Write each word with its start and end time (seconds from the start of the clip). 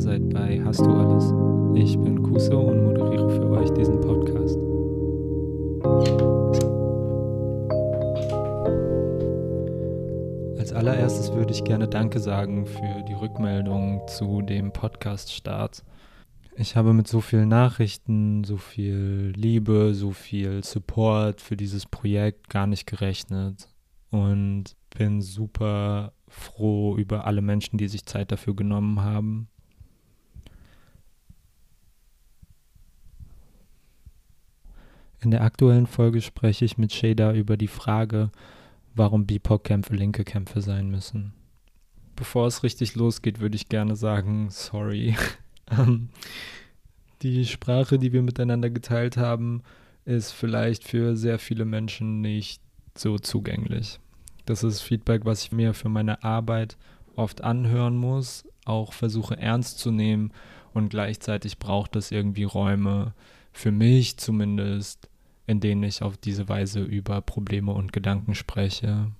seid 0.00 0.28
bei 0.30 0.60
Hast 0.64 0.80
du 0.80 0.90
alles? 0.90 1.32
Ich 1.74 1.98
bin 1.98 2.22
Kuso 2.22 2.60
und 2.60 2.84
moderiere 2.84 3.30
für 3.30 3.50
euch 3.50 3.70
diesen 3.70 4.00
Podcast. 4.00 4.58
Als 10.58 10.72
allererstes 10.72 11.32
würde 11.32 11.52
ich 11.52 11.64
gerne 11.64 11.88
Danke 11.88 12.20
sagen 12.20 12.66
für 12.66 13.02
die 13.08 13.14
Rückmeldung 13.14 14.02
zu 14.08 14.42
dem 14.42 14.72
Podcast-Start. 14.72 15.82
Ich 16.56 16.76
habe 16.76 16.92
mit 16.92 17.08
so 17.08 17.20
vielen 17.20 17.48
Nachrichten, 17.48 18.44
so 18.44 18.56
viel 18.56 19.32
Liebe, 19.36 19.94
so 19.94 20.10
viel 20.10 20.64
Support 20.64 21.40
für 21.40 21.56
dieses 21.56 21.86
Projekt 21.86 22.48
gar 22.48 22.66
nicht 22.66 22.86
gerechnet 22.86 23.68
und 24.10 24.76
bin 24.96 25.22
super 25.22 26.12
froh 26.28 26.96
über 26.96 27.26
alle 27.26 27.40
Menschen, 27.40 27.78
die 27.78 27.88
sich 27.88 28.04
Zeit 28.04 28.32
dafür 28.32 28.54
genommen 28.54 29.02
haben. 29.02 29.48
In 35.26 35.32
der 35.32 35.42
aktuellen 35.42 35.88
Folge 35.88 36.20
spreche 36.20 36.64
ich 36.64 36.78
mit 36.78 36.92
Shada 36.92 37.32
über 37.32 37.56
die 37.56 37.66
Frage, 37.66 38.30
warum 38.94 39.26
BIPOC-Kämpfe 39.26 39.92
linke 39.92 40.22
Kämpfe 40.22 40.60
sein 40.60 40.88
müssen. 40.88 41.32
Bevor 42.14 42.46
es 42.46 42.62
richtig 42.62 42.94
losgeht, 42.94 43.40
würde 43.40 43.56
ich 43.56 43.68
gerne 43.68 43.96
sagen, 43.96 44.50
sorry. 44.50 45.16
Ähm, 45.68 46.10
die 47.22 47.44
Sprache, 47.44 47.98
die 47.98 48.12
wir 48.12 48.22
miteinander 48.22 48.70
geteilt 48.70 49.16
haben, 49.16 49.64
ist 50.04 50.30
vielleicht 50.30 50.84
für 50.84 51.16
sehr 51.16 51.40
viele 51.40 51.64
Menschen 51.64 52.20
nicht 52.20 52.62
so 52.96 53.18
zugänglich. 53.18 53.98
Das 54.44 54.62
ist 54.62 54.80
Feedback, 54.80 55.24
was 55.24 55.42
ich 55.42 55.50
mir 55.50 55.74
für 55.74 55.88
meine 55.88 56.22
Arbeit 56.22 56.76
oft 57.16 57.42
anhören 57.42 57.96
muss, 57.96 58.44
auch 58.64 58.92
versuche 58.92 59.36
ernst 59.36 59.80
zu 59.80 59.90
nehmen 59.90 60.30
und 60.72 60.90
gleichzeitig 60.90 61.58
braucht 61.58 61.96
es 61.96 62.12
irgendwie 62.12 62.44
Räume, 62.44 63.12
für 63.56 63.72
mich 63.72 64.18
zumindest, 64.18 65.08
in 65.46 65.60
denen 65.60 65.82
ich 65.82 66.02
auf 66.02 66.16
diese 66.16 66.48
Weise 66.48 66.80
über 66.80 67.20
Probleme 67.20 67.72
und 67.72 67.92
Gedanken 67.92 68.34
spreche. 68.34 69.12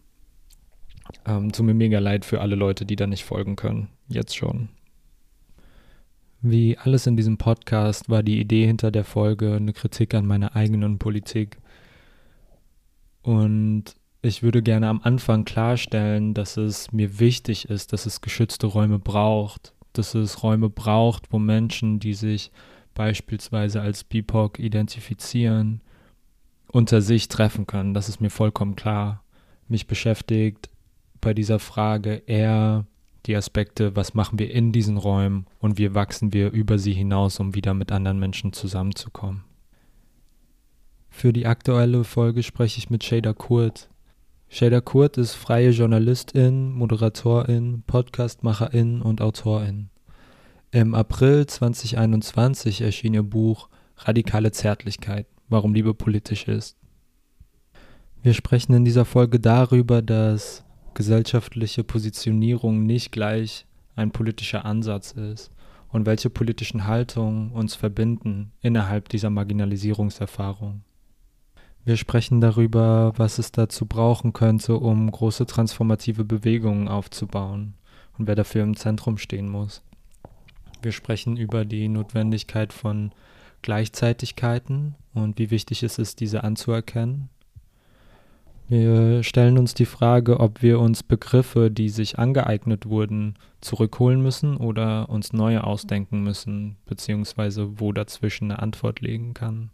Ähm, 1.24 1.52
tut 1.52 1.66
mir 1.66 1.74
mega 1.74 1.98
leid 1.98 2.24
für 2.24 2.40
alle 2.40 2.56
Leute, 2.56 2.84
die 2.84 2.96
da 2.96 3.06
nicht 3.06 3.24
folgen 3.24 3.56
können. 3.56 3.88
Jetzt 4.08 4.36
schon. 4.36 4.68
Wie 6.42 6.76
alles 6.78 7.06
in 7.06 7.16
diesem 7.16 7.38
Podcast 7.38 8.08
war 8.10 8.22
die 8.22 8.40
Idee 8.40 8.66
hinter 8.66 8.90
der 8.90 9.04
Folge 9.04 9.54
eine 9.54 9.72
Kritik 9.72 10.14
an 10.14 10.26
meiner 10.26 10.54
eigenen 10.54 10.98
Politik. 10.98 11.58
Und 13.22 13.84
ich 14.22 14.42
würde 14.42 14.62
gerne 14.62 14.88
am 14.88 15.00
Anfang 15.02 15.44
klarstellen, 15.44 16.34
dass 16.34 16.56
es 16.56 16.92
mir 16.92 17.18
wichtig 17.18 17.68
ist, 17.68 17.92
dass 17.92 18.06
es 18.06 18.20
geschützte 18.20 18.66
Räume 18.66 18.98
braucht, 18.98 19.72
dass 19.92 20.14
es 20.14 20.42
Räume 20.42 20.68
braucht, 20.68 21.32
wo 21.32 21.38
Menschen, 21.38 22.00
die 22.00 22.14
sich 22.14 22.50
beispielsweise 22.94 23.80
als 23.80 24.04
BIPOC 24.04 24.58
identifizieren, 24.58 25.80
unter 26.76 27.00
sich 27.00 27.28
treffen 27.28 27.66
können. 27.66 27.94
Das 27.94 28.10
ist 28.10 28.20
mir 28.20 28.28
vollkommen 28.28 28.76
klar. 28.76 29.22
Mich 29.66 29.86
beschäftigt 29.86 30.68
bei 31.22 31.32
dieser 31.32 31.58
Frage 31.58 32.22
eher 32.26 32.84
die 33.24 33.34
Aspekte, 33.34 33.96
was 33.96 34.12
machen 34.12 34.38
wir 34.38 34.50
in 34.50 34.72
diesen 34.72 34.98
Räumen 34.98 35.46
und 35.58 35.78
wie 35.78 35.94
wachsen 35.94 36.34
wir 36.34 36.52
über 36.52 36.78
sie 36.78 36.92
hinaus, 36.92 37.40
um 37.40 37.54
wieder 37.54 37.72
mit 37.72 37.90
anderen 37.92 38.18
Menschen 38.18 38.52
zusammenzukommen. 38.52 39.42
Für 41.08 41.32
die 41.32 41.46
aktuelle 41.46 42.04
Folge 42.04 42.42
spreche 42.42 42.76
ich 42.78 42.90
mit 42.90 43.02
Shader 43.02 43.32
Kurt. 43.32 43.88
Shader 44.50 44.82
Kurt 44.82 45.16
ist 45.16 45.32
freie 45.32 45.70
Journalistin, 45.70 46.72
Moderatorin, 46.72 47.84
Podcastmacherin 47.86 49.00
und 49.00 49.22
Autorin. 49.22 49.88
Im 50.72 50.94
April 50.94 51.46
2021 51.46 52.82
erschien 52.82 53.14
ihr 53.14 53.22
Buch 53.22 53.70
Radikale 53.96 54.52
Zärtlichkeit, 54.52 55.26
warum 55.48 55.74
Liebe 55.74 55.94
politisch 55.94 56.48
ist. 56.48 56.76
Wir 58.22 58.34
sprechen 58.34 58.72
in 58.74 58.84
dieser 58.84 59.04
Folge 59.04 59.38
darüber, 59.38 60.02
dass 60.02 60.64
gesellschaftliche 60.94 61.84
Positionierung 61.84 62.84
nicht 62.84 63.12
gleich 63.12 63.66
ein 63.94 64.10
politischer 64.10 64.64
Ansatz 64.64 65.12
ist 65.12 65.50
und 65.90 66.06
welche 66.06 66.30
politischen 66.30 66.86
Haltungen 66.86 67.52
uns 67.52 67.74
verbinden 67.74 68.52
innerhalb 68.60 69.08
dieser 69.08 69.30
Marginalisierungserfahrung. 69.30 70.82
Wir 71.84 71.96
sprechen 71.96 72.40
darüber, 72.40 73.12
was 73.16 73.38
es 73.38 73.52
dazu 73.52 73.86
brauchen 73.86 74.32
könnte, 74.32 74.76
um 74.76 75.08
große 75.08 75.46
transformative 75.46 76.24
Bewegungen 76.24 76.88
aufzubauen 76.88 77.74
und 78.18 78.26
wer 78.26 78.34
dafür 78.34 78.64
im 78.64 78.74
Zentrum 78.74 79.18
stehen 79.18 79.48
muss. 79.48 79.82
Wir 80.82 80.92
sprechen 80.92 81.36
über 81.36 81.64
die 81.64 81.88
Notwendigkeit 81.88 82.72
von 82.72 83.12
Gleichzeitigkeiten 83.66 84.94
und 85.12 85.38
wie 85.38 85.50
wichtig 85.50 85.82
es 85.82 85.98
ist, 85.98 86.20
diese 86.20 86.42
anzuerkennen 86.42 87.28
wir 88.68 89.22
stellen 89.22 89.58
uns 89.58 89.74
die 89.74 89.86
Frage, 89.86 90.40
ob 90.40 90.60
wir 90.60 90.80
uns 90.80 91.04
Begriffe, 91.04 91.70
die 91.70 91.88
sich 91.88 92.18
angeeignet 92.18 92.86
wurden, 92.86 93.34
zurückholen 93.60 94.20
müssen 94.20 94.56
oder 94.56 95.08
uns 95.08 95.32
neue 95.32 95.62
ausdenken 95.62 96.22
müssen, 96.22 96.76
beziehungsweise 96.84 97.78
wo 97.80 97.92
dazwischen 97.92 98.50
eine 98.50 98.60
Antwort 98.60 99.00
liegen 99.00 99.34
kann. 99.34 99.70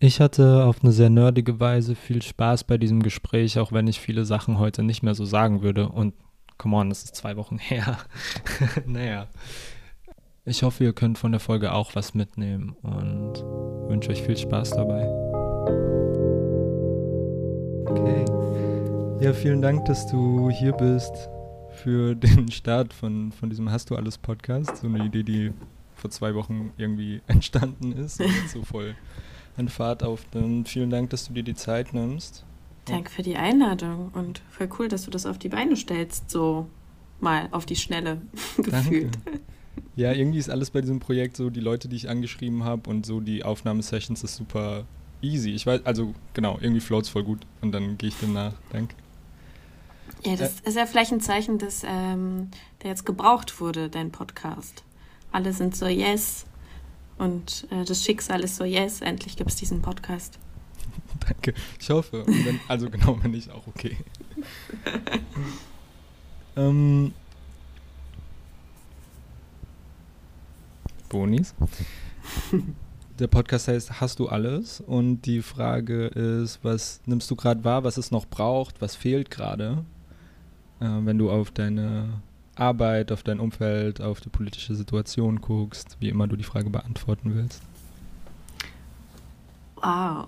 Ich 0.00 0.20
hatte 0.20 0.64
auf 0.64 0.82
eine 0.82 0.90
sehr 0.90 1.10
nerdige 1.10 1.60
Weise 1.60 1.94
viel 1.94 2.22
Spaß 2.22 2.64
bei 2.64 2.76
diesem 2.76 3.02
Gespräch, 3.02 3.58
auch 3.60 3.70
wenn 3.70 3.86
ich 3.86 4.00
viele 4.00 4.24
Sachen 4.24 4.58
heute 4.58 4.82
nicht 4.82 5.04
mehr 5.04 5.14
so 5.14 5.24
sagen 5.24 5.62
würde. 5.62 5.88
Und 5.88 6.14
come 6.58 6.76
on, 6.76 6.88
das 6.88 7.04
ist 7.04 7.14
zwei 7.14 7.36
Wochen 7.36 7.58
her. 7.60 7.98
naja. 8.84 9.28
Ich 10.46 10.62
hoffe, 10.62 10.84
ihr 10.84 10.92
könnt 10.92 11.16
von 11.16 11.32
der 11.32 11.40
Folge 11.40 11.72
auch 11.72 11.94
was 11.94 12.12
mitnehmen 12.12 12.76
und 12.82 13.42
wünsche 13.88 14.10
euch 14.10 14.22
viel 14.22 14.36
Spaß 14.36 14.72
dabei. 14.72 15.08
Okay. 17.86 18.26
Ja, 19.24 19.32
vielen 19.32 19.62
Dank, 19.62 19.86
dass 19.86 20.06
du 20.06 20.50
hier 20.50 20.72
bist 20.72 21.30
für 21.70 22.14
den 22.14 22.50
Start 22.50 22.92
von, 22.92 23.32
von 23.32 23.48
diesem 23.48 23.70
Hast 23.70 23.88
du 23.88 23.96
alles 23.96 24.18
Podcast. 24.18 24.76
So 24.76 24.86
eine 24.86 25.06
Idee, 25.06 25.22
die 25.22 25.52
vor 25.94 26.10
zwei 26.10 26.34
Wochen 26.34 26.74
irgendwie 26.76 27.22
entstanden 27.26 27.92
ist 27.92 28.20
und 28.20 28.48
so 28.52 28.62
voll 28.64 28.94
an 29.56 29.70
Fahrt 29.70 30.02
aufnimmt. 30.02 30.68
Vielen 30.68 30.90
Dank, 30.90 31.08
dass 31.08 31.26
du 31.26 31.32
dir 31.32 31.42
die 31.42 31.54
Zeit 31.54 31.94
nimmst. 31.94 32.44
Danke 32.84 33.10
für 33.10 33.22
die 33.22 33.36
Einladung 33.36 34.10
und 34.12 34.42
voll 34.50 34.68
cool, 34.78 34.88
dass 34.88 35.06
du 35.06 35.10
das 35.10 35.24
auf 35.24 35.38
die 35.38 35.48
Beine 35.48 35.74
stellst, 35.74 36.28
so 36.28 36.66
mal 37.18 37.48
auf 37.50 37.64
die 37.64 37.76
Schnelle 37.76 38.20
gefühlt. 38.58 39.16
Danke. 39.24 39.40
Ja, 39.96 40.12
irgendwie 40.12 40.38
ist 40.38 40.50
alles 40.50 40.70
bei 40.70 40.80
diesem 40.80 41.00
Projekt 41.00 41.36
so, 41.36 41.50
die 41.50 41.60
Leute, 41.60 41.88
die 41.88 41.96
ich 41.96 42.08
angeschrieben 42.08 42.64
habe 42.64 42.90
und 42.90 43.06
so 43.06 43.20
die 43.20 43.44
Aufnahmesessions 43.44 44.24
ist 44.24 44.36
super 44.36 44.84
easy. 45.22 45.50
Ich 45.50 45.66
weiß, 45.66 45.84
also 45.84 46.14
genau, 46.32 46.58
irgendwie 46.60 46.80
floats 46.80 47.08
voll 47.08 47.24
gut 47.24 47.40
und 47.60 47.72
dann 47.72 47.96
gehe 47.98 48.08
ich 48.08 48.16
dem 48.16 48.32
nach. 48.32 48.54
Danke. 48.70 48.94
Ja, 50.24 50.36
das 50.36 50.60
äh, 50.60 50.68
ist 50.68 50.76
ja 50.76 50.86
vielleicht 50.86 51.12
ein 51.12 51.20
Zeichen, 51.20 51.58
dass 51.58 51.82
ähm, 51.86 52.50
der 52.82 52.90
jetzt 52.90 53.06
gebraucht 53.06 53.60
wurde, 53.60 53.88
dein 53.88 54.10
Podcast. 54.10 54.84
Alle 55.32 55.52
sind 55.52 55.76
so 55.76 55.86
yes 55.86 56.46
und 57.18 57.66
äh, 57.70 57.84
das 57.84 58.04
Schicksal 58.04 58.42
ist 58.42 58.56
so 58.56 58.64
yes, 58.64 59.00
endlich 59.00 59.36
gibt 59.36 59.50
es 59.50 59.56
diesen 59.56 59.82
Podcast. 59.82 60.38
Danke, 61.20 61.54
ich 61.78 61.90
hoffe. 61.90 62.24
Wenn, 62.26 62.60
also 62.68 62.90
genau, 62.90 63.18
wenn 63.22 63.32
nicht, 63.32 63.50
auch 63.50 63.66
okay. 63.66 63.96
ähm, 66.56 67.12
Bonis. 71.14 71.54
Der 73.20 73.28
Podcast 73.28 73.68
heißt 73.68 74.00
Hast 74.00 74.18
du 74.18 74.26
alles? 74.26 74.80
Und 74.80 75.22
die 75.22 75.42
Frage 75.42 76.06
ist, 76.06 76.58
was 76.64 77.00
nimmst 77.06 77.30
du 77.30 77.36
gerade 77.36 77.62
wahr, 77.62 77.84
was 77.84 77.98
es 77.98 78.10
noch 78.10 78.26
braucht, 78.26 78.82
was 78.82 78.96
fehlt 78.96 79.30
gerade, 79.30 79.84
äh, 80.80 80.86
wenn 80.86 81.16
du 81.16 81.30
auf 81.30 81.52
deine 81.52 82.14
Arbeit, 82.56 83.12
auf 83.12 83.22
dein 83.22 83.38
Umfeld, 83.38 84.00
auf 84.00 84.20
die 84.20 84.28
politische 84.28 84.74
Situation 84.74 85.40
guckst, 85.40 85.96
wie 86.00 86.08
immer 86.08 86.26
du 86.26 86.34
die 86.34 86.42
Frage 86.42 86.68
beantworten 86.68 87.32
willst? 87.36 87.62
Wow. 89.76 90.26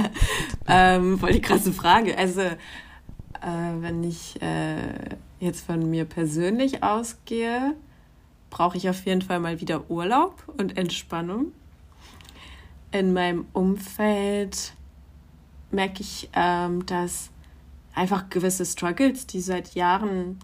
ähm, 0.66 1.18
voll 1.18 1.32
die 1.32 1.40
krasse 1.40 1.72
Frage. 1.72 2.18
Also, 2.18 2.42
äh, 2.42 2.56
wenn 3.80 4.04
ich 4.04 4.42
äh, 4.42 5.16
jetzt 5.40 5.64
von 5.64 5.88
mir 5.88 6.04
persönlich 6.04 6.82
ausgehe, 6.82 7.74
brauche 8.52 8.76
ich 8.76 8.88
auf 8.88 9.04
jeden 9.06 9.22
Fall 9.22 9.40
mal 9.40 9.60
wieder 9.60 9.90
Urlaub 9.90 10.44
und 10.58 10.76
Entspannung. 10.76 11.52
In 12.92 13.14
meinem 13.14 13.46
Umfeld 13.54 14.74
merke 15.70 16.02
ich, 16.02 16.28
ähm, 16.34 16.84
dass 16.84 17.30
einfach 17.94 18.28
gewisse 18.28 18.66
Struggles, 18.66 19.26
die 19.26 19.40
seit 19.40 19.74
Jahren 19.74 20.38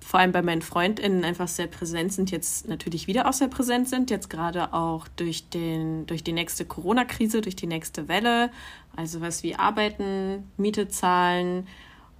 vor 0.00 0.18
allem 0.18 0.32
bei 0.32 0.42
meinen 0.42 0.62
FreundInnen 0.62 1.24
einfach 1.24 1.46
sehr 1.46 1.68
präsent 1.68 2.12
sind, 2.12 2.32
jetzt 2.32 2.68
natürlich 2.68 3.06
wieder 3.06 3.28
auch 3.28 3.32
sehr 3.32 3.46
präsent 3.46 3.88
sind, 3.88 4.10
jetzt 4.10 4.28
gerade 4.28 4.74
auch 4.74 5.06
durch, 5.14 5.48
den, 5.48 6.06
durch 6.06 6.24
die 6.24 6.32
nächste 6.32 6.64
Corona-Krise, 6.64 7.40
durch 7.40 7.54
die 7.54 7.68
nächste 7.68 8.08
Welle, 8.08 8.50
also 8.96 9.20
was 9.20 9.44
wie 9.44 9.54
Arbeiten, 9.54 10.50
Miete 10.56 10.88
zahlen 10.88 11.68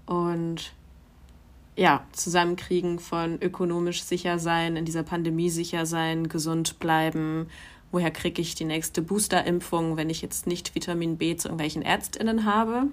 und 0.07 0.73
ja, 1.77 2.05
Zusammenkriegen 2.13 2.99
von 2.99 3.41
ökonomisch 3.41 4.03
sicher 4.03 4.39
sein, 4.39 4.77
in 4.77 4.85
dieser 4.85 5.03
Pandemie 5.03 5.51
sicher 5.51 5.87
sein, 5.87 6.29
gesund 6.29 6.79
bleiben. 6.79 7.47
Woher 7.91 8.11
kriege 8.11 8.43
ich 8.43 8.55
die 8.55 8.65
nächste 8.65 9.03
Boosterimpfung, 9.03 9.97
wenn 9.97 10.11
ich 10.11 10.23
jetzt 10.23 10.47
nicht 10.47 10.75
Vitamin 10.75 11.19
B 11.19 11.37
zu 11.37 11.49
irgendwelchen 11.49 11.83
Ärztinnen 11.83 12.45
habe? 12.45 12.89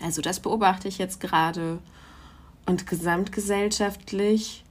Also 0.00 0.22
das 0.22 0.40
beobachte 0.40 0.88
ich 0.88 0.98
jetzt 0.98 1.20
gerade. 1.20 1.78
Und 2.66 2.86
gesamtgesellschaftlich, 2.86 4.64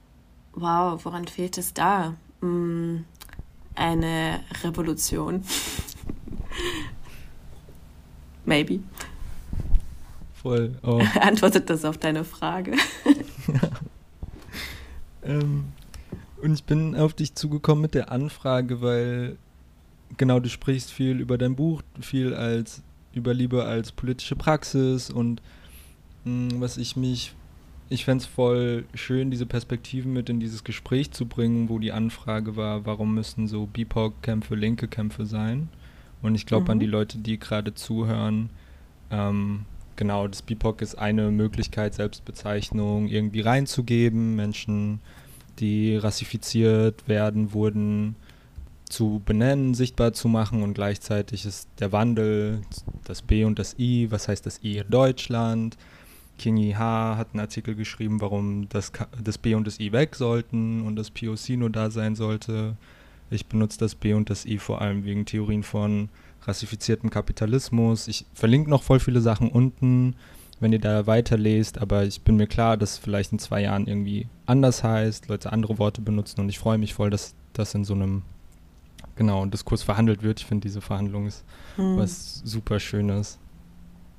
wow, 0.52 1.04
woran 1.04 1.26
fehlt 1.26 1.58
es 1.58 1.74
da? 1.74 2.14
Hm, 2.40 3.04
eine 3.74 4.40
Revolution. 4.62 5.42
Maybe. 8.44 8.80
Voll. 10.48 10.72
Oh. 10.82 11.02
Antwortet 11.20 11.68
das 11.68 11.84
auf 11.84 11.98
deine 11.98 12.24
Frage? 12.24 12.72
ja. 13.48 13.70
Ähm, 15.22 15.64
und 16.40 16.54
ich 16.54 16.64
bin 16.64 16.96
auf 16.96 17.12
dich 17.12 17.34
zugekommen 17.34 17.82
mit 17.82 17.94
der 17.94 18.10
Anfrage, 18.10 18.80
weil 18.80 19.36
genau 20.16 20.40
du 20.40 20.48
sprichst 20.48 20.90
viel 20.90 21.20
über 21.20 21.36
dein 21.36 21.54
Buch, 21.54 21.82
viel 22.00 22.32
als 22.32 22.82
über 23.12 23.34
Liebe 23.34 23.64
als 23.64 23.92
politische 23.92 24.36
Praxis 24.36 25.10
und 25.10 25.42
mh, 26.24 26.52
hm, 26.52 26.60
was 26.62 26.78
ich 26.78 26.96
mich, 26.96 27.34
ich 27.90 28.06
fände 28.06 28.22
es 28.22 28.26
voll 28.26 28.86
schön, 28.94 29.30
diese 29.30 29.44
Perspektiven 29.44 30.14
mit 30.14 30.30
in 30.30 30.40
dieses 30.40 30.64
Gespräch 30.64 31.10
zu 31.10 31.26
bringen, 31.26 31.68
wo 31.68 31.78
die 31.78 31.92
Anfrage 31.92 32.56
war, 32.56 32.86
warum 32.86 33.14
müssen 33.14 33.48
so 33.48 33.66
BIPOC-Kämpfe 33.66 34.54
linke 34.54 34.88
Kämpfe 34.88 35.26
sein? 35.26 35.68
Und 36.22 36.34
ich 36.36 36.46
glaube 36.46 36.64
mhm. 36.64 36.70
an 36.70 36.80
die 36.80 36.86
Leute, 36.86 37.18
die 37.18 37.38
gerade 37.38 37.74
zuhören, 37.74 38.48
ähm, 39.10 39.66
genau, 39.98 40.26
das 40.26 40.40
BIPOC 40.40 40.80
ist 40.80 40.94
eine 40.96 41.30
Möglichkeit, 41.30 41.92
Selbstbezeichnung 41.92 43.08
irgendwie 43.08 43.42
reinzugeben. 43.42 44.36
Menschen, 44.36 45.00
die 45.58 45.96
rassifiziert 45.96 47.06
werden, 47.06 47.52
wurden 47.52 48.16
zu 48.88 49.20
benennen, 49.26 49.74
sichtbar 49.74 50.14
zu 50.14 50.28
machen 50.28 50.62
und 50.62 50.72
gleichzeitig 50.72 51.44
ist 51.44 51.68
der 51.78 51.92
Wandel, 51.92 52.62
das 53.04 53.20
B 53.20 53.44
und 53.44 53.58
das 53.58 53.78
I, 53.78 54.10
was 54.10 54.28
heißt 54.28 54.46
das 54.46 54.64
I 54.64 54.78
in 54.78 54.88
Deutschland? 54.88 55.76
Kingi 56.38 56.72
H. 56.72 57.16
hat 57.16 57.28
einen 57.32 57.40
Artikel 57.40 57.74
geschrieben, 57.74 58.20
warum 58.20 58.68
das, 58.70 58.92
das 59.22 59.36
B 59.36 59.54
und 59.54 59.66
das 59.66 59.80
I 59.80 59.92
weg 59.92 60.14
sollten 60.14 60.82
und 60.82 60.96
das 60.96 61.10
POC 61.10 61.50
nur 61.58 61.68
da 61.68 61.90
sein 61.90 62.14
sollte. 62.14 62.76
Ich 63.30 63.46
benutze 63.46 63.78
das 63.78 63.94
B 63.94 64.14
und 64.14 64.30
das 64.30 64.46
I 64.46 64.56
vor 64.58 64.80
allem 64.80 65.04
wegen 65.04 65.26
Theorien 65.26 65.64
von 65.64 66.08
rassifiziertem 66.48 67.10
Kapitalismus. 67.10 68.08
Ich 68.08 68.26
verlinke 68.34 68.70
noch 68.70 68.82
voll 68.82 69.00
viele 69.00 69.20
Sachen 69.20 69.50
unten, 69.50 70.16
wenn 70.60 70.72
ihr 70.72 70.80
da 70.80 71.06
weiterlest, 71.06 71.78
aber 71.78 72.04
ich 72.04 72.22
bin 72.22 72.36
mir 72.36 72.46
klar, 72.46 72.76
dass 72.76 72.92
es 72.92 72.98
vielleicht 72.98 73.32
in 73.32 73.38
zwei 73.38 73.62
Jahren 73.62 73.86
irgendwie 73.86 74.26
anders 74.46 74.82
heißt, 74.82 75.28
Leute 75.28 75.52
andere 75.52 75.78
Worte 75.78 76.00
benutzen 76.00 76.40
und 76.40 76.48
ich 76.48 76.58
freue 76.58 76.78
mich 76.78 76.94
voll, 76.94 77.10
dass 77.10 77.34
das 77.52 77.74
in 77.74 77.84
so 77.84 77.94
einem 77.94 78.22
genau, 79.14 79.44
Diskurs 79.46 79.82
verhandelt 79.82 80.22
wird. 80.22 80.40
Ich 80.40 80.46
finde, 80.46 80.66
diese 80.66 80.80
Verhandlung 80.80 81.26
ist 81.26 81.44
hm. 81.76 81.96
was 81.96 82.40
super 82.44 82.80
Schönes. 82.80 83.38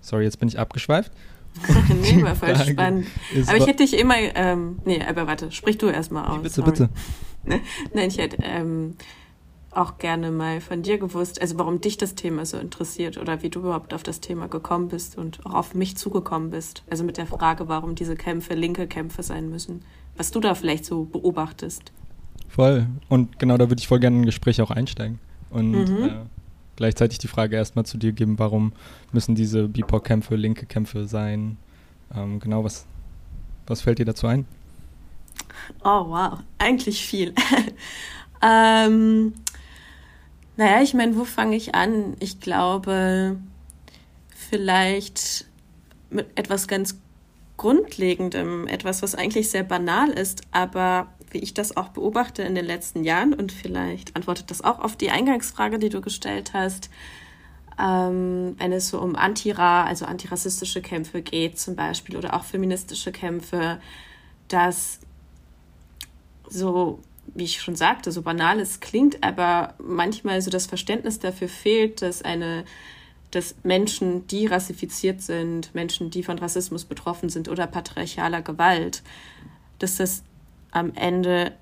Sorry, 0.02 0.24
jetzt 0.24 0.40
bin 0.40 0.48
ich 0.48 0.60
abgeschweift. 0.60 1.12
nee, 2.02 2.24
war 2.24 2.36
voll 2.36 2.56
Frage 2.56 2.72
spannend. 2.72 3.08
Aber 3.48 3.58
ich 3.58 3.66
hätte 3.66 3.84
dich 3.84 3.98
immer, 3.98 4.16
ähm, 4.18 4.80
nee, 4.86 5.04
aber 5.04 5.28
warte, 5.28 5.52
sprich 5.52 5.78
du 5.78 5.88
erstmal 5.88 6.26
aus. 6.26 6.38
Nee, 6.38 6.44
bitte, 6.44 6.56
sorry. 6.56 6.72
bitte. 6.72 6.90
Nein, 7.94 8.08
ich 8.08 8.18
hätte 8.18 8.38
ähm, 8.42 8.96
auch 9.72 9.98
gerne 9.98 10.32
mal 10.32 10.62
von 10.62 10.82
dir 10.82 10.98
gewusst, 10.98 11.42
also 11.42 11.58
warum 11.60 11.80
dich 11.80 11.98
das 11.98 12.16
Thema 12.16 12.46
so 12.46 12.58
interessiert 12.58 13.18
oder 13.18 13.44
wie 13.44 13.50
du 13.50 13.60
überhaupt 13.60 13.94
auf 13.94 14.04
das 14.04 14.20
Thema 14.20 14.48
gekommen 14.48 14.88
bist 14.88 15.18
und 15.18 15.46
auch 15.46 15.54
auf 15.54 15.76
mich 15.76 15.96
zugekommen 15.96 16.50
bist. 16.50 16.84
Also 16.90 17.04
mit 17.04 17.18
der 17.18 17.28
Frage, 17.28 17.68
warum 17.68 17.96
diese 17.96 18.16
Kämpfe 18.16 18.56
linke 18.56 18.88
Kämpfe 18.88 19.22
sein 19.22 19.50
müssen. 19.50 19.82
Was 20.18 20.32
du 20.32 20.40
da 20.40 20.56
vielleicht 20.56 20.86
so 20.86 21.06
beobachtest. 21.06 21.92
Voll. 22.48 22.88
Und 23.10 23.38
genau 23.40 23.58
da 23.58 23.70
würde 23.70 23.80
ich 23.80 23.88
voll 23.88 24.00
gerne 24.00 24.18
in 24.18 24.24
ein 24.24 24.26
Gespräch 24.26 24.62
auch 24.62 24.72
einsteigen. 24.72 25.20
Und 25.52 25.72
mhm. 25.72 26.04
äh, 26.04 26.12
gleichzeitig 26.76 27.20
die 27.20 27.28
Frage 27.28 27.56
erstmal 27.56 27.86
zu 27.86 27.98
dir 27.98 28.12
geben, 28.12 28.40
warum 28.40 28.74
müssen 29.12 29.36
diese 29.36 29.68
BIPOC-Kämpfe 29.68 30.36
linke 30.36 30.66
Kämpfe 30.66 31.08
sein? 31.08 31.58
Ähm, 32.16 32.40
genau, 32.40 32.64
was, 32.64 32.86
was 33.68 33.82
fällt 33.82 34.00
dir 34.00 34.06
dazu 34.06 34.26
ein? 34.26 34.46
Oh, 35.84 36.08
wow. 36.08 36.40
Eigentlich 36.58 37.06
viel. 37.06 37.34
ähm, 38.42 39.34
naja, 40.60 40.82
ich 40.82 40.94
meine, 40.94 41.16
wo 41.16 41.24
fange 41.24 41.56
ich 41.56 41.74
an? 41.74 42.18
Ich 42.20 42.42
glaube, 42.42 43.38
vielleicht 44.36 45.46
mit 46.10 46.28
etwas 46.36 46.68
ganz 46.68 47.00
Grundlegendem, 47.56 48.68
etwas, 48.68 49.02
was 49.02 49.16
eigentlich 49.16 49.50
sehr 49.50 49.64
banal 49.64 50.10
ist, 50.10 50.42
aber 50.52 51.08
wie 51.32 51.38
ich 51.38 51.54
das 51.54 51.78
auch 51.78 51.88
beobachte 51.90 52.42
in 52.44 52.56
den 52.56 52.66
letzten 52.66 53.06
Jahren 53.06 53.34
und 53.34 53.54
vielleicht 53.54 54.18
antwortet 54.18 54.52
das 54.52 54.62
auch 54.62 54.80
auf 54.80 54.98
die 54.98 55.12
Eingangsfrage, 55.12 55.80
die 55.80 55.88
du 55.88 56.02
gestellt 56.02 56.52
hast, 56.52 56.90
ähm, 57.80 58.56
wenn 58.58 58.74
es 58.74 58.90
so 58.90 59.00
um 59.00 59.16
Antira, 59.16 59.86
also 59.86 60.04
antirassistische 60.04 60.82
Kämpfe 60.82 61.22
geht 61.22 61.58
zum 61.58 61.78
Beispiel 61.78 62.18
oder 62.18 62.34
auch 62.34 62.44
feministische 62.44 63.14
Kämpfe, 63.14 63.80
dass 64.50 65.00
so, 66.50 67.00
wie 67.36 67.44
ich 67.44 67.62
schon 67.62 67.76
sagte, 67.76 68.12
so 68.12 68.22
banal 68.22 68.60
es 68.60 68.80
klingt, 68.80 69.24
aber 69.24 69.76
manchmal 69.78 70.42
so 70.42 70.50
das 70.50 70.66
Verständnis 70.66 71.20
dafür 71.20 71.50
fehlt, 71.50 72.02
dass 72.02 72.22
eine 72.22 72.66
dass 73.32 73.56
Menschen, 73.64 74.26
die 74.28 74.48
rassifiziert 74.48 75.22
sind, 75.22 75.74
Menschen, 75.76 76.10
die 76.10 76.24
von 76.24 76.40
Rassismus 76.40 76.86
betroffen 76.86 77.30
sind 77.30 77.48
oder 77.48 77.68
patriarchaler 77.68 78.42
Gewalt, 78.42 79.04
dass 79.78 79.98
das 79.98 80.24
am 80.72 80.94
Ende 80.96 81.54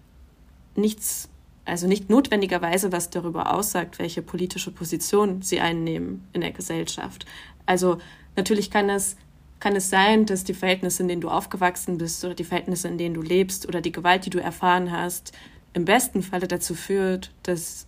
nichts, 0.75 1.29
also 1.65 1.87
nicht 1.87 2.09
notwendigerweise 2.09 2.91
was 2.91 3.09
darüber 3.09 3.53
aussagt, 3.53 3.99
welche 3.99 4.21
politische 4.21 4.71
Position 4.71 5.41
sie 5.41 5.59
einnehmen 5.59 6.25
in 6.33 6.41
der 6.41 6.51
Gesellschaft. 6.51 7.25
Also 7.65 7.97
natürlich 8.35 8.71
kann 8.71 8.89
es, 8.89 9.17
kann 9.59 9.75
es 9.75 9.89
sein, 9.89 10.25
dass 10.25 10.45
die 10.45 10.53
Verhältnisse, 10.53 11.01
in 11.01 11.09
denen 11.09 11.21
du 11.21 11.29
aufgewachsen 11.29 11.97
bist 11.97 12.23
oder 12.23 12.35
die 12.35 12.43
Verhältnisse, 12.45 12.87
in 12.87 12.97
denen 12.97 13.15
du 13.15 13.21
lebst 13.21 13.67
oder 13.67 13.81
die 13.81 13.91
Gewalt, 13.91 14.25
die 14.25 14.29
du 14.29 14.39
erfahren 14.39 14.91
hast, 14.91 15.33
im 15.77 15.85
besten 15.85 16.23
Falle 16.23 16.47
dazu 16.47 16.73
führt, 16.73 17.31
dass 17.43 17.85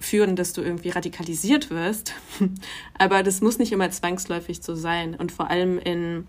führen, 0.00 0.36
dass 0.36 0.52
du 0.52 0.62
irgendwie 0.62 0.90
radikalisiert 0.90 1.70
wirst. 1.70 2.14
Aber 2.98 3.22
das 3.22 3.40
muss 3.40 3.58
nicht 3.58 3.72
immer 3.72 3.90
zwangsläufig 3.90 4.60
so 4.62 4.74
sein. 4.74 5.14
Und 5.14 5.32
vor 5.32 5.50
allem 5.50 5.78
in 5.78 6.26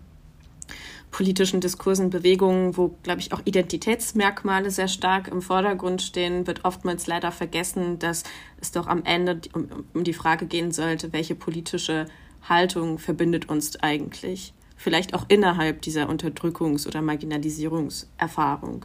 politischen 1.10 1.60
Diskursen, 1.60 2.10
Bewegungen, 2.10 2.76
wo, 2.76 2.96
glaube 3.02 3.20
ich, 3.20 3.32
auch 3.32 3.40
Identitätsmerkmale 3.44 4.70
sehr 4.70 4.88
stark 4.88 5.28
im 5.28 5.40
Vordergrund 5.40 6.02
stehen, 6.02 6.46
wird 6.46 6.64
oftmals 6.64 7.06
leider 7.06 7.32
vergessen, 7.32 7.98
dass 7.98 8.24
es 8.60 8.72
doch 8.72 8.86
am 8.86 9.04
Ende 9.04 9.40
um, 9.54 9.68
um 9.94 10.04
die 10.04 10.12
Frage 10.12 10.46
gehen 10.46 10.72
sollte, 10.72 11.12
welche 11.12 11.34
politische 11.34 12.06
Haltung 12.48 12.98
verbindet 12.98 13.48
uns 13.48 13.76
eigentlich? 13.80 14.52
Vielleicht 14.76 15.14
auch 15.14 15.26
innerhalb 15.28 15.82
dieser 15.82 16.08
Unterdrückungs- 16.10 16.86
oder 16.86 17.02
Marginalisierungserfahrung. 17.02 18.84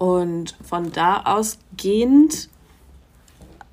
Und 0.00 0.56
von 0.62 0.92
da 0.92 1.24
ausgehend 1.26 2.48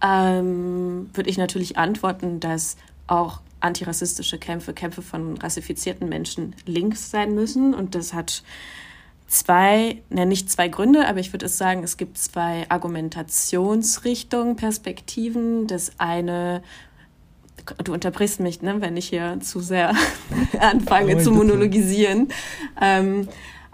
ähm, 0.04 1.10
würde 1.14 1.30
ich 1.30 1.38
natürlich 1.38 1.78
antworten, 1.78 2.42
dass 2.42 2.76
auch 3.08 3.40
antirassistische 3.62 4.38
Kämpfe, 4.38 4.74
Kämpfe 4.74 5.02
von 5.02 5.38
rassifizierten 5.38 6.10
Menschen 6.10 6.54
links 6.66 7.12
sein 7.12 7.34
müssen. 7.34 7.74
Und 7.74 7.96
das 7.96 8.14
hat 8.14 8.44
zwei, 9.28 10.02
ne, 10.10 10.26
nicht 10.26 10.52
zwei 10.52 10.68
Gründe, 10.68 11.08
aber 11.08 11.22
ich 11.22 11.32
würde 11.32 11.46
es 11.46 11.58
sagen, 11.58 11.82
es 11.82 11.96
gibt 11.96 12.18
zwei 12.18 12.66
Argumentationsrichtungen, 12.68 14.58
Perspektiven. 14.58 15.66
Das 15.68 15.94
eine, 15.98 16.62
du 17.86 17.94
unterbrichst 17.94 18.42
mich, 18.42 18.62
ne, 18.62 18.82
wenn 18.82 18.98
ich 18.98 19.08
hier 19.08 19.40
zu 19.40 19.62
sehr 19.62 19.94
anfange 20.60 21.16
oh, 21.16 21.22
zu 21.22 21.32
monologisieren. 21.32 22.28
Ähm, 22.82 23.30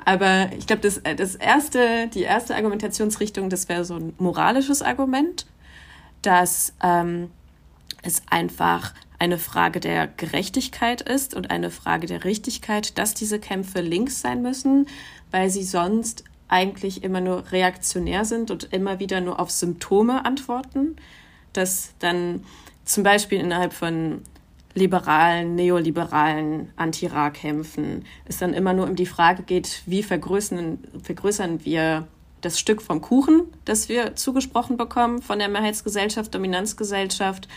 aber 0.06 0.52
ich 0.58 0.68
glaube, 0.68 0.82
das, 0.82 1.02
das 1.04 1.36
erste, 1.36 2.08
die 2.14 2.24
erste 2.24 2.56
Argumentationsrichtung, 2.56 3.50
das 3.50 3.70
wäre 3.70 3.86
so 3.86 3.96
ein 3.96 4.14
moralisches 4.18 4.82
Argument, 4.82 5.46
dass 6.22 6.74
ähm, 6.84 7.30
es 8.02 8.22
einfach 8.30 8.94
eine 9.20 9.38
Frage 9.38 9.80
der 9.80 10.08
Gerechtigkeit 10.08 11.02
ist 11.02 11.34
und 11.34 11.50
eine 11.50 11.72
Frage 11.72 12.08
der 12.08 12.26
Richtigkeit, 12.26 12.98
dass 12.98 13.14
diese 13.14 13.40
Kämpfe 13.40 13.82
links 13.82 14.20
sein 14.22 14.42
müssen, 14.42 14.88
weil 15.32 15.50
sie 15.50 15.64
sonst 15.64 16.26
eigentlich 16.50 17.04
immer 17.04 17.22
nur 17.22 17.52
reaktionär 17.52 18.26
sind 18.26 18.52
und 18.52 18.66
immer 18.74 19.00
wieder 19.00 19.22
nur 19.22 19.40
auf 19.40 19.50
Symptome 19.50 20.26
antworten, 20.26 20.98
dass 21.54 21.94
dann 22.00 22.44
zum 22.86 23.04
Beispiel 23.04 23.40
innerhalb 23.40 23.74
von 23.74 24.22
liberalen, 24.75 25.56
neoliberalen 25.56 26.72
Anti-Ra-Kämpfen 26.75 28.06
es 28.25 28.38
dann 28.38 28.53
immer 28.53 28.74
nur 28.74 28.88
um 28.88 28.96
die 28.96 29.06
Frage 29.06 29.44
geht, 29.44 29.84
wie 29.86 30.03
vergrößern, 30.03 30.80
vergrößern 31.01 31.63
wir 31.63 32.08
das 32.42 32.60
Stück 32.60 32.82
vom 32.82 33.01
Kuchen, 33.01 33.44
das 33.65 33.88
wir 33.88 34.15
zugesprochen 34.15 34.77
bekommen 34.77 35.22
von 35.22 35.39
der 35.39 35.50
Mehrheitsgesellschaft, 35.50 36.34
Dominanzgesellschaft 36.34 37.48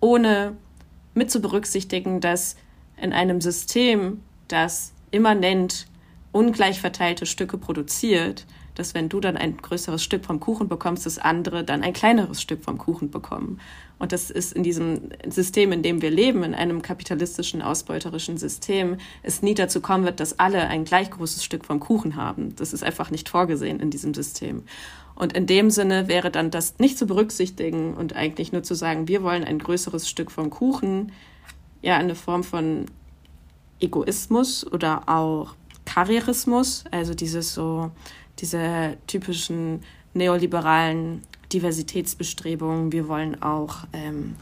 ohne 0.00 0.56
mit 1.14 1.30
zu 1.30 1.40
berücksichtigen, 1.40 2.20
dass 2.20 2.56
in 2.96 3.12
einem 3.12 3.40
System, 3.40 4.20
das 4.48 4.92
immanent 5.10 5.86
ungleich 6.32 6.80
verteilte 6.80 7.26
Stücke 7.26 7.58
produziert, 7.58 8.46
dass 8.74 8.94
wenn 8.94 9.08
du 9.08 9.20
dann 9.20 9.36
ein 9.36 9.56
größeres 9.56 10.02
Stück 10.02 10.24
vom 10.24 10.40
Kuchen 10.40 10.68
bekommst, 10.68 11.04
das 11.04 11.18
andere 11.18 11.64
dann 11.64 11.82
ein 11.82 11.92
kleineres 11.92 12.40
Stück 12.40 12.62
vom 12.62 12.78
Kuchen 12.78 13.10
bekommen. 13.10 13.60
Und 14.02 14.10
das 14.10 14.32
ist 14.32 14.52
in 14.52 14.64
diesem 14.64 15.10
System, 15.28 15.70
in 15.70 15.84
dem 15.84 16.02
wir 16.02 16.10
leben, 16.10 16.42
in 16.42 16.56
einem 16.56 16.82
kapitalistischen, 16.82 17.62
ausbeuterischen 17.62 18.36
System, 18.36 18.96
es 19.22 19.42
nie 19.42 19.54
dazu 19.54 19.80
kommen 19.80 20.04
wird, 20.04 20.18
dass 20.18 20.40
alle 20.40 20.66
ein 20.66 20.84
gleich 20.84 21.08
großes 21.12 21.44
Stück 21.44 21.64
vom 21.64 21.78
Kuchen 21.78 22.16
haben. 22.16 22.56
Das 22.56 22.72
ist 22.72 22.82
einfach 22.82 23.12
nicht 23.12 23.28
vorgesehen 23.28 23.78
in 23.78 23.92
diesem 23.92 24.12
System. 24.12 24.64
Und 25.14 25.34
in 25.34 25.46
dem 25.46 25.70
Sinne 25.70 26.08
wäre 26.08 26.32
dann 26.32 26.50
das 26.50 26.80
nicht 26.80 26.98
zu 26.98 27.06
berücksichtigen 27.06 27.94
und 27.94 28.16
eigentlich 28.16 28.50
nur 28.50 28.64
zu 28.64 28.74
sagen, 28.74 29.06
wir 29.06 29.22
wollen 29.22 29.44
ein 29.44 29.60
größeres 29.60 30.08
Stück 30.08 30.32
vom 30.32 30.50
Kuchen, 30.50 31.12
ja, 31.80 31.96
eine 31.96 32.16
Form 32.16 32.42
von 32.42 32.86
Egoismus 33.78 34.66
oder 34.66 35.08
auch 35.08 35.54
Karrierismus, 35.84 36.82
also 36.90 37.14
dieses 37.14 37.54
so, 37.54 37.92
diese 38.40 38.96
typischen 39.06 39.84
neoliberalen 40.12 41.22
Diversitätsbestrebungen. 41.52 42.92
Wir 42.92 43.08
wollen 43.08 43.42
auch 43.42 43.84
ähm, 43.92 44.36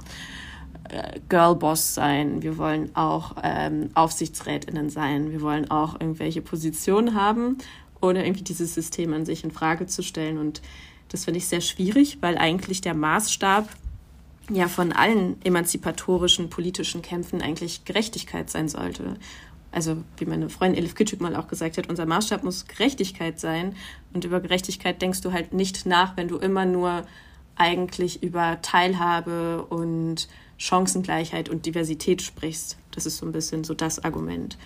äh, 0.90 1.20
Girlboss 1.28 1.94
sein, 1.94 2.42
wir 2.42 2.58
wollen 2.58 2.94
auch 2.96 3.36
ähm, 3.42 3.90
Aufsichtsrätinnen 3.94 4.90
sein, 4.90 5.30
wir 5.30 5.40
wollen 5.40 5.70
auch 5.70 6.00
irgendwelche 6.00 6.42
Positionen 6.42 7.14
haben, 7.14 7.58
ohne 8.00 8.24
irgendwie 8.24 8.44
dieses 8.44 8.74
System 8.74 9.12
an 9.12 9.24
sich 9.24 9.44
in 9.44 9.50
Frage 9.50 9.86
zu 9.86 10.02
stellen. 10.02 10.38
Und 10.38 10.62
das 11.08 11.24
finde 11.24 11.38
ich 11.38 11.46
sehr 11.46 11.60
schwierig, 11.60 12.18
weil 12.20 12.38
eigentlich 12.38 12.80
der 12.80 12.94
Maßstab 12.94 13.68
ja 14.52 14.68
von 14.68 14.92
allen 14.92 15.40
emanzipatorischen 15.44 16.50
politischen 16.50 17.02
Kämpfen 17.02 17.40
eigentlich 17.40 17.84
Gerechtigkeit 17.84 18.50
sein 18.50 18.68
sollte. 18.68 19.16
Also 19.72 19.98
wie 20.16 20.26
meine 20.26 20.48
Freundin 20.48 20.78
Elif 20.82 20.94
Küçük 20.94 21.20
mal 21.20 21.36
auch 21.36 21.48
gesagt 21.48 21.78
hat, 21.78 21.88
unser 21.88 22.06
Maßstab 22.06 22.42
muss 22.42 22.66
Gerechtigkeit 22.66 23.38
sein. 23.38 23.76
Und 24.12 24.24
über 24.24 24.40
Gerechtigkeit 24.40 25.00
denkst 25.00 25.20
du 25.20 25.32
halt 25.32 25.52
nicht 25.52 25.86
nach, 25.86 26.16
wenn 26.16 26.28
du 26.28 26.36
immer 26.38 26.66
nur 26.66 27.04
eigentlich 27.56 28.22
über 28.22 28.60
Teilhabe 28.62 29.64
und 29.66 30.28
Chancengleichheit 30.56 31.48
und 31.48 31.66
Diversität 31.66 32.22
sprichst. 32.22 32.78
Das 32.90 33.06
ist 33.06 33.18
so 33.18 33.26
ein 33.26 33.32
bisschen 33.32 33.64
so 33.64 33.74
das 33.74 34.02
Argument. 34.02 34.58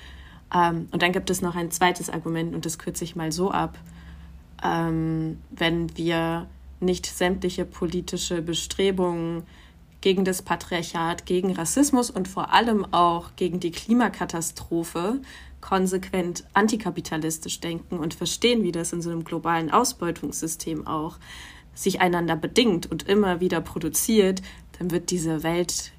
Ähm, 0.55 0.89
und 0.91 1.03
dann 1.03 1.13
gibt 1.13 1.29
es 1.31 1.43
noch 1.43 1.57
ein 1.57 1.71
zweites 1.71 2.09
Argument 2.09 2.55
und 2.55 2.65
das 2.65 2.79
kürze 2.79 3.05
ich 3.05 3.17
mal 3.17 3.33
so 3.33 3.51
ab. 3.51 3.79
Ähm, 4.63 5.39
wenn 5.51 5.97
wir 5.97 6.47
nicht 6.81 7.07
sämtliche 7.07 7.65
politische 7.65 8.43
Bestrebungen 8.43 9.43
gegen 10.05 10.27
das 10.27 10.43
Patriarchat, 10.43 11.25
gegen 11.25 11.53
Rassismus 11.53 12.11
und 12.11 12.29
vor 12.29 12.53
allem 12.53 12.85
auch 12.93 13.31
gegen 13.37 13.59
die 13.59 13.71
Klimakatastrophe 13.71 15.23
konsequent 15.63 16.45
antikapitalistisch 16.53 17.59
denken 17.61 17.99
und 17.99 18.13
verstehen, 18.13 18.63
wie 18.65 18.71
das 18.71 18.93
in 18.93 19.01
so 19.01 19.09
einem 19.09 19.25
globalen 19.25 19.71
Ausbeutungssystem 19.71 20.87
auch 20.87 21.17
sich 21.75 22.03
einander 22.03 22.37
bedingt 22.37 22.85
und 22.85 23.09
immer 23.09 23.41
wieder 23.41 23.63
produziert, 23.63 24.43
dann 24.79 24.91
wird 24.91 25.11
diese 25.11 25.43
Welt 25.43 25.93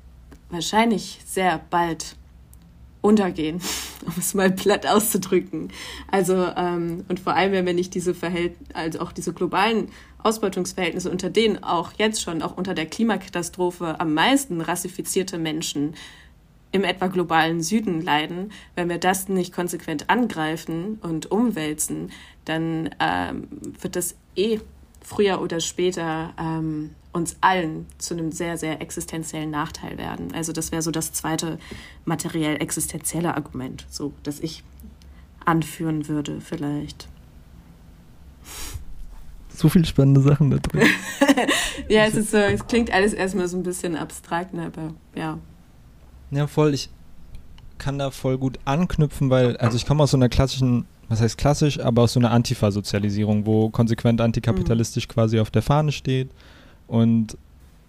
wahrscheinlich 0.51 1.19
sehr 1.25 1.59
bald 1.71 2.15
untergehen, 3.01 3.59
um 4.05 4.13
es 4.19 4.35
mal 4.35 4.51
platt 4.51 4.85
auszudrücken. 4.85 5.71
Also 6.11 6.45
ähm, 6.55 7.05
und 7.07 7.19
vor 7.19 7.33
allem, 7.33 7.53
wenn 7.53 7.65
wir 7.65 7.73
nicht 7.73 7.95
diese 7.95 8.13
Verhältnisse, 8.13 8.75
also 8.75 8.99
auch 8.99 9.11
diese 9.11 9.33
globalen 9.33 9.89
Ausbeutungsverhältnisse, 10.25 11.09
unter 11.09 11.29
denen 11.29 11.63
auch 11.63 11.93
jetzt 11.97 12.21
schon, 12.21 12.41
auch 12.41 12.57
unter 12.57 12.73
der 12.73 12.87
Klimakatastrophe 12.87 13.99
am 13.99 14.13
meisten 14.13 14.59
rassifizierte 14.61 15.37
Menschen 15.37 15.95
im 16.71 16.83
etwa 16.83 17.07
globalen 17.07 17.61
Süden 17.61 18.01
leiden, 18.01 18.51
wenn 18.75 18.89
wir 18.89 18.97
das 18.97 19.29
nicht 19.29 19.53
konsequent 19.53 20.09
angreifen 20.09 20.97
und 21.01 21.31
umwälzen, 21.31 22.11
dann 22.43 22.89
ähm, 22.99 23.47
wird 23.79 23.95
das 23.95 24.15
eh 24.35 24.59
früher 25.01 25.41
oder 25.41 25.61
später 25.61 26.33
ähm, 26.37 26.89
uns 27.13 27.37
allen 27.39 27.85
zu 27.97 28.13
einem 28.15 28.31
sehr, 28.33 28.57
sehr 28.57 28.81
existenziellen 28.81 29.51
Nachteil 29.51 29.97
werden. 29.97 30.33
Also 30.33 30.51
das 30.51 30.71
wäre 30.73 30.81
so 30.81 30.91
das 30.91 31.13
zweite 31.13 31.59
materiell 32.03 32.61
existenzielle 32.61 33.35
Argument, 33.35 33.85
so 33.89 34.11
das 34.23 34.41
ich 34.41 34.63
anführen 35.45 36.09
würde 36.09 36.41
vielleicht 36.41 37.07
so 39.59 39.69
viele 39.69 39.85
spannende 39.85 40.21
Sachen 40.21 40.51
da 40.51 40.57
drin. 40.57 40.87
ja, 41.89 42.05
es, 42.05 42.15
ist 42.15 42.31
so, 42.31 42.37
es 42.37 42.65
klingt 42.67 42.91
alles 42.91 43.13
erstmal 43.13 43.47
so 43.47 43.57
ein 43.57 43.63
bisschen 43.63 43.95
abstrakt, 43.95 44.53
ne, 44.53 44.67
aber 44.67 44.93
ja. 45.15 45.37
Ja, 46.31 46.47
voll. 46.47 46.73
Ich 46.73 46.89
kann 47.77 47.99
da 47.99 48.11
voll 48.11 48.37
gut 48.37 48.59
anknüpfen, 48.65 49.29
weil, 49.29 49.57
also 49.57 49.77
ich 49.77 49.85
komme 49.85 50.03
aus 50.03 50.11
so 50.11 50.17
einer 50.17 50.29
klassischen, 50.29 50.85
was 51.09 51.21
heißt 51.21 51.37
klassisch, 51.37 51.79
aber 51.79 52.03
aus 52.03 52.13
so 52.13 52.19
einer 52.19 52.31
Antifa-Sozialisierung, 52.31 53.45
wo 53.45 53.69
konsequent 53.69 54.21
antikapitalistisch 54.21 55.07
mhm. 55.07 55.11
quasi 55.11 55.39
auf 55.39 55.51
der 55.51 55.61
Fahne 55.61 55.91
steht 55.91 56.29
und 56.87 57.37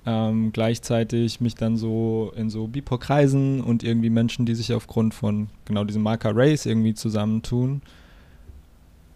ähm, 0.07 0.53
gleichzeitig 0.53 1.41
mich 1.41 1.57
dann 1.57 1.77
so 1.77 2.33
in 2.37 2.49
so 2.49 2.69
BIPOC-Kreisen 2.69 3.61
und 3.61 3.83
irgendwie 3.83 4.11
Menschen, 4.11 4.47
die 4.47 4.55
sich 4.55 4.73
aufgrund 4.73 5.15
von 5.15 5.49
genau 5.65 5.85
diesem 5.85 6.03
Marker 6.03 6.31
Race 6.35 6.67
irgendwie 6.67 6.95
zusammentun 6.95 7.83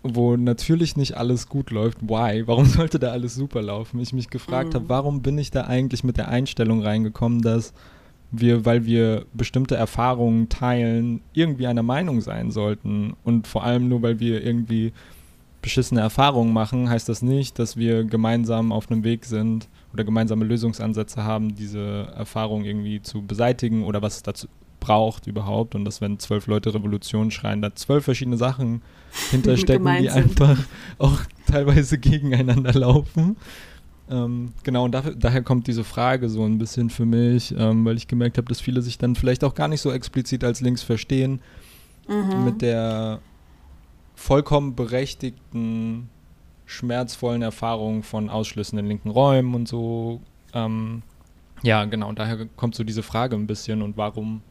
wo 0.02 0.36
natürlich 0.36 0.96
nicht 0.96 1.16
alles 1.16 1.48
gut 1.48 1.70
läuft. 1.70 2.02
Why? 2.02 2.46
Warum 2.46 2.64
sollte 2.66 2.98
da 2.98 3.12
alles 3.12 3.34
super 3.34 3.62
laufen? 3.62 4.00
Ich 4.00 4.12
mich 4.12 4.30
gefragt 4.30 4.70
mhm. 4.70 4.74
habe, 4.74 4.88
warum 4.88 5.22
bin 5.22 5.38
ich 5.38 5.50
da 5.50 5.64
eigentlich 5.64 6.04
mit 6.04 6.16
der 6.16 6.28
Einstellung 6.28 6.82
reingekommen, 6.82 7.42
dass 7.42 7.72
wir, 8.32 8.64
weil 8.64 8.84
wir 8.84 9.26
bestimmte 9.32 9.76
Erfahrungen 9.76 10.48
teilen, 10.48 11.20
irgendwie 11.32 11.66
einer 11.66 11.82
Meinung 11.82 12.20
sein 12.20 12.50
sollten. 12.50 13.14
Und 13.24 13.46
vor 13.46 13.64
allem 13.64 13.88
nur, 13.88 14.02
weil 14.02 14.20
wir 14.20 14.44
irgendwie 14.44 14.92
beschissene 15.62 16.00
Erfahrungen 16.00 16.52
machen, 16.52 16.88
heißt 16.88 17.08
das 17.08 17.22
nicht, 17.22 17.58
dass 17.58 17.76
wir 17.76 18.04
gemeinsam 18.04 18.72
auf 18.72 18.90
einem 18.90 19.04
Weg 19.04 19.24
sind 19.24 19.68
oder 19.92 20.04
gemeinsame 20.04 20.44
Lösungsansätze 20.44 21.24
haben, 21.24 21.54
diese 21.54 22.12
Erfahrung 22.16 22.64
irgendwie 22.64 23.02
zu 23.02 23.22
beseitigen 23.22 23.84
oder 23.84 24.00
was 24.00 24.16
es 24.16 24.22
dazu 24.22 24.46
braucht 24.78 25.26
überhaupt. 25.26 25.74
Und 25.74 25.84
dass 25.84 26.00
wenn 26.00 26.18
zwölf 26.18 26.46
Leute 26.46 26.72
Revolution 26.72 27.30
schreien, 27.30 27.60
da 27.60 27.74
zwölf 27.74 28.04
verschiedene 28.04 28.36
Sachen 28.36 28.82
hinterstecken, 29.30 29.98
die 30.00 30.10
einfach 30.10 30.58
auch 30.98 31.20
teilweise 31.46 31.98
gegeneinander 31.98 32.72
laufen. 32.72 33.36
Ähm, 34.10 34.52
genau, 34.64 34.84
und 34.84 34.92
dafür, 34.92 35.14
daher 35.14 35.42
kommt 35.42 35.68
diese 35.68 35.84
Frage 35.84 36.28
so 36.28 36.44
ein 36.44 36.58
bisschen 36.58 36.90
für 36.90 37.06
mich, 37.06 37.54
ähm, 37.56 37.84
weil 37.84 37.96
ich 37.96 38.08
gemerkt 38.08 38.38
habe, 38.38 38.48
dass 38.48 38.60
viele 38.60 38.82
sich 38.82 38.98
dann 38.98 39.14
vielleicht 39.14 39.44
auch 39.44 39.54
gar 39.54 39.68
nicht 39.68 39.80
so 39.80 39.92
explizit 39.92 40.42
als 40.42 40.60
links 40.60 40.82
verstehen, 40.82 41.40
mhm. 42.08 42.44
mit 42.44 42.60
der 42.60 43.20
vollkommen 44.16 44.74
berechtigten, 44.74 46.08
schmerzvollen 46.66 47.42
Erfahrung 47.42 48.02
von 48.02 48.30
Ausschlüssen 48.30 48.78
in 48.78 48.86
linken 48.86 49.10
Räumen 49.10 49.54
und 49.54 49.68
so. 49.68 50.20
Ähm, 50.54 51.02
ja, 51.62 51.84
genau, 51.84 52.12
daher 52.12 52.46
kommt 52.56 52.74
so 52.74 52.82
diese 52.82 53.02
Frage 53.02 53.36
ein 53.36 53.46
bisschen 53.46 53.80
und 53.80 53.96
warum, 53.96 54.42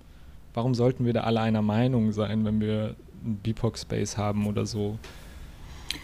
warum 0.53 0.73
sollten 0.73 1.05
wir 1.05 1.13
da 1.13 1.21
alle 1.21 1.41
einer 1.41 1.61
Meinung 1.61 2.13
sein, 2.13 2.45
wenn 2.45 2.61
wir 2.61 2.95
BIPOC-Space 3.21 4.17
haben 4.17 4.47
oder 4.47 4.65
so. 4.65 4.97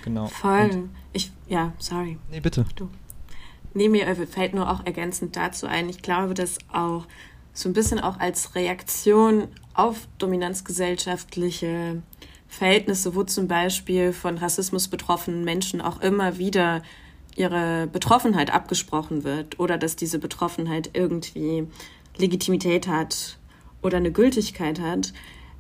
Genau. 0.04 0.28
Voll. 0.28 0.70
Und 0.72 0.90
ich, 1.14 1.32
ja, 1.48 1.74
sorry. 1.78 2.18
Nee, 2.32 2.40
bitte. 2.40 2.66
Du. 2.76 2.90
Nee, 3.74 3.90
mir 3.90 4.16
fällt 4.28 4.54
nur 4.54 4.72
auch 4.72 4.86
ergänzend 4.86 5.36
dazu 5.36 5.68
ein, 5.68 5.90
ich 5.90 6.02
glaube, 6.02 6.34
dass 6.34 6.60
auch 6.72 7.06
so 7.54 7.70
ein 7.70 7.74
bisschen 7.74 8.00
auch 8.00 8.20
als 8.20 8.56
Reaktion 8.56 9.48
auf 9.74 10.08
dominanzgesellschaftliche 10.18 12.02
Verhältnisse, 12.48 13.16
wo 13.16 13.24
zum 13.24 13.48
Beispiel 13.48 14.14
von 14.14 14.38
Rassismus 14.38 14.88
betroffenen 14.88 15.44
Menschen 15.44 15.82
auch 15.82 16.02
immer 16.02 16.38
wieder 16.38 16.84
ihre 17.36 17.88
Betroffenheit 17.88 18.54
abgesprochen 18.54 19.24
wird 19.24 19.60
oder 19.60 19.78
dass 19.78 19.96
diese 19.96 20.20
Betroffenheit 20.20 20.92
irgendwie 20.94 21.68
Legitimität 22.18 22.88
hat 22.88 23.38
oder 23.82 23.98
eine 23.98 24.12
Gültigkeit 24.12 24.80
hat, 24.80 25.14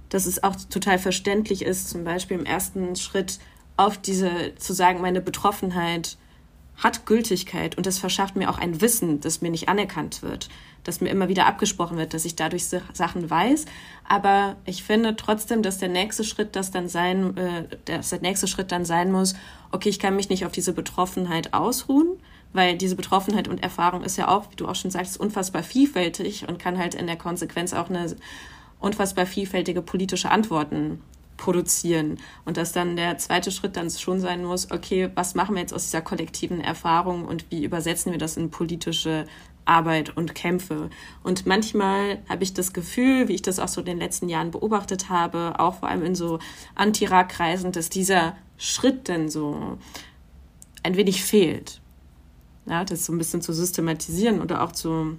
dass 0.09 0.25
es 0.25 0.43
auch 0.43 0.55
total 0.69 0.99
verständlich 0.99 1.63
ist, 1.63 1.89
zum 1.89 2.03
Beispiel 2.03 2.37
im 2.37 2.45
ersten 2.45 2.95
Schritt 2.95 3.39
auf 3.77 3.97
diese 3.97 4.55
zu 4.57 4.73
sagen, 4.73 5.01
meine 5.01 5.21
Betroffenheit 5.21 6.17
hat 6.77 7.05
Gültigkeit 7.05 7.77
und 7.77 7.85
das 7.85 7.99
verschafft 7.99 8.35
mir 8.35 8.49
auch 8.49 8.57
ein 8.57 8.81
Wissen, 8.81 9.21
das 9.21 9.41
mir 9.41 9.49
nicht 9.49 9.69
anerkannt 9.69 10.21
wird, 10.21 10.49
dass 10.83 10.99
mir 11.01 11.09
immer 11.09 11.29
wieder 11.29 11.45
abgesprochen 11.45 11.97
wird, 11.97 12.13
dass 12.13 12.25
ich 12.25 12.35
dadurch 12.35 12.65
Sachen 12.65 13.29
weiß. 13.29 13.65
Aber 14.07 14.57
ich 14.65 14.83
finde 14.83 15.15
trotzdem, 15.15 15.63
dass 15.63 15.77
der 15.77 15.89
nächste 15.89 16.23
Schritt 16.23 16.55
das 16.55 16.71
dann 16.71 16.89
sein, 16.89 17.37
äh, 17.37 17.63
dass 17.85 18.09
der 18.09 18.19
nächste 18.21 18.47
Schritt 18.47 18.71
dann 18.71 18.85
sein 18.85 19.11
muss, 19.11 19.35
okay, 19.71 19.89
ich 19.89 19.99
kann 19.99 20.15
mich 20.15 20.29
nicht 20.29 20.45
auf 20.45 20.51
diese 20.51 20.73
Betroffenheit 20.73 21.53
ausruhen, 21.53 22.19
weil 22.51 22.77
diese 22.77 22.95
Betroffenheit 22.95 23.47
und 23.47 23.63
Erfahrung 23.63 24.03
ist 24.03 24.17
ja 24.17 24.27
auch, 24.27 24.51
wie 24.51 24.55
du 24.55 24.67
auch 24.67 24.75
schon 24.75 24.91
sagst, 24.91 25.19
unfassbar 25.19 25.63
vielfältig 25.63 26.47
und 26.47 26.59
kann 26.59 26.77
halt 26.77 26.93
in 26.93 27.07
der 27.07 27.17
Konsequenz 27.17 27.73
auch 27.73 27.89
eine 27.89 28.15
unfassbar 28.79 29.25
vielfältige 29.25 29.81
politische 29.81 30.31
Antworten 30.31 31.01
produzieren. 31.37 32.17
Und 32.45 32.57
dass 32.57 32.71
dann 32.71 32.95
der 32.95 33.17
zweite 33.17 33.51
Schritt 33.51 33.75
dann 33.75 33.89
schon 33.89 34.19
sein 34.19 34.43
muss, 34.43 34.71
okay, 34.71 35.09
was 35.15 35.35
machen 35.35 35.55
wir 35.55 35.61
jetzt 35.61 35.73
aus 35.73 35.85
dieser 35.85 36.01
kollektiven 36.01 36.61
Erfahrung 36.61 37.25
und 37.25 37.45
wie 37.51 37.63
übersetzen 37.63 38.11
wir 38.11 38.19
das 38.19 38.37
in 38.37 38.51
politische 38.51 39.25
Arbeit 39.65 40.15
und 40.15 40.35
Kämpfe. 40.35 40.89
Und 41.23 41.45
manchmal 41.45 42.19
habe 42.29 42.43
ich 42.43 42.53
das 42.53 42.71
Gefühl, 42.71 43.27
wie 43.27 43.33
ich 43.33 43.41
das 43.41 43.59
auch 43.59 43.67
so 43.67 43.81
in 43.81 43.87
den 43.87 43.97
letzten 43.97 44.29
Jahren 44.29 44.51
beobachtet 44.51 45.09
habe, 45.09 45.59
auch 45.59 45.79
vor 45.79 45.89
allem 45.89 46.03
in 46.03 46.15
so 46.15 46.39
Anti-Ra-Kreisen, 46.75 47.71
dass 47.71 47.89
dieser 47.89 48.35
Schritt 48.57 49.09
dann 49.09 49.29
so 49.29 49.77
ein 50.83 50.95
wenig 50.95 51.23
fehlt. 51.23 51.81
Ja, 52.67 52.83
das 52.83 53.05
so 53.05 53.13
ein 53.13 53.17
bisschen 53.17 53.41
zu 53.41 53.53
systematisieren 53.53 54.41
oder 54.41 54.63
auch 54.63 54.71
zu 54.71 55.17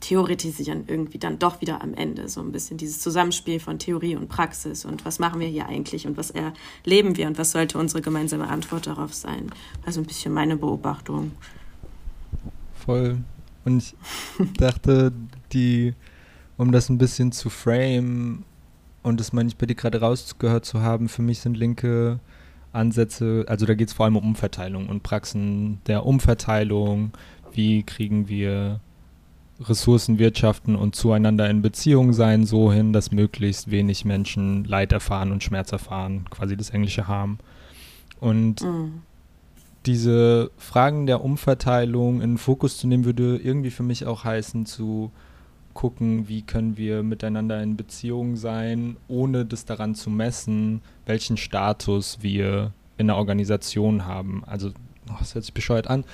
theoretisieren 0.00 0.84
irgendwie 0.86 1.18
dann 1.18 1.38
doch 1.38 1.60
wieder 1.60 1.82
am 1.82 1.94
Ende. 1.94 2.28
So 2.28 2.40
ein 2.40 2.52
bisschen 2.52 2.76
dieses 2.76 3.00
Zusammenspiel 3.00 3.60
von 3.60 3.78
Theorie 3.78 4.16
und 4.16 4.28
Praxis 4.28 4.84
und 4.84 5.04
was 5.04 5.18
machen 5.18 5.40
wir 5.40 5.48
hier 5.48 5.66
eigentlich 5.66 6.06
und 6.06 6.16
was 6.16 6.30
erleben 6.30 7.16
wir 7.16 7.26
und 7.26 7.38
was 7.38 7.52
sollte 7.52 7.78
unsere 7.78 8.02
gemeinsame 8.02 8.48
Antwort 8.48 8.86
darauf 8.86 9.14
sein. 9.14 9.50
Also 9.84 10.00
ein 10.00 10.06
bisschen 10.06 10.32
meine 10.32 10.56
Beobachtung. 10.56 11.32
Voll. 12.74 13.18
Und 13.64 13.78
ich 13.78 13.94
dachte, 14.58 15.12
die, 15.52 15.94
um 16.56 16.70
das 16.70 16.88
ein 16.88 16.98
bisschen 16.98 17.32
zu 17.32 17.50
frame, 17.50 18.44
und 19.02 19.18
das 19.18 19.32
meine 19.32 19.48
ich 19.48 19.56
bei 19.56 19.66
dir 19.66 19.74
gerade 19.74 20.00
rausgehört 20.00 20.64
zu 20.64 20.82
haben, 20.82 21.08
für 21.08 21.22
mich 21.22 21.40
sind 21.40 21.56
linke 21.56 22.20
Ansätze, 22.72 23.44
also 23.48 23.66
da 23.66 23.74
geht 23.74 23.88
es 23.88 23.94
vor 23.94 24.04
allem 24.04 24.16
um 24.16 24.24
Umverteilung 24.28 24.88
und 24.88 25.02
Praxen 25.02 25.80
der 25.86 26.06
Umverteilung. 26.06 27.12
Wie 27.52 27.82
kriegen 27.82 28.28
wir 28.28 28.80
Ressourcen 29.60 30.18
wirtschaften 30.18 30.76
und 30.76 30.94
zueinander 30.94 31.48
in 31.48 31.62
Beziehung 31.62 32.12
sein, 32.12 32.44
so 32.44 32.72
hin, 32.72 32.92
dass 32.92 33.10
möglichst 33.10 33.70
wenig 33.70 34.04
Menschen 34.04 34.64
Leid 34.64 34.92
erfahren 34.92 35.32
und 35.32 35.42
Schmerz 35.42 35.72
erfahren, 35.72 36.26
quasi 36.30 36.56
das 36.56 36.70
englische 36.70 37.08
Harm. 37.08 37.38
Und 38.20 38.62
mhm. 38.62 39.02
diese 39.86 40.50
Fragen 40.58 41.06
der 41.06 41.24
Umverteilung 41.24 42.20
in 42.20 42.32
den 42.32 42.38
Fokus 42.38 42.76
zu 42.76 42.86
nehmen, 42.86 43.04
würde 43.04 43.38
irgendwie 43.38 43.70
für 43.70 43.82
mich 43.82 44.04
auch 44.06 44.24
heißen, 44.24 44.66
zu 44.66 45.10
gucken, 45.72 46.28
wie 46.28 46.42
können 46.42 46.76
wir 46.76 47.02
miteinander 47.02 47.62
in 47.62 47.76
Beziehung 47.76 48.36
sein, 48.36 48.96
ohne 49.08 49.44
das 49.44 49.66
daran 49.66 49.94
zu 49.94 50.10
messen, 50.10 50.80
welchen 51.04 51.36
Status 51.36 52.18
wir 52.22 52.72
in 52.98 53.08
der 53.08 53.16
Organisation 53.16 54.06
haben. 54.06 54.42
Also, 54.46 54.70
oh, 55.08 55.16
das 55.18 55.34
hört 55.34 55.44
sich 55.44 55.54
bescheuert 55.54 55.88
an, 55.88 56.04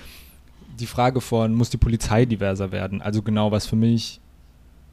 die 0.79 0.87
Frage 0.87 1.21
von, 1.21 1.55
muss 1.55 1.71
die 1.71 1.77
Polizei 1.77 2.25
diverser 2.25 2.73
werden? 2.73 3.03
Also 3.03 3.23
genau, 3.23 3.51
was 3.53 3.67
für 3.67 3.77
mich 3.77 4.21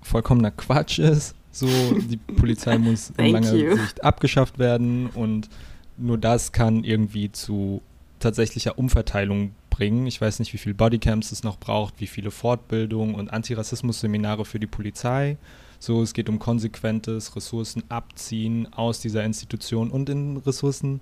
vollkommener 0.01 0.51
Quatsch 0.51 1.00
ist. 1.00 1.36
So, 1.51 1.67
die 1.67 2.17
Polizei 2.17 2.77
muss 2.77 3.12
in 3.17 3.31
langer 3.31 3.53
you. 3.53 3.75
Sicht 3.75 4.03
abgeschafft 4.03 4.59
werden 4.59 5.07
und 5.07 5.50
nur 5.98 6.17
das 6.17 6.51
kann 6.51 6.83
irgendwie 6.83 7.31
zu 7.31 7.81
tatsächlicher 8.19 8.77
Umverteilung 8.77 9.53
bringen. 9.69 10.07
Ich 10.07 10.19
weiß 10.19 10.39
nicht, 10.39 10.53
wie 10.53 10.57
viele 10.57 10.75
Bodycams 10.75 11.31
es 11.31 11.43
noch 11.43 11.57
braucht, 11.57 11.95
wie 12.00 12.07
viele 12.07 12.31
Fortbildungen 12.31 13.15
und 13.15 13.31
Antirassismus-Seminare 13.31 14.45
für 14.45 14.59
die 14.59 14.67
Polizei. 14.67 15.38
So, 15.79 16.01
es 16.01 16.13
geht 16.13 16.27
um 16.29 16.39
konsequentes 16.39 17.36
Ressourcen 17.36 17.83
abziehen 17.89 18.67
aus 18.74 19.00
dieser 19.00 19.24
Institution 19.24 19.89
und 19.89 20.09
in 20.09 20.38
Ressourcen 20.38 21.01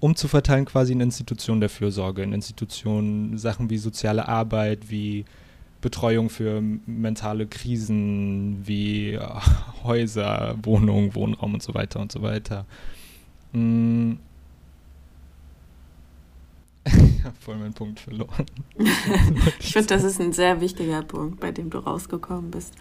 umzuverteilen 0.00 0.64
quasi 0.64 0.92
in 0.92 1.00
Institutionen 1.00 1.60
der 1.60 1.70
Fürsorge, 1.70 2.22
in 2.22 2.32
Institutionen 2.32 3.38
Sachen 3.38 3.70
wie 3.70 3.78
soziale 3.78 4.28
Arbeit, 4.28 4.90
wie 4.90 5.24
Betreuung 5.80 6.30
für 6.30 6.60
mentale 6.60 7.46
Krisen, 7.46 8.66
wie 8.66 9.12
äh, 9.12 9.20
Häuser, 9.84 10.56
Wohnungen, 10.62 11.14
Wohnraum 11.14 11.54
und 11.54 11.62
so 11.62 11.74
weiter 11.74 12.00
und 12.00 12.10
so 12.10 12.22
weiter. 12.22 12.66
Hm. 13.52 14.18
Ich 17.18 17.24
habe 17.24 17.40
voll 17.40 17.56
meinen 17.56 17.74
Punkt 17.74 17.98
verloren. 17.98 18.46
ich 19.58 19.72
finde, 19.72 19.88
das 19.88 20.04
ist 20.04 20.20
ein 20.20 20.32
sehr 20.32 20.60
wichtiger 20.60 21.02
Punkt, 21.02 21.40
bei 21.40 21.50
dem 21.50 21.70
du 21.70 21.78
rausgekommen 21.78 22.52
bist. 22.52 22.72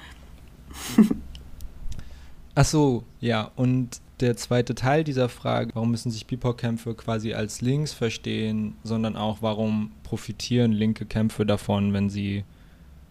Ach 2.53 2.65
so, 2.65 3.03
ja, 3.19 3.49
und 3.55 4.01
der 4.19 4.37
zweite 4.37 4.75
Teil 4.75 5.03
dieser 5.03 5.29
Frage, 5.29 5.71
warum 5.73 5.91
müssen 5.91 6.11
sich 6.11 6.25
BIPOC-Kämpfe 6.25 6.93
quasi 6.95 7.33
als 7.33 7.61
links 7.61 7.93
verstehen, 7.93 8.75
sondern 8.83 9.15
auch, 9.15 9.41
warum 9.41 9.91
profitieren 10.03 10.71
linke 10.71 11.05
Kämpfe 11.05 11.45
davon, 11.45 11.93
wenn 11.93 12.09
sie 12.09 12.45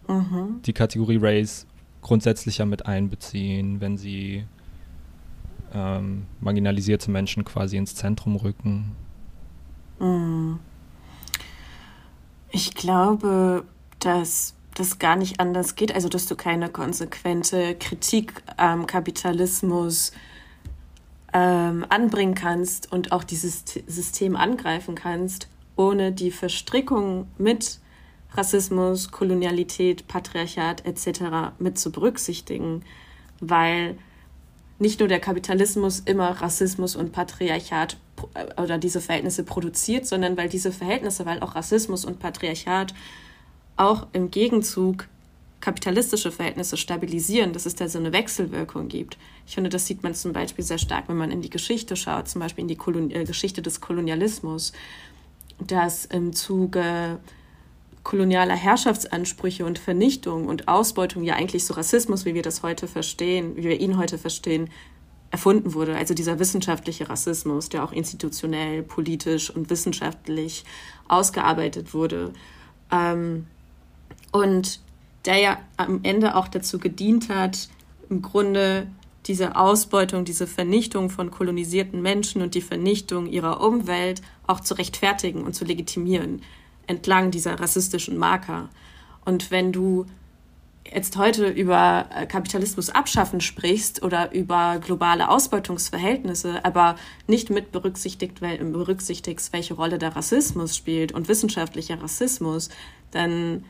mhm. 0.07 0.61
die 0.65 0.73
Kategorie 0.73 1.19
Race 1.21 1.67
grundsätzlicher 2.01 2.65
mit 2.65 2.85
einbeziehen, 2.85 3.81
wenn 3.81 3.97
sie 3.97 4.45
ähm, 5.73 6.25
marginalisierte 6.39 7.11
Menschen 7.11 7.45
quasi 7.45 7.77
ins 7.77 7.95
Zentrum 7.95 8.35
rücken? 8.35 8.91
Mhm. 9.99 10.59
Ich 12.49 12.73
glaube, 12.73 13.65
dass 13.99 14.55
das 14.75 14.99
gar 14.99 15.15
nicht 15.15 15.39
anders 15.39 15.75
geht, 15.75 15.93
also 15.93 16.09
dass 16.09 16.25
du 16.25 16.35
keine 16.35 16.69
konsequente 16.69 17.75
Kritik 17.75 18.43
am 18.57 18.87
Kapitalismus 18.87 20.11
ähm, 21.35 21.85
anbringen 21.89 22.33
kannst 22.33 22.93
und 22.93 23.11
auch 23.11 23.25
dieses 23.25 23.65
System 23.87 24.37
angreifen 24.37 24.95
kannst, 24.95 25.49
ohne 25.75 26.13
die 26.13 26.31
Verstrickung 26.31 27.27
mit 27.37 27.79
Rassismus, 28.31 29.11
Kolonialität, 29.11 30.07
Patriarchat 30.07 30.85
etc. 30.85 31.57
mit 31.59 31.77
zu 31.77 31.91
berücksichtigen, 31.91 32.83
weil 33.41 33.97
nicht 34.79 35.01
nur 35.01 35.09
der 35.09 35.19
Kapitalismus 35.19 35.99
immer 35.99 36.41
Rassismus 36.41 36.95
und 36.95 37.11
Patriarchat 37.11 37.97
äh, 38.33 38.61
oder 38.61 38.77
diese 38.77 39.01
Verhältnisse 39.01 39.43
produziert, 39.43 40.05
sondern 40.05 40.37
weil 40.37 40.47
diese 40.47 40.71
Verhältnisse, 40.71 41.25
weil 41.25 41.41
auch 41.41 41.55
Rassismus 41.55 42.05
und 42.05 42.19
Patriarchat 42.19 42.93
auch 43.75 44.07
im 44.13 44.31
Gegenzug 44.31 45.09
kapitalistische 45.61 46.31
Verhältnisse 46.31 46.77
stabilisieren, 46.77 47.53
dass 47.53 47.65
es 47.65 47.75
da 47.75 47.87
so 47.87 47.97
eine 47.97 48.13
Wechselwirkung 48.13 48.87
gibt. 48.87 49.17
Ich 49.47 49.55
finde, 49.55 49.69
das 49.69 49.87
sieht 49.87 50.03
man 50.03 50.13
zum 50.13 50.33
Beispiel 50.33 50.63
sehr 50.63 50.77
stark, 50.77 51.09
wenn 51.09 51.17
man 51.17 51.31
in 51.31 51.41
die 51.41 51.49
Geschichte 51.49 51.95
schaut, 51.95 52.27
zum 52.27 52.41
Beispiel 52.41 52.63
in 52.63 52.67
die 52.67 52.75
Kolon 52.75 53.09
äh, 53.11 53.23
Geschichte 53.23 53.61
des 53.61 53.81
Kolonialismus, 53.81 54.73
dass 55.59 56.05
im 56.05 56.33
Zuge 56.33 57.19
kolonialer 58.03 58.55
Herrschaftsansprüche 58.55 59.65
und 59.65 59.79
Vernichtung 59.79 60.47
und 60.47 60.67
Ausbeutung 60.67 61.23
ja 61.23 61.35
eigentlich 61.35 61.65
so 61.65 61.73
Rassismus, 61.73 62.23
wie 62.25 62.35
wir 62.35 62.43
das 62.43 62.61
heute 62.61 62.87
verstehen, 62.87 63.55
wie 63.55 63.63
wir 63.63 63.81
ihn 63.81 63.97
heute 63.97 64.17
verstehen, 64.17 64.69
erfunden 65.31 65.73
wurde. 65.73 65.97
Also 65.97 66.13
dieser 66.13 66.39
wissenschaftliche 66.39 67.09
Rassismus, 67.09 67.69
der 67.69 67.83
auch 67.83 67.91
institutionell, 67.91 68.83
politisch 68.83 69.49
und 69.49 69.69
wissenschaftlich 69.69 70.63
ausgearbeitet 71.07 71.93
wurde. 71.93 72.31
Ähm, 72.91 73.47
und 74.31 74.79
der 75.25 75.37
ja 75.37 75.57
am 75.77 76.01
Ende 76.03 76.35
auch 76.35 76.47
dazu 76.47 76.79
gedient 76.79 77.29
hat, 77.29 77.69
im 78.09 78.21
Grunde 78.21 78.87
diese 79.25 79.55
Ausbeutung, 79.55 80.23
diese 80.23 80.45
Vernichtung 80.45 81.09
von 81.09 81.31
kolonisierten 81.31 82.01
Menschen 82.01 82.41
und 82.41 82.53
die 82.53 82.61
Vernichtung 82.61 83.27
ihrer 83.27 83.61
Umwelt 83.61 84.21
auch 84.45 84.59
zu 84.59 84.75
rechtfertigen 84.75 85.43
und 85.43 85.53
zu 85.53 85.65
legitimieren, 85.65 86.41
entlang 86.85 87.31
dieser 87.31 87.59
rassistischen 87.59 88.17
Marker. 88.17 88.69
Und 89.23 89.49
wenn 89.49 89.71
du 89.71 90.05
jetzt 90.91 91.17
heute 91.17 91.47
über 91.47 92.05
äh, 92.15 92.27
Kapitalismus 92.27 92.91
abschaffen 92.91 93.41
sprichst 93.41 94.03
oder 94.03 94.31
über 94.33 94.77
globale 94.79 95.29
Ausbeutungsverhältnisse, 95.29 96.63
aber 96.63 96.95
nicht 97.25 97.49
mit 97.49 97.71
berücksichtigt, 97.71 98.39
berücksichtigst, 98.39 99.51
welche 99.51 99.73
Rolle 99.73 99.97
der 99.97 100.15
Rassismus 100.15 100.75
spielt 100.75 101.11
und 101.11 101.27
wissenschaftlicher 101.27 102.01
Rassismus, 102.01 102.69
dann 103.09 103.65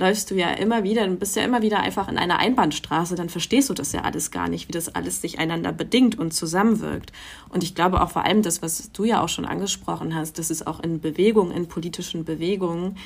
läufst 0.00 0.30
du 0.30 0.34
ja 0.34 0.50
immer 0.50 0.82
wieder, 0.82 1.06
du 1.06 1.14
bist 1.14 1.36
ja 1.36 1.44
immer 1.44 1.60
wieder 1.60 1.80
einfach 1.80 2.08
in 2.08 2.16
einer 2.16 2.38
Einbahnstraße, 2.38 3.14
dann 3.14 3.28
verstehst 3.28 3.68
du 3.68 3.74
das 3.74 3.92
ja 3.92 4.00
alles 4.00 4.30
gar 4.30 4.48
nicht, 4.48 4.66
wie 4.66 4.72
das 4.72 4.94
alles 4.94 5.20
sich 5.20 5.38
einander 5.38 5.72
bedingt 5.72 6.18
und 6.18 6.32
zusammenwirkt. 6.32 7.12
Und 7.50 7.62
ich 7.62 7.74
glaube 7.74 8.00
auch 8.02 8.10
vor 8.10 8.24
allem 8.24 8.42
das, 8.42 8.62
was 8.62 8.90
du 8.92 9.04
ja 9.04 9.22
auch 9.22 9.28
schon 9.28 9.44
angesprochen 9.44 10.14
hast, 10.14 10.38
das 10.38 10.50
ist 10.50 10.66
auch 10.66 10.80
in 10.80 11.00
Bewegungen, 11.00 11.52
in 11.52 11.68
politischen 11.68 12.24
Bewegungen, 12.24 12.96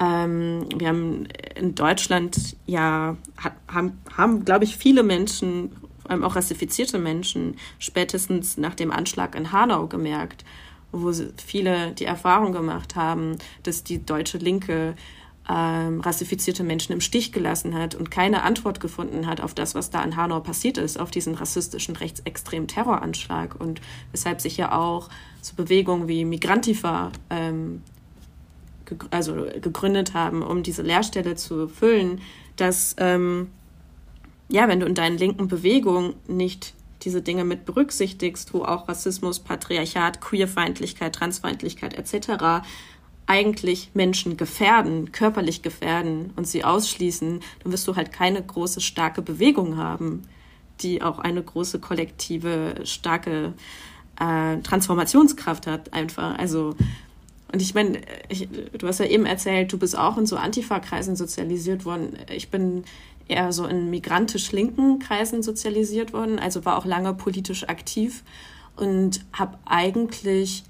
ähm, 0.00 0.66
wir 0.74 0.88
haben 0.88 1.28
in 1.54 1.74
Deutschland 1.74 2.56
ja, 2.64 3.16
haben, 3.68 4.00
haben 4.16 4.44
glaube 4.46 4.64
ich, 4.64 4.78
viele 4.78 5.02
Menschen, 5.02 5.72
vor 6.00 6.10
allem 6.10 6.24
auch 6.24 6.36
rassifizierte 6.36 6.98
Menschen, 6.98 7.56
spätestens 7.78 8.56
nach 8.56 8.74
dem 8.74 8.90
Anschlag 8.90 9.34
in 9.34 9.52
Hanau 9.52 9.88
gemerkt, 9.88 10.46
wo 10.90 11.12
viele 11.36 11.92
die 11.92 12.06
Erfahrung 12.06 12.52
gemacht 12.52 12.96
haben, 12.96 13.36
dass 13.62 13.84
die 13.84 14.04
deutsche 14.04 14.38
Linke 14.38 14.94
ähm, 15.50 16.00
rassifizierte 16.00 16.62
Menschen 16.62 16.92
im 16.92 17.00
Stich 17.00 17.32
gelassen 17.32 17.74
hat 17.74 17.96
und 17.96 18.10
keine 18.10 18.44
Antwort 18.44 18.78
gefunden 18.78 19.26
hat 19.26 19.40
auf 19.40 19.52
das, 19.52 19.74
was 19.74 19.90
da 19.90 20.02
in 20.04 20.14
Hanau 20.16 20.38
passiert 20.40 20.78
ist, 20.78 21.00
auf 21.00 21.10
diesen 21.10 21.34
rassistischen 21.34 21.96
rechtsextremen 21.96 22.68
Terroranschlag 22.68 23.60
und 23.60 23.80
weshalb 24.12 24.40
sich 24.40 24.56
ja 24.56 24.70
auch 24.72 25.08
so 25.42 25.56
Bewegungen 25.56 26.06
wie 26.06 26.24
Migrantifa 26.24 27.10
ähm, 27.30 27.82
ge 28.86 28.96
also 29.10 29.46
gegründet 29.60 30.14
haben, 30.14 30.42
um 30.42 30.62
diese 30.62 30.82
Leerstelle 30.82 31.34
zu 31.34 31.66
füllen, 31.68 32.20
dass 32.54 32.94
ähm, 32.98 33.48
ja, 34.48 34.68
wenn 34.68 34.78
du 34.78 34.86
in 34.86 34.94
deinen 34.94 35.18
linken 35.18 35.48
Bewegungen 35.48 36.14
nicht 36.28 36.74
diese 37.02 37.22
Dinge 37.22 37.44
mit 37.44 37.64
berücksichtigst, 37.64 38.54
wo 38.54 38.62
auch 38.62 38.88
Rassismus, 38.88 39.40
Patriarchat, 39.40 40.20
Queerfeindlichkeit, 40.20 41.14
Transfeindlichkeit 41.14 41.94
etc 41.94 42.62
eigentlich 43.30 43.90
Menschen 43.94 44.36
gefährden, 44.36 45.12
körperlich 45.12 45.62
gefährden 45.62 46.32
und 46.34 46.48
sie 46.48 46.64
ausschließen, 46.64 47.38
dann 47.62 47.72
wirst 47.72 47.86
du 47.86 47.94
halt 47.94 48.10
keine 48.10 48.42
große, 48.42 48.80
starke 48.80 49.22
Bewegung 49.22 49.76
haben, 49.76 50.22
die 50.80 51.00
auch 51.00 51.20
eine 51.20 51.40
große 51.40 51.78
kollektive, 51.78 52.80
starke 52.82 53.54
äh, 54.18 54.56
Transformationskraft 54.62 55.68
hat, 55.68 55.92
einfach. 55.92 56.38
Also, 56.38 56.74
und 57.52 57.62
ich 57.62 57.72
meine, 57.72 58.00
du 58.76 58.88
hast 58.88 58.98
ja 58.98 59.06
eben 59.06 59.26
erzählt, 59.26 59.72
du 59.72 59.78
bist 59.78 59.96
auch 59.96 60.18
in 60.18 60.26
so 60.26 60.36
Antifa-Kreisen 60.36 61.14
sozialisiert 61.14 61.84
worden. 61.84 62.18
Ich 62.34 62.50
bin 62.50 62.82
eher 63.28 63.52
so 63.52 63.64
in 63.64 63.90
migrantisch-linken 63.90 64.98
Kreisen 64.98 65.44
sozialisiert 65.44 66.12
worden, 66.12 66.40
also 66.40 66.64
war 66.64 66.76
auch 66.76 66.84
lange 66.84 67.14
politisch 67.14 67.68
aktiv 67.68 68.24
und 68.74 69.24
habe 69.32 69.56
eigentlich 69.66 70.64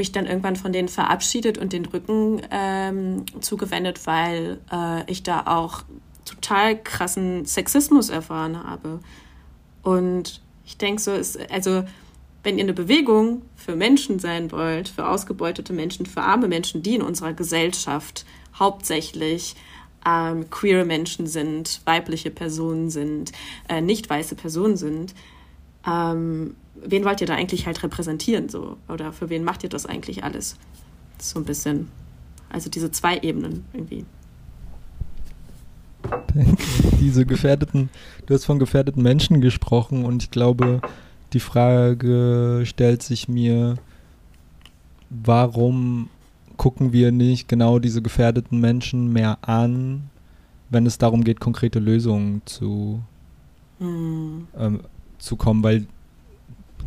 mich 0.00 0.12
dann 0.12 0.24
irgendwann 0.24 0.56
von 0.56 0.72
denen 0.72 0.88
verabschiedet 0.88 1.58
und 1.58 1.74
den 1.74 1.84
Rücken 1.84 2.40
ähm, 2.50 3.26
zugewendet, 3.42 4.06
weil 4.06 4.58
äh, 4.72 5.04
ich 5.10 5.22
da 5.22 5.42
auch 5.44 5.82
total 6.24 6.82
krassen 6.82 7.44
Sexismus 7.44 8.08
erfahren 8.08 8.64
habe. 8.64 9.00
Und 9.82 10.40
ich 10.64 10.78
denke 10.78 11.02
so, 11.02 11.12
ist, 11.12 11.38
also 11.50 11.84
wenn 12.42 12.56
ihr 12.56 12.64
eine 12.64 12.72
Bewegung 12.72 13.42
für 13.56 13.76
Menschen 13.76 14.18
sein 14.18 14.50
wollt, 14.52 14.88
für 14.88 15.06
ausgebeutete 15.06 15.74
Menschen, 15.74 16.06
für 16.06 16.22
arme 16.22 16.48
Menschen, 16.48 16.82
die 16.82 16.94
in 16.94 17.02
unserer 17.02 17.34
Gesellschaft 17.34 18.24
hauptsächlich 18.58 19.54
ähm, 20.06 20.48
queere 20.48 20.86
Menschen 20.86 21.26
sind, 21.26 21.82
weibliche 21.84 22.30
Personen 22.30 22.88
sind, 22.88 23.32
äh, 23.68 23.82
nicht 23.82 24.08
weiße 24.08 24.34
Personen 24.34 24.78
sind, 24.78 25.14
ähm, 25.86 26.56
wen 26.84 27.04
wollt 27.04 27.20
ihr 27.20 27.26
da 27.26 27.34
eigentlich 27.34 27.66
halt 27.66 27.82
repräsentieren 27.82 28.48
so? 28.48 28.76
Oder 28.88 29.12
für 29.12 29.30
wen 29.30 29.44
macht 29.44 29.62
ihr 29.62 29.68
das 29.68 29.86
eigentlich 29.86 30.24
alles? 30.24 30.56
So 31.18 31.38
ein 31.38 31.44
bisschen. 31.44 31.88
Also 32.48 32.70
diese 32.70 32.90
zwei 32.90 33.18
Ebenen 33.18 33.64
irgendwie. 33.72 34.04
Diese 37.00 37.26
gefährdeten, 37.26 37.90
du 38.26 38.34
hast 38.34 38.46
von 38.46 38.58
gefährdeten 38.58 39.02
Menschen 39.02 39.40
gesprochen 39.40 40.04
und 40.04 40.22
ich 40.22 40.30
glaube, 40.30 40.80
die 41.34 41.40
Frage 41.40 42.62
stellt 42.64 43.02
sich 43.02 43.28
mir, 43.28 43.76
warum 45.10 46.08
gucken 46.56 46.92
wir 46.92 47.12
nicht 47.12 47.48
genau 47.48 47.78
diese 47.78 48.02
gefährdeten 48.02 48.60
Menschen 48.60 49.12
mehr 49.12 49.38
an, 49.42 50.10
wenn 50.68 50.86
es 50.86 50.98
darum 50.98 51.24
geht, 51.24 51.40
konkrete 51.40 51.78
Lösungen 51.78 52.42
zu, 52.44 53.00
hm. 53.78 54.46
ähm, 54.58 54.80
zu 55.18 55.36
kommen, 55.36 55.62
weil 55.62 55.86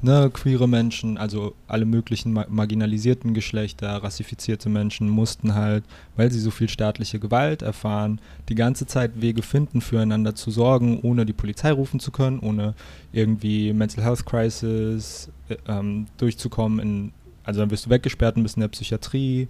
ne, 0.04 0.30
queere 0.32 0.68
Menschen, 0.68 1.18
also 1.18 1.56
alle 1.68 1.86
möglichen 1.86 2.34
ma 2.34 2.46
marginalisierten 2.50 3.34
Geschlechter, 3.34 4.04
rassifizierte 4.04 4.70
Menschen 4.70 5.10
mussten 5.10 5.56
halt, 5.56 5.84
weil 6.16 6.32
sie 6.32 6.40
so 6.40 6.52
viel 6.52 6.70
staatliche 6.70 7.20
Gewalt 7.20 7.62
erfahren, 7.62 8.20
die 8.50 8.56
ganze 8.56 8.86
Zeit 8.86 9.22
Wege 9.22 9.42
finden, 9.42 9.82
füreinander 9.82 10.36
zu 10.36 10.52
sorgen, 10.52 11.00
ohne 11.02 11.26
die 11.26 11.34
Polizei 11.34 11.72
rufen 11.72 12.00
zu 12.00 12.12
können, 12.12 12.40
ohne 12.40 12.76
irgendwie 13.14 13.72
Mental 13.74 14.04
Health 14.04 14.26
Crisis 14.26 15.30
äh, 15.50 15.56
ähm, 15.68 16.08
durchzukommen. 16.18 16.80
In, 16.80 17.12
also 17.44 17.62
dann 17.62 17.72
wirst 17.72 17.86
du 17.86 17.90
weggesperrt 17.90 18.36
und 18.36 18.44
bist 18.44 18.58
in 18.58 18.62
der 18.62 18.68
Psychiatrie 18.68 19.48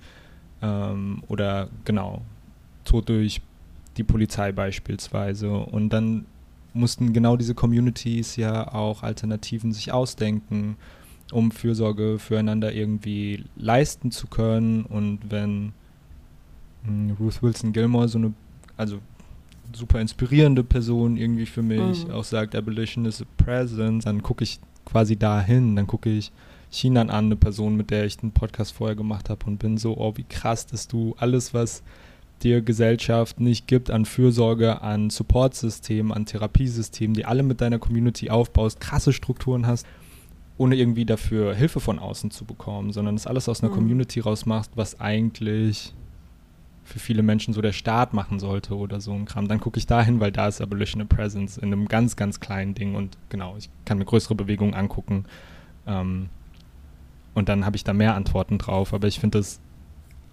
ähm, 0.62 1.24
oder 1.28 1.70
genau, 1.84 2.22
Tod 2.86 3.10
durch 3.10 3.42
die 3.98 4.04
Polizei 4.04 4.52
beispielsweise. 4.52 5.52
Und 5.52 5.90
dann 5.90 6.26
mussten 6.74 7.14
genau 7.14 7.38
diese 7.38 7.56
Communities 7.56 8.36
ja 8.36 8.74
auch 8.74 9.04
Alternativen 9.04 9.72
sich 9.72 9.92
ausdenken, 9.92 10.78
um 11.32 11.52
Fürsorge 11.52 12.20
füreinander 12.20 12.74
irgendwie 12.74 13.46
leisten 13.56 14.12
zu 14.12 14.28
können. 14.28 14.86
Und 14.86 15.20
wenn 15.30 15.74
hm, 16.86 17.16
Ruth 17.20 17.42
Wilson 17.42 17.74
Gilmore 17.74 18.08
so 18.08 18.18
eine, 18.18 18.34
also 18.78 19.00
super 19.74 20.02
inspirierende 20.02 20.64
Person 20.64 21.18
irgendwie 21.18 21.46
für 21.46 21.64
mich 21.64 22.06
mhm. 22.06 22.12
auch 22.12 22.24
sagt, 22.24 22.56
Abolition 22.56 23.06
is 23.06 23.22
a 23.22 23.26
presence, 23.38 24.06
dann 24.06 24.22
gucke 24.22 24.44
ich 24.44 24.60
quasi 24.86 25.16
dahin, 25.16 25.76
dann 25.76 25.88
gucke 25.88 26.10
ich 26.10 26.32
China 26.70 27.02
an, 27.02 27.10
eine 27.10 27.36
Person, 27.36 27.78
mit 27.78 27.92
der 27.92 28.06
ich 28.06 28.20
einen 28.22 28.32
Podcast 28.32 28.74
vorher 28.74 28.96
gemacht 28.96 29.30
habe 29.30 29.46
und 29.46 29.58
bin 29.58 29.78
so, 29.78 29.98
oh, 29.98 30.14
wie 30.16 30.24
krass, 30.24 30.66
dass 30.66 30.88
du 30.88 31.16
alles, 31.18 31.54
was 31.54 31.84
dir 32.44 32.62
Gesellschaft 32.62 33.40
nicht 33.40 33.68
gibt 33.68 33.90
an 33.90 34.06
Fürsorge, 34.06 34.82
an 34.82 35.10
Supportsystemen, 35.10 36.12
an 36.12 36.26
Therapiesystemen, 36.26 37.14
die 37.14 37.26
alle 37.26 37.44
mit 37.44 37.62
deiner 37.62 37.80
Community 37.80 38.30
aufbaust, 38.30 38.80
krasse 38.80 39.14
Strukturen 39.14 39.66
hast, 39.68 39.86
ohne 40.58 40.76
irgendwie 40.76 41.06
dafür 41.06 41.56
Hilfe 41.56 41.80
von 41.80 42.00
außen 42.00 42.32
zu 42.32 42.46
bekommen, 42.46 42.92
sondern 42.92 43.16
das 43.16 43.28
alles 43.28 43.50
aus 43.50 43.62
einer 43.62 43.72
mhm. 43.72 43.76
Community 43.76 44.20
rausmachst, 44.20 44.72
was 44.76 45.00
eigentlich 45.00 45.94
für 46.84 47.00
viele 47.00 47.24
Menschen 47.24 47.54
so 47.54 47.62
der 47.62 47.72
Staat 47.72 48.14
machen 48.14 48.40
sollte 48.40 48.76
oder 48.76 49.00
so 49.00 49.14
ein 49.14 49.26
Kram. 49.26 49.48
Dann 49.48 49.60
gucke 49.60 49.80
ich 49.80 49.88
dahin, 49.88 50.20
weil 50.20 50.32
da 50.32 50.48
ist 50.48 50.62
Abolition 50.62 51.02
of 51.02 51.10
Presence 51.10 51.58
in 51.58 51.72
einem 51.72 51.88
ganz, 51.88 52.16
ganz 52.16 52.40
kleinen 52.40 52.76
Ding 52.76 52.96
und 52.96 53.18
genau, 53.30 53.56
ich 53.58 53.70
kann 53.86 53.98
mir 53.98 54.06
größere 54.06 54.36
Bewegungen 54.36 54.74
angucken. 54.74 55.26
Ähm, 55.88 56.30
und 57.34 57.50
dann 57.50 57.66
habe 57.66 57.76
ich 57.76 57.84
da 57.84 57.94
mehr 57.94 58.16
Antworten 58.16 58.58
drauf. 58.58 58.94
Aber 58.94 59.08
ich 59.08 59.20
finde 59.20 59.40
das 59.40 59.60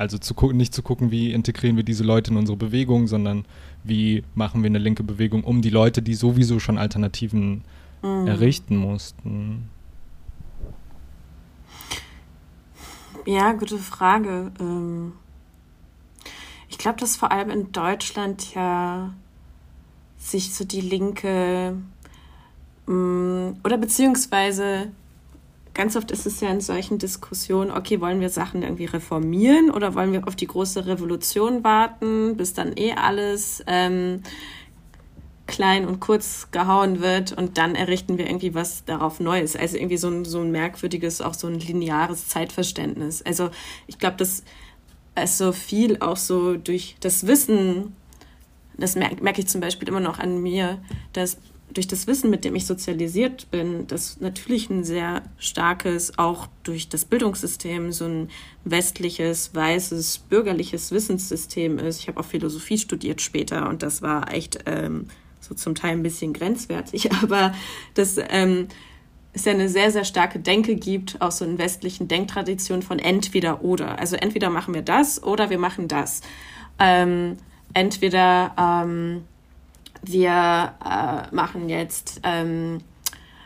also 0.00 0.16
zu 0.16 0.32
gucken, 0.32 0.56
nicht 0.56 0.74
zu 0.74 0.82
gucken, 0.82 1.10
wie 1.10 1.30
integrieren 1.30 1.76
wir 1.76 1.84
diese 1.84 2.04
Leute 2.04 2.30
in 2.30 2.38
unsere 2.38 2.56
Bewegung, 2.56 3.06
sondern 3.06 3.44
wie 3.84 4.24
machen 4.34 4.62
wir 4.62 4.68
eine 4.68 4.78
linke 4.78 5.02
Bewegung 5.02 5.44
um 5.44 5.60
die 5.60 5.68
Leute, 5.68 6.00
die 6.00 6.14
sowieso 6.14 6.58
schon 6.58 6.78
Alternativen 6.78 7.64
mhm. 8.02 8.26
errichten 8.26 8.76
mussten. 8.76 9.68
Ja, 13.26 13.52
gute 13.52 13.76
Frage. 13.76 14.50
Ähm, 14.58 15.12
ich 16.70 16.78
glaube, 16.78 16.98
dass 16.98 17.16
vor 17.16 17.30
allem 17.30 17.50
in 17.50 17.70
Deutschland 17.70 18.54
ja 18.54 19.12
sich 20.16 20.54
so 20.54 20.64
die 20.64 20.80
Linke 20.80 21.76
mm, 22.86 23.48
oder 23.62 23.76
beziehungsweise 23.76 24.92
ganz 25.80 25.96
oft 25.96 26.10
ist 26.10 26.26
es 26.26 26.42
ja 26.42 26.50
in 26.50 26.60
solchen 26.60 26.98
Diskussionen, 26.98 27.70
okay, 27.70 28.02
wollen 28.02 28.20
wir 28.20 28.28
Sachen 28.28 28.62
irgendwie 28.62 28.84
reformieren 28.84 29.70
oder 29.70 29.94
wollen 29.94 30.12
wir 30.12 30.28
auf 30.28 30.36
die 30.36 30.46
große 30.46 30.84
Revolution 30.84 31.64
warten, 31.64 32.36
bis 32.36 32.52
dann 32.52 32.76
eh 32.76 32.92
alles 32.92 33.64
ähm, 33.66 34.22
klein 35.46 35.86
und 35.86 35.98
kurz 35.98 36.48
gehauen 36.50 37.00
wird 37.00 37.32
und 37.32 37.56
dann 37.56 37.74
errichten 37.74 38.18
wir 38.18 38.26
irgendwie 38.26 38.54
was 38.54 38.84
darauf 38.84 39.20
Neues. 39.20 39.56
Also 39.56 39.78
irgendwie 39.78 39.96
so 39.96 40.10
ein, 40.10 40.26
so 40.26 40.42
ein 40.42 40.50
merkwürdiges, 40.50 41.22
auch 41.22 41.32
so 41.32 41.46
ein 41.46 41.58
lineares 41.58 42.28
Zeitverständnis. 42.28 43.22
Also 43.22 43.48
ich 43.86 43.98
glaube, 43.98 44.18
dass 44.18 44.44
es 45.14 45.38
so 45.38 45.52
viel 45.52 45.96
auch 46.00 46.18
so 46.18 46.58
durch 46.58 46.96
das 47.00 47.26
Wissen, 47.26 47.96
das 48.76 48.96
merke 48.96 49.24
merk 49.24 49.38
ich 49.38 49.48
zum 49.48 49.62
Beispiel 49.62 49.88
immer 49.88 50.00
noch 50.00 50.18
an 50.18 50.42
mir, 50.42 50.76
dass 51.14 51.38
durch 51.72 51.86
das 51.86 52.06
Wissen, 52.06 52.30
mit 52.30 52.44
dem 52.44 52.54
ich 52.54 52.66
sozialisiert 52.66 53.50
bin, 53.50 53.86
das 53.86 54.20
natürlich 54.20 54.70
ein 54.70 54.84
sehr 54.84 55.22
starkes, 55.38 56.18
auch 56.18 56.48
durch 56.62 56.88
das 56.88 57.04
Bildungssystem, 57.04 57.92
so 57.92 58.06
ein 58.06 58.28
westliches, 58.64 59.54
weißes, 59.54 60.18
bürgerliches 60.18 60.92
Wissenssystem 60.92 61.78
ist. 61.78 62.00
Ich 62.00 62.08
habe 62.08 62.20
auch 62.20 62.24
Philosophie 62.24 62.78
studiert 62.78 63.20
später 63.20 63.68
und 63.68 63.82
das 63.82 64.02
war 64.02 64.32
echt 64.32 64.60
ähm, 64.66 65.06
so 65.40 65.54
zum 65.54 65.74
Teil 65.74 65.92
ein 65.92 66.02
bisschen 66.02 66.32
grenzwertig, 66.32 67.12
aber 67.22 67.54
das 67.94 68.16
ähm, 68.18 68.68
es 69.32 69.44
ja 69.44 69.52
eine 69.52 69.68
sehr, 69.68 69.90
sehr 69.90 70.04
starke 70.04 70.40
Denke 70.40 70.74
gibt, 70.74 71.20
auch 71.20 71.30
so 71.30 71.44
in 71.44 71.58
westlichen 71.58 72.08
Denktraditionen 72.08 72.82
von 72.82 72.98
entweder 72.98 73.62
oder. 73.62 73.98
Also 73.98 74.16
entweder 74.16 74.50
machen 74.50 74.74
wir 74.74 74.82
das 74.82 75.22
oder 75.22 75.50
wir 75.50 75.58
machen 75.58 75.86
das. 75.86 76.20
Ähm, 76.80 77.36
entweder 77.72 78.54
ähm, 78.58 79.24
wir 80.02 80.74
äh, 80.84 81.34
machen 81.34 81.68
jetzt, 81.68 82.20
ähm, 82.24 82.78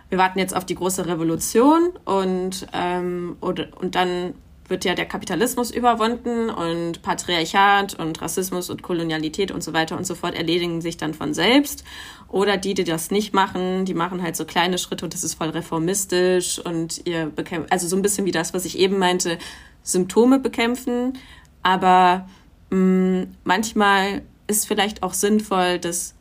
wir 0.09 0.19
warten 0.19 0.39
jetzt 0.39 0.55
auf 0.55 0.65
die 0.65 0.75
große 0.75 1.07
Revolution 1.07 1.91
und, 2.05 2.67
ähm, 2.73 3.37
oder, 3.41 3.69
und 3.81 3.95
dann 3.95 4.35
wird 4.69 4.85
ja 4.85 4.95
der 4.95 5.07
Kapitalismus 5.07 5.71
überwunden 5.71 6.49
und 6.49 7.03
Patriarchat 7.03 7.99
und 7.99 8.21
Rassismus 8.23 8.71
und 8.71 8.83
Kolonialität 8.83 9.51
und 9.51 9.63
so 9.63 9.73
weiter 9.73 9.97
und 9.97 10.07
so 10.07 10.15
fort 10.15 10.35
erledigen 10.35 10.81
sich 10.81 10.97
dann 10.97 11.13
von 11.13 11.35
selbst. 11.35 11.85
Oder 12.29 12.57
die, 12.57 12.75
die 12.75 12.85
das 12.85 13.11
nicht 13.11 13.35
machen, 13.35 13.85
die 13.85 13.95
machen 13.95 14.23
halt 14.23 14.37
so 14.37 14.45
kleine 14.45 14.79
Schritte 14.79 15.05
und 15.05 15.15
das 15.15 15.23
ist 15.23 15.35
voll 15.35 15.51
reformistisch 15.51 16.59
und 16.59 17.07
ihr 17.07 17.27
bekämpft, 17.27 17.71
also 17.71 17.87
so 17.87 17.97
ein 17.97 18.03
bisschen 18.03 18.25
wie 18.25 18.33
das, 18.33 18.55
was 18.55 18.65
ich 18.65 18.79
eben 18.79 18.99
meinte, 18.99 19.39
Symptome 19.83 20.39
bekämpfen. 20.39 21.19
Aber 21.63 22.27
mh, 22.71 22.79
mm, 22.79 23.37
manchmal 23.45 24.23
ist 24.47 24.67
vielleicht 24.67 25.03
auch 25.03 25.15
sinnvoll, 25.15 25.79
dass 25.79 26.15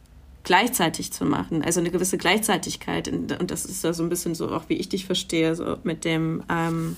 gleichzeitig 0.44 1.14
zu 1.14 1.26
machen, 1.26 1.64
also 1.64 1.80
eine 1.80 1.92
gewisse 1.92 2.18
Gleichzeitigkeit. 2.18 3.08
Und 3.08 3.50
das 3.50 3.66
ist 3.66 3.84
ja 3.84 3.94
so 3.94 4.04
ein 4.04 4.10
bisschen 4.10 4.36
so 4.36 4.50
auch, 4.50 4.64
wie 4.68 4.76
ich 4.76 4.90
dich 4.90 5.06
verstehe, 5.06 5.56
so 5.56 5.78
mit 5.84 6.06
dem 6.06 6.44
ähm, 6.50 6.98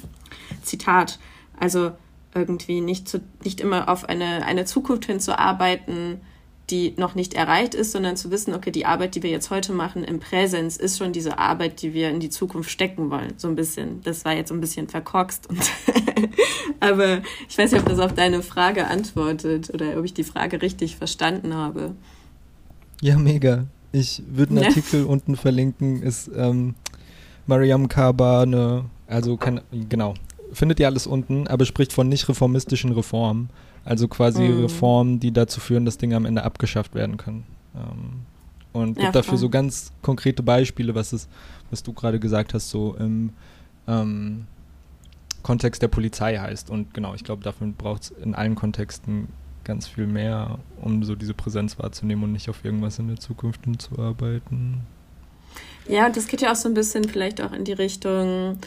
Zitat. 0.64 1.20
Also 1.60 1.92
irgendwie 2.34 2.82
nicht, 2.82 3.08
zu, 3.08 3.22
nicht 3.44 3.62
immer 3.62 3.88
auf 3.88 4.10
eine, 4.10 4.46
eine 4.46 4.66
Zukunft 4.66 5.06
hinzuarbeiten, 5.06 6.20
die 6.70 6.96
noch 6.98 7.14
nicht 7.14 7.36
erreicht 7.36 7.76
ist, 7.76 7.92
sondern 7.92 8.18
zu 8.18 8.32
wissen, 8.32 8.54
okay, 8.56 8.72
die 8.72 8.88
Arbeit, 8.88 9.14
die 9.14 9.22
wir 9.22 9.30
jetzt 9.30 9.52
heute 9.52 9.72
machen 9.72 10.04
im 10.04 10.20
Präsens, 10.20 10.78
ist 10.78 10.98
schon 10.98 11.14
diese 11.14 11.38
Arbeit, 11.38 11.82
die 11.84 11.94
wir 11.94 12.10
in 12.10 12.20
die 12.20 12.32
Zukunft 12.32 12.72
stecken 12.72 13.12
wollen. 13.12 13.36
So 13.38 13.48
ein 13.48 13.56
bisschen. 13.56 14.02
Das 14.02 14.26
war 14.26 14.34
jetzt 14.34 14.50
so 14.50 14.56
ein 14.56 14.62
bisschen 14.62 14.88
verkorkst 14.88 15.48
Aber 16.80 17.22
ich 17.48 17.58
weiß 17.58 17.72
nicht, 17.72 17.82
ob 17.82 17.90
das 17.90 18.00
auf 18.00 18.14
deine 18.14 18.42
Frage 18.42 18.88
antwortet 18.88 19.72
oder 19.74 19.98
ob 19.98 20.06
ich 20.06 20.14
die 20.14 20.24
Frage 20.24 20.62
richtig 20.62 20.98
verstanden 20.98 21.54
habe. 21.54 21.96
Ja, 23.02 23.18
mega. 23.18 23.66
Ich 23.92 24.24
würde 24.28 24.56
einen 24.56 24.66
Artikel 24.66 25.06
unten 25.06 25.36
verlinken, 25.36 26.02
ist 26.02 26.30
ähm, 26.36 26.76
Mariam 27.48 27.88
Kabane, 27.88 28.86
also 29.08 29.38
kann, 29.38 29.62
genau, 29.90 30.16
findet 30.52 30.80
ihr 30.80 30.88
alles 30.88 31.08
unten, 31.08 31.48
aber 31.48 31.66
spricht 31.66 31.94
von 31.94 32.10
nicht 32.10 32.28
reformistischen 32.28 32.92
Reformen. 32.92 33.50
Also 33.84 34.08
quasi 34.08 34.44
mhm. 34.44 34.62
Reformen, 34.62 35.20
die 35.20 35.32
dazu 35.32 35.60
führen, 35.60 35.86
dass 35.86 35.98
Dinge 35.98 36.16
am 36.16 36.26
Ende 36.26 36.44
abgeschafft 36.44 36.96
werden 36.96 37.18
können. 37.18 37.46
Ähm, 37.76 38.22
und 38.74 38.96
gibt 38.96 39.04
ja, 39.04 39.12
dafür 39.12 39.38
so 39.38 39.48
ganz 39.50 39.94
konkrete 40.02 40.44
Beispiele, 40.44 40.96
was 40.96 41.14
es, 41.14 41.30
was 41.70 41.84
du 41.84 41.94
gerade 41.94 42.20
gesagt 42.20 42.54
hast, 42.54 42.70
so 42.70 42.96
im 42.96 43.32
ähm, 43.88 44.48
Kontext 45.44 45.82
der 45.82 45.88
Polizei 45.88 46.38
heißt. 46.38 46.70
Und 46.70 46.94
genau, 46.94 47.14
ich 47.14 47.24
glaube, 47.24 47.44
dafür 47.44 47.68
braucht 47.68 48.04
es 48.04 48.10
in 48.10 48.34
allen 48.34 48.56
Kontexten 48.56 49.28
ganz 49.66 49.88
viel 49.88 50.08
mehr, 50.08 50.60
um 50.82 51.04
so 51.04 51.16
diese 51.16 51.34
Präsenz 51.34 51.78
wahrzunehmen 51.78 52.24
und 52.24 52.32
nicht 52.32 52.50
auf 52.50 52.64
irgendwas 52.64 53.00
in 53.00 53.08
der 53.08 53.20
Zukunft 53.20 53.66
hinzuarbeiten. 53.66 54.82
Ja, 55.88 56.06
und 56.08 56.16
das 56.16 56.28
geht 56.28 56.42
ja 56.42 56.52
auch 56.52 56.56
so 56.56 56.70
ein 56.70 56.74
bisschen 56.74 57.04
vielleicht 57.04 57.42
auch 57.42 57.52
in 57.52 57.64
die 57.64 57.74
Richtung, 57.74 58.58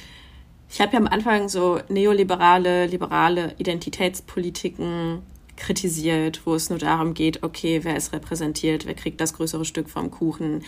ich 0.70 0.80
habe 0.80 0.92
ja 0.92 0.98
am 0.98 1.06
Anfang 1.06 1.48
so 1.48 1.80
neoliberale, 1.88 2.86
liberale 2.86 3.54
Identitätspolitiken 3.58 5.22
kritisiert, 5.56 6.42
wo 6.44 6.54
es 6.54 6.70
nur 6.70 6.78
darum 6.78 7.14
geht, 7.14 7.42
okay, 7.42 7.80
wer 7.82 7.96
ist 7.96 8.12
repräsentiert, 8.12 8.86
wer 8.86 8.94
kriegt 8.94 9.20
das 9.20 9.34
größere 9.34 9.64
Stück 9.64 9.88
vom 9.88 10.10
Kuchen. 10.10 10.62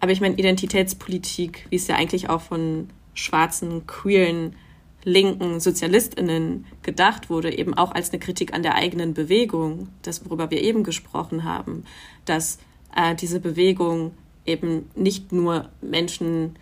Aber 0.00 0.12
ich 0.12 0.20
meine, 0.20 0.36
Identitätspolitik, 0.36 1.66
wie 1.70 1.76
es 1.76 1.86
ja 1.86 1.96
eigentlich 1.96 2.28
auch 2.28 2.42
von 2.42 2.90
schwarzen, 3.14 3.86
queeren, 3.86 4.54
linken 5.06 5.60
SozialistInnen 5.60 6.66
gedacht 6.82 7.30
wurde, 7.30 7.56
eben 7.56 7.72
auch 7.74 7.92
als 7.92 8.10
eine 8.10 8.18
Kritik 8.18 8.52
an 8.52 8.62
der 8.62 8.74
eigenen 8.74 9.14
Bewegung, 9.14 9.88
das, 10.02 10.28
worüber 10.28 10.50
wir 10.50 10.60
eben 10.60 10.82
gesprochen 10.82 11.44
haben, 11.44 11.84
dass 12.26 12.58
äh, 12.94 13.14
diese 13.14 13.40
Bewegung 13.40 14.12
eben 14.44 14.90
nicht 14.94 15.32
nur 15.32 15.70
Menschen 15.80 16.56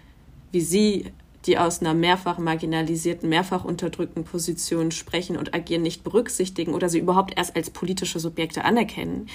wie 0.54 0.60
sie 0.60 1.12
die 1.46 1.58
aus 1.58 1.80
einer 1.80 1.92
mehrfach 1.92 2.38
marginalisierten, 2.38 3.28
mehrfach 3.28 3.64
unterdrückten 3.64 4.24
Position 4.24 4.92
sprechen 4.92 5.36
und 5.36 5.52
agieren, 5.52 5.82
nicht 5.82 6.02
berücksichtigen 6.02 6.72
oder 6.72 6.88
sie 6.88 7.00
überhaupt 7.00 7.36
erst 7.36 7.54
als 7.54 7.68
politische 7.68 8.18
Subjekte 8.18 8.64
anerkennen, 8.64 9.26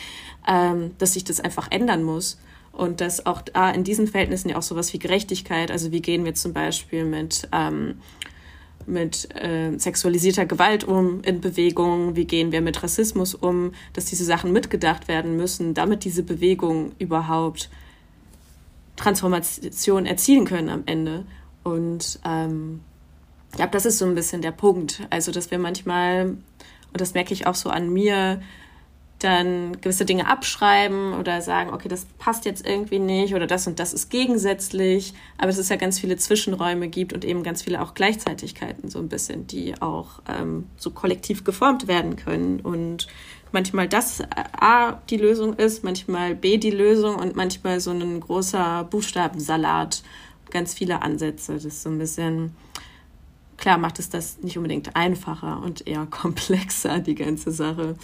ähm, 0.47 0.91
dass 0.97 1.13
sich 1.13 1.23
das 1.23 1.39
einfach 1.39 1.69
ändern 1.69 2.01
muss. 2.01 2.39
Und 2.71 3.01
dass 3.01 3.25
auch 3.25 3.41
da 3.41 3.69
in 3.69 3.83
diesen 3.83 4.07
Verhältnissen 4.07 4.49
ja 4.49 4.57
auch 4.57 4.63
sowas 4.63 4.91
wie 4.93 4.99
Gerechtigkeit, 4.99 5.69
also 5.69 5.91
wie 5.91 6.01
gehen 6.01 6.23
wir 6.25 6.33
zum 6.33 6.53
Beispiel 6.53 7.03
mit, 7.03 7.47
ähm, 7.51 7.99
mit 8.89 9.33
äh, 9.35 9.77
sexualisierter 9.77 10.45
Gewalt 10.45 10.83
um 10.83 11.21
in 11.21 11.41
Bewegung, 11.41 12.15
wie 12.15 12.25
gehen 12.25 12.51
wir 12.51 12.61
mit 12.61 12.81
Rassismus 12.81 13.35
um, 13.35 13.73
dass 13.93 14.05
diese 14.05 14.25
Sachen 14.25 14.51
mitgedacht 14.51 15.07
werden 15.07 15.37
müssen, 15.37 15.73
damit 15.73 16.03
diese 16.03 16.23
Bewegung 16.23 16.93
überhaupt 16.99 17.69
Transformation 18.95 20.05
erzielen 20.05 20.45
können 20.45 20.69
am 20.69 20.83
Ende. 20.85 21.25
Und 21.63 22.19
ähm, 22.25 22.81
ich 23.51 23.57
glaube, 23.57 23.71
das 23.71 23.85
ist 23.85 23.97
so 23.97 24.05
ein 24.05 24.15
bisschen 24.15 24.41
der 24.41 24.51
Punkt. 24.51 25.07
Also, 25.09 25.31
dass 25.31 25.51
wir 25.51 25.59
manchmal, 25.59 26.25
und 26.25 27.01
das 27.01 27.13
merke 27.13 27.33
ich 27.33 27.47
auch 27.47 27.55
so 27.55 27.69
an 27.69 27.91
mir, 27.91 28.41
dann 29.19 29.79
gewisse 29.81 30.05
Dinge 30.05 30.27
abschreiben 30.27 31.13
oder 31.13 31.41
sagen, 31.41 31.71
okay, 31.73 31.89
das 31.89 32.05
passt 32.17 32.45
jetzt 32.45 32.65
irgendwie 32.65 32.99
nicht 32.99 33.35
oder 33.35 33.47
das 33.47 33.67
und 33.67 33.79
das 33.79 33.93
ist 33.93 34.09
gegensätzlich, 34.09 35.13
aber 35.37 35.49
es 35.49 35.69
ja 35.69 35.75
ganz 35.75 35.99
viele 35.99 36.15
Zwischenräume 36.15 36.87
gibt 36.87 37.11
und 37.13 37.25
eben 37.25 37.43
ganz 37.43 37.61
viele 37.61 37.81
auch 37.81 37.93
Gleichzeitigkeiten 37.93 38.89
so 38.89 38.99
ein 38.99 39.09
bisschen, 39.09 39.45
die 39.45 39.79
auch 39.81 40.21
ähm, 40.29 40.67
so 40.77 40.91
kollektiv 40.91 41.43
geformt 41.43 41.87
werden 41.87 42.15
können 42.15 42.61
und 42.61 43.07
manchmal 43.51 43.87
das 43.87 44.21
A 44.31 44.93
die 45.09 45.17
Lösung 45.17 45.53
ist, 45.55 45.83
manchmal 45.83 46.35
B 46.35 46.57
die 46.57 46.71
Lösung 46.71 47.15
und 47.15 47.35
manchmal 47.35 47.79
so 47.79 47.91
ein 47.91 48.19
großer 48.19 48.85
Buchstabensalat 48.85 50.03
ganz 50.49 50.73
viele 50.73 51.01
Ansätze. 51.01 51.53
Das 51.53 51.65
ist 51.65 51.83
so 51.83 51.89
ein 51.89 51.97
bisschen, 51.97 52.55
klar 53.57 53.77
macht 53.77 53.99
es 53.99 54.09
das 54.09 54.39
nicht 54.39 54.57
unbedingt 54.57 54.95
einfacher 54.95 55.61
und 55.61 55.87
eher 55.87 56.05
komplexer, 56.09 56.99
die 56.99 57.15
ganze 57.15 57.51
Sache. 57.51 57.95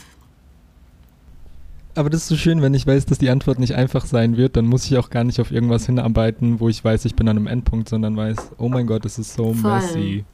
Aber 1.95 2.09
das 2.09 2.23
ist 2.23 2.27
so 2.27 2.35
schön, 2.35 2.61
wenn 2.61 2.73
ich 2.73 2.85
weiß, 2.85 3.05
dass 3.05 3.19
die 3.19 3.29
Antwort 3.29 3.57
nicht 3.57 3.73
einfach 3.73 4.05
sein 4.05 4.35
wird, 4.35 4.57
dann 4.57 4.65
muss 4.65 4.85
ich 4.85 4.97
auch 4.97 5.09
gar 5.09 5.23
nicht 5.23 5.39
auf 5.39 5.51
irgendwas 5.51 5.85
hinarbeiten, 5.85 6.59
wo 6.59 6.67
ich 6.67 6.83
weiß, 6.83 7.05
ich 7.05 7.15
bin 7.15 7.27
an 7.29 7.37
einem 7.37 7.47
Endpunkt, 7.47 7.87
sondern 7.87 8.17
weiß, 8.17 8.51
oh 8.57 8.67
mein 8.67 8.85
Gott, 8.85 9.05
es 9.05 9.17
ist 9.17 9.33
so 9.33 9.53
Voll. 9.53 9.71
messy. 9.71 10.25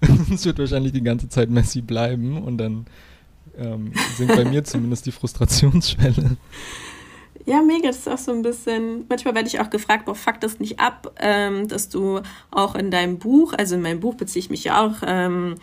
es 0.34 0.44
wird 0.44 0.58
wahrscheinlich 0.58 0.92
die 0.92 1.02
ganze 1.02 1.28
Zeit 1.28 1.50
messy 1.50 1.82
bleiben 1.82 2.42
und 2.42 2.58
dann 2.58 2.86
ähm, 3.56 3.92
sinkt 4.16 4.34
bei 4.34 4.44
mir 4.44 4.64
zumindest 4.64 5.06
die 5.06 5.12
Frustrationsschwelle. 5.12 6.36
Ja, 7.46 7.62
mega, 7.62 7.88
das 7.88 7.98
ist 7.98 8.08
auch 8.08 8.18
so 8.18 8.32
ein 8.32 8.42
bisschen, 8.42 9.04
manchmal 9.08 9.34
werde 9.34 9.48
ich 9.48 9.60
auch 9.60 9.70
gefragt, 9.70 10.06
boah, 10.06 10.14
fuck 10.14 10.40
das 10.40 10.58
nicht 10.58 10.80
ab, 10.80 11.14
ähm, 11.20 11.68
dass 11.68 11.90
du 11.90 12.22
auch 12.50 12.74
in 12.74 12.90
deinem 12.90 13.18
Buch, 13.18 13.52
also 13.52 13.76
in 13.76 13.82
meinem 13.82 14.00
Buch 14.00 14.14
beziehe 14.14 14.40
ich 14.40 14.50
mich 14.50 14.64
ja 14.64 14.84
auch 14.84 14.96
ähm, 15.06 15.56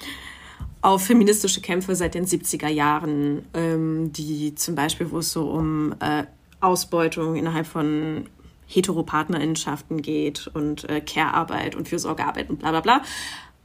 auf 0.81 1.03
feministische 1.03 1.61
Kämpfe 1.61 1.95
seit 1.95 2.15
den 2.15 2.25
70er 2.25 2.67
Jahren, 2.67 3.45
ähm, 3.53 4.11
die 4.13 4.55
zum 4.55 4.75
Beispiel, 4.75 5.11
wo 5.11 5.19
es 5.19 5.31
so 5.31 5.49
um 5.49 5.93
äh, 5.99 6.23
Ausbeutung 6.59 7.35
innerhalb 7.35 7.67
von 7.67 8.25
Heteropartnerinnenschaften 8.67 10.01
geht 10.01 10.47
und 10.53 10.89
äh, 10.89 11.01
Care-Arbeit 11.01 11.75
und 11.75 11.87
Fürsorgearbeit 11.89 12.49
und 12.49 12.59
bla 12.59 12.71
bla 12.71 12.81
bla. 12.81 13.01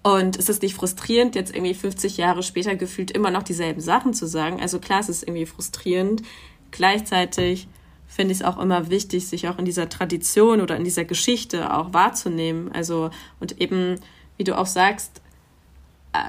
Und 0.03 0.37
ist 0.37 0.49
es 0.49 0.61
nicht 0.63 0.75
frustrierend, 0.75 1.35
jetzt 1.35 1.55
irgendwie 1.55 1.75
50 1.75 2.17
Jahre 2.17 2.43
später 2.43 2.77
gefühlt 2.77 3.11
immer 3.11 3.31
noch 3.31 3.43
dieselben 3.43 3.81
Sachen 3.81 4.15
zu 4.15 4.27
sagen? 4.27 4.61
Also 4.61 4.79
klar, 4.79 5.01
es 5.01 5.09
ist 5.09 5.23
irgendwie 5.23 5.47
frustrierend. 5.47 6.23
Gleichzeitig 6.71 7.67
finde 8.07 8.33
ich 8.33 8.41
es 8.41 8.45
auch 8.45 8.59
immer 8.59 8.91
wichtig, 8.91 9.27
sich 9.27 9.49
auch 9.49 9.59
in 9.59 9.65
dieser 9.65 9.89
Tradition 9.89 10.61
oder 10.61 10.77
in 10.77 10.85
dieser 10.85 11.05
Geschichte 11.05 11.75
auch 11.75 11.93
wahrzunehmen. 11.93 12.71
Also, 12.73 13.11
und 13.41 13.61
eben, 13.61 13.99
wie 14.37 14.45
du 14.45 14.57
auch 14.57 14.67
sagst, 14.67 15.23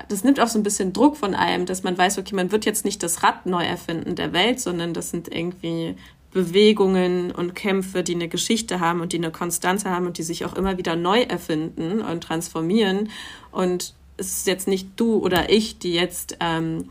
das 0.10 0.24
nimmt 0.24 0.40
auch 0.40 0.48
so 0.48 0.60
ein 0.60 0.64
bisschen 0.64 0.94
Druck 0.94 1.18
von 1.18 1.34
einem, 1.34 1.66
dass 1.66 1.84
man 1.84 1.98
weiß, 1.98 2.18
okay, 2.18 2.36
man 2.36 2.52
wird 2.52 2.66
jetzt 2.66 2.86
nicht 2.86 3.04
das 3.04 3.24
Rad 3.24 3.46
neu 3.46 3.64
erfinden 3.64 4.16
der 4.16 4.34
Welt, 4.34 4.60
sondern 4.60 4.94
das 4.94 5.10
sind 5.10 5.34
irgendwie 5.34 5.96
Bewegungen 6.32 7.32
und 7.32 7.56
Kämpfe, 7.56 8.04
die 8.04 8.16
eine 8.16 8.28
Geschichte 8.28 8.80
haben 8.80 9.02
und 9.02 9.14
die 9.14 9.18
eine 9.18 9.32
Konstante 9.32 9.90
haben 9.90 10.08
und 10.08 10.18
die 10.18 10.24
sich 10.24 10.46
auch 10.46 10.56
immer 10.56 10.78
wieder 10.78 10.96
neu 10.96 11.22
erfinden 11.22 12.02
und 12.02 12.22
transformieren. 12.22 13.10
Und 13.52 13.94
es 14.18 14.38
ist 14.38 14.48
jetzt 14.48 14.68
nicht 14.68 14.90
du 14.96 15.18
oder 15.18 15.50
ich, 15.50 15.80
die 15.80 15.94
jetzt 15.94 16.38
ähm, 16.40 16.90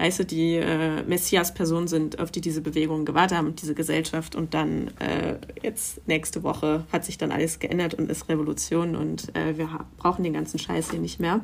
weißt 0.00 0.20
du, 0.20 0.24
die 0.24 0.54
äh, 0.54 1.02
Messias-Personen 1.02 1.86
sind, 1.86 2.18
auf 2.20 2.30
die 2.30 2.40
diese 2.40 2.62
Bewegung 2.62 3.04
gewartet 3.04 3.36
haben, 3.36 3.54
diese 3.54 3.74
Gesellschaft. 3.74 4.34
Und 4.34 4.54
dann 4.54 4.88
äh, 4.98 5.36
jetzt 5.62 6.06
nächste 6.08 6.42
Woche 6.42 6.84
hat 6.90 7.04
sich 7.04 7.18
dann 7.18 7.30
alles 7.30 7.58
geändert 7.58 7.94
und 7.94 8.10
ist 8.10 8.28
Revolution 8.30 8.96
und 8.96 9.36
äh, 9.36 9.58
wir 9.58 9.68
brauchen 9.98 10.24
den 10.24 10.32
ganzen 10.32 10.58
Scheiß 10.58 10.90
hier 10.90 11.00
nicht 11.00 11.20
mehr. 11.20 11.40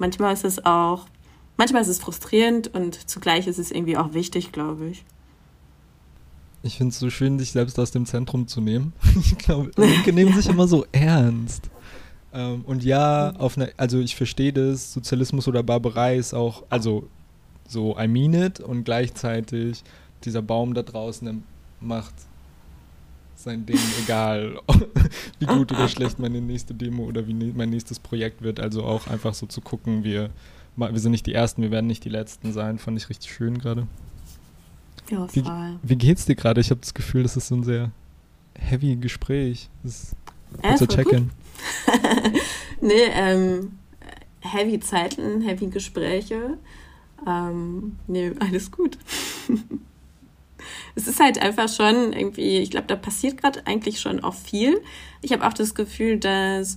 Manchmal 0.00 0.32
ist 0.32 0.44
es 0.44 0.64
auch, 0.64 1.06
manchmal 1.58 1.82
ist 1.82 1.88
es 1.88 1.98
frustrierend 1.98 2.74
und 2.74 3.08
zugleich 3.08 3.46
ist 3.46 3.58
es 3.58 3.70
irgendwie 3.70 3.98
auch 3.98 4.14
wichtig, 4.14 4.50
glaube 4.50 4.88
ich. 4.88 5.04
Ich 6.62 6.78
finde 6.78 6.92
es 6.92 6.98
so 6.98 7.10
schön, 7.10 7.38
sich 7.38 7.52
selbst 7.52 7.78
aus 7.78 7.90
dem 7.90 8.06
Zentrum 8.06 8.48
zu 8.48 8.62
nehmen. 8.62 8.94
ich 9.20 9.36
glaube, 9.36 9.70
Linke 9.76 10.14
nehmen 10.14 10.34
sich 10.34 10.48
immer 10.48 10.66
so 10.66 10.86
ernst. 10.92 11.68
Ähm, 12.32 12.62
und 12.66 12.82
ja, 12.82 13.36
auf 13.36 13.58
eine, 13.58 13.72
also 13.76 13.98
ich 13.98 14.16
verstehe 14.16 14.54
das, 14.54 14.94
Sozialismus 14.94 15.46
oder 15.48 15.62
Barbarei 15.62 16.16
ist 16.16 16.32
auch, 16.32 16.64
also 16.70 17.06
so 17.68 17.94
I 17.98 18.08
mean 18.08 18.32
it 18.32 18.58
und 18.60 18.84
gleichzeitig 18.84 19.84
dieser 20.24 20.40
Baum 20.40 20.72
da 20.72 20.82
draußen 20.82 21.44
macht 21.80 22.14
sein 23.42 23.66
Ding, 23.66 23.78
egal 24.02 24.60
wie 25.38 25.46
gut 25.46 25.72
oder 25.72 25.88
schlecht 25.88 26.18
meine 26.18 26.40
nächste 26.40 26.74
Demo 26.74 27.04
oder 27.04 27.26
wie 27.26 27.34
ne 27.34 27.52
mein 27.54 27.70
nächstes 27.70 27.98
Projekt 27.98 28.42
wird. 28.42 28.60
Also 28.60 28.84
auch 28.84 29.06
einfach 29.06 29.34
so 29.34 29.46
zu 29.46 29.60
gucken, 29.60 30.04
wir, 30.04 30.30
wir 30.76 30.98
sind 30.98 31.12
nicht 31.12 31.26
die 31.26 31.34
Ersten, 31.34 31.62
wir 31.62 31.70
werden 31.70 31.86
nicht 31.86 32.04
die 32.04 32.10
Letzten 32.10 32.52
sein. 32.52 32.78
Fand 32.78 32.98
ich 32.98 33.08
richtig 33.08 33.32
schön 33.32 33.58
gerade. 33.58 33.86
Ja, 35.10 35.26
wie, 35.32 35.44
wie 35.82 35.96
geht's 35.96 36.26
dir 36.26 36.36
gerade? 36.36 36.60
Ich 36.60 36.70
habe 36.70 36.80
das 36.80 36.94
Gefühl, 36.94 37.22
das 37.22 37.36
ist 37.36 37.48
so 37.48 37.56
ein 37.56 37.64
sehr 37.64 37.90
heavy 38.58 38.96
Gespräch. 38.96 39.68
Das 39.82 40.04
ist 40.04 40.16
kurzer 40.62 40.88
Check-in. 40.88 41.30
nee, 42.80 42.92
ähm, 43.12 43.72
heavy 44.40 44.78
Zeiten, 44.80 45.40
heavy 45.40 45.66
Gespräche. 45.66 46.58
Ähm, 47.26 47.96
nee, 48.06 48.32
alles 48.38 48.70
gut. 48.70 48.98
es 50.94 51.06
ist 51.06 51.20
halt 51.20 51.40
einfach 51.40 51.68
schon 51.68 52.12
irgendwie, 52.12 52.58
ich 52.58 52.70
glaube, 52.70 52.86
da 52.86 52.96
passiert 52.96 53.40
gerade 53.40 53.66
eigentlich 53.66 54.00
schon 54.00 54.22
auch 54.22 54.34
viel. 54.34 54.80
Ich 55.22 55.32
habe 55.32 55.46
auch 55.46 55.52
das 55.52 55.74
Gefühl, 55.74 56.18
dass 56.18 56.76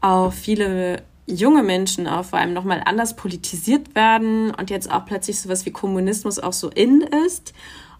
auch 0.00 0.32
viele 0.32 1.02
junge 1.26 1.62
Menschen 1.62 2.06
auch 2.06 2.24
vor 2.24 2.38
allem 2.38 2.54
nochmal 2.54 2.82
anders 2.84 3.14
politisiert 3.14 3.94
werden 3.94 4.54
und 4.54 4.70
jetzt 4.70 4.90
auch 4.90 5.04
plötzlich 5.04 5.40
sowas 5.40 5.66
wie 5.66 5.70
Kommunismus 5.70 6.38
auch 6.38 6.52
so 6.54 6.70
in 6.70 7.02
ist. 7.26 7.52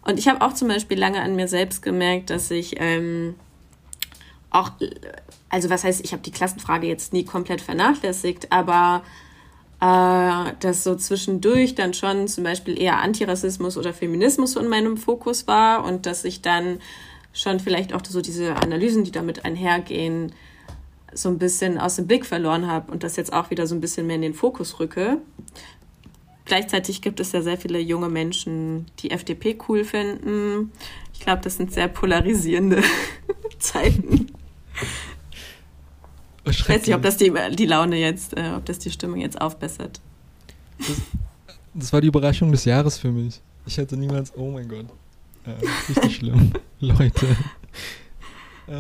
Und 0.02 0.18
ich 0.18 0.28
habe 0.28 0.40
auch 0.40 0.54
zum 0.54 0.68
Beispiel 0.68 0.98
lange 0.98 1.20
an 1.20 1.36
mir 1.36 1.48
selbst 1.48 1.82
gemerkt, 1.82 2.30
dass 2.30 2.50
ich 2.50 2.76
ähm, 2.80 3.34
auch, 4.50 4.70
also 5.50 5.68
was 5.68 5.84
heißt, 5.84 6.02
ich 6.02 6.12
habe 6.12 6.22
die 6.22 6.30
Klassenfrage 6.30 6.86
jetzt 6.86 7.12
nie 7.12 7.24
komplett 7.24 7.60
vernachlässigt, 7.60 8.50
aber 8.50 9.02
äh, 9.80 10.52
dass 10.60 10.84
so 10.84 10.96
zwischendurch 10.96 11.74
dann 11.74 11.94
schon 11.94 12.26
zum 12.28 12.44
Beispiel 12.44 12.80
eher 12.80 12.98
Antirassismus 12.98 13.76
oder 13.76 13.92
Feminismus 13.92 14.52
so 14.52 14.60
in 14.60 14.68
meinem 14.68 14.96
Fokus 14.96 15.46
war 15.46 15.84
und 15.84 16.06
dass 16.06 16.24
ich 16.24 16.42
dann 16.42 16.80
schon 17.32 17.60
vielleicht 17.60 17.92
auch 17.92 18.02
so 18.06 18.20
diese 18.20 18.56
Analysen, 18.56 19.04
die 19.04 19.12
damit 19.12 19.44
einhergehen, 19.44 20.32
so 21.12 21.28
ein 21.28 21.38
bisschen 21.38 21.78
aus 21.78 21.96
dem 21.96 22.06
Blick 22.06 22.26
verloren 22.26 22.66
habe 22.66 22.90
und 22.90 23.02
das 23.02 23.16
jetzt 23.16 23.32
auch 23.32 23.50
wieder 23.50 23.66
so 23.66 23.74
ein 23.74 23.80
bisschen 23.80 24.06
mehr 24.06 24.16
in 24.16 24.22
den 24.22 24.34
Fokus 24.34 24.80
rücke. 24.80 25.18
Gleichzeitig 26.44 27.02
gibt 27.02 27.20
es 27.20 27.32
ja 27.32 27.42
sehr 27.42 27.58
viele 27.58 27.78
junge 27.78 28.08
Menschen, 28.08 28.86
die 29.00 29.10
FDP 29.10 29.58
cool 29.68 29.84
finden. 29.84 30.72
Ich 31.12 31.20
glaube, 31.20 31.42
das 31.42 31.56
sind 31.56 31.72
sehr 31.72 31.88
polarisierende 31.88 32.82
Zeiten. 33.58 34.32
Ich 36.50 36.68
weiß 36.68 36.86
nicht, 36.86 36.94
ob 36.94 37.02
das 37.02 37.16
die, 37.16 37.32
die 37.52 37.66
Laune 37.66 37.96
jetzt, 37.96 38.36
äh, 38.36 38.52
ob 38.56 38.64
das 38.64 38.78
die 38.78 38.90
Stimmung 38.90 39.20
jetzt 39.20 39.40
aufbessert. 39.40 40.00
Das, 40.78 40.96
das, 41.74 41.92
war 41.92 42.00
die 42.00 42.08
Überraschung 42.08 42.52
des 42.52 42.64
Jahres 42.64 42.98
für 42.98 43.10
mich. 43.10 43.40
Ich 43.66 43.76
hätte 43.76 43.96
niemals, 43.96 44.32
oh 44.36 44.50
mein 44.50 44.68
Gott. 44.68 44.86
Äh, 45.44 45.66
richtig 45.88 46.16
schlimm. 46.16 46.52
Leute. 46.80 47.36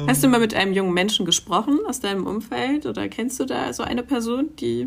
Hast 0.06 0.22
du 0.22 0.28
mal 0.28 0.40
mit 0.40 0.54
einem 0.54 0.74
jungen 0.74 0.92
Menschen 0.92 1.24
gesprochen 1.24 1.80
aus 1.86 2.00
deinem 2.00 2.26
Umfeld 2.26 2.84
oder 2.84 3.08
kennst 3.08 3.40
du 3.40 3.46
da 3.46 3.72
so 3.72 3.82
eine 3.82 4.02
Person, 4.02 4.50
die. 4.56 4.86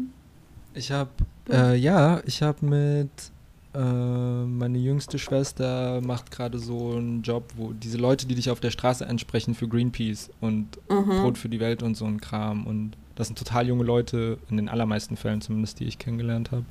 Ich 0.76 0.92
habe, 0.92 1.10
äh, 1.50 1.76
ja, 1.76 2.22
ich 2.26 2.44
habe 2.44 2.66
mit 2.66 3.10
meine 3.74 4.78
jüngste 4.78 5.18
Schwester 5.18 6.02
macht 6.02 6.30
gerade 6.30 6.60
so 6.60 6.92
einen 6.92 7.22
Job, 7.22 7.54
wo 7.56 7.72
diese 7.72 7.98
Leute, 7.98 8.28
die 8.28 8.36
dich 8.36 8.50
auf 8.50 8.60
der 8.60 8.72
Straße 8.72 9.08
ansprechen 9.08 9.56
für 9.56 9.68
Greenpeace 9.68 10.30
und 10.42 10.78
mhm. 10.90 11.22
Brot 11.22 11.38
für 11.38 11.48
die 11.48 11.62
Welt 11.62 11.82
und 11.82 11.96
so 11.96 12.06
ein 12.06 12.20
Kram 12.20 12.68
und 12.68 12.98
das 13.16 13.28
sind 13.28 13.38
total 13.38 13.68
junge 13.68 13.84
Leute, 13.84 14.40
in 14.50 14.58
den 14.58 14.68
allermeisten 14.68 15.16
Fällen 15.16 15.42
zumindest, 15.42 15.80
die 15.80 15.86
ich 15.86 16.00
kennengelernt 16.00 16.52
habe 16.52 16.66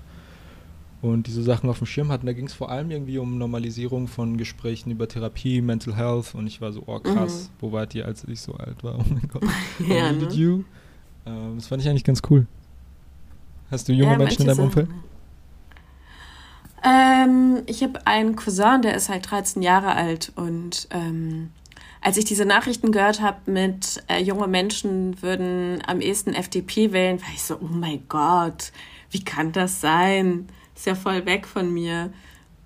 und 1.02 1.26
diese 1.26 1.42
Sachen 1.42 1.70
auf 1.70 1.78
dem 1.78 1.86
Schirm 1.86 2.10
hatten. 2.10 2.26
Da 2.26 2.32
ging 2.32 2.46
es 2.46 2.52
vor 2.52 2.70
allem 2.70 2.90
irgendwie 2.90 3.18
um 3.18 3.38
Normalisierung 3.38 4.06
von 4.06 4.36
Gesprächen 4.36 4.90
über 4.90 5.08
Therapie, 5.08 5.62
Mental 5.62 5.96
Health 5.96 6.34
und 6.34 6.46
ich 6.46 6.60
war 6.60 6.72
so, 6.72 6.82
oh 6.86 6.98
krass, 6.98 7.44
mhm. 7.44 7.54
wo 7.60 7.72
wart 7.72 7.94
ihr, 7.94 8.04
als 8.04 8.24
ich 8.24 8.40
so 8.40 8.54
alt 8.54 8.82
war? 8.84 8.98
Oh 8.98 9.04
mein 9.08 9.28
Gott. 9.28 9.42
ja, 9.88 10.12
ne? 10.12 10.28
you? 10.32 10.64
Ähm, 11.24 11.54
das 11.56 11.68
fand 11.68 11.82
ich 11.82 11.88
eigentlich 11.88 12.04
ganz 12.04 12.20
cool. 12.28 12.46
Hast 13.70 13.88
du 13.88 13.92
junge 13.92 14.12
ja, 14.12 14.18
Menschen 14.18 14.42
in 14.42 14.48
deinem 14.48 14.64
Umfeld? 14.64 14.88
Ähm, 16.84 17.62
ich 17.66 17.82
habe 17.82 18.06
einen 18.06 18.36
Cousin, 18.36 18.82
der 18.82 18.94
ist 18.94 19.08
halt 19.08 19.30
13 19.30 19.62
Jahre 19.62 19.94
alt 19.94 20.32
und 20.34 20.88
ähm, 20.90 21.50
als 22.00 22.16
ich 22.16 22.24
diese 22.24 22.46
Nachrichten 22.46 22.92
gehört 22.92 23.20
habe 23.20 23.50
mit 23.50 24.02
äh, 24.08 24.22
junge 24.22 24.48
Menschen 24.48 25.20
würden 25.22 25.82
am 25.86 26.00
ehesten 26.00 26.34
FDP 26.34 26.92
wählen, 26.92 27.20
war 27.20 27.28
ich 27.34 27.42
so, 27.42 27.56
oh 27.56 27.68
mein 27.68 28.04
Gott, 28.08 28.72
wie 29.10 29.22
kann 29.22 29.52
das 29.52 29.80
sein? 29.80 30.48
ist 30.80 30.86
ja 30.86 30.94
voll 30.94 31.26
weg 31.26 31.46
von 31.46 31.70
mir. 31.72 32.10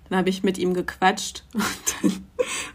Dann 0.07 0.19
habe 0.19 0.29
ich 0.29 0.43
mit 0.43 0.57
ihm 0.57 0.73
gequatscht 0.73 1.43
und 1.53 1.63
dann 2.01 2.25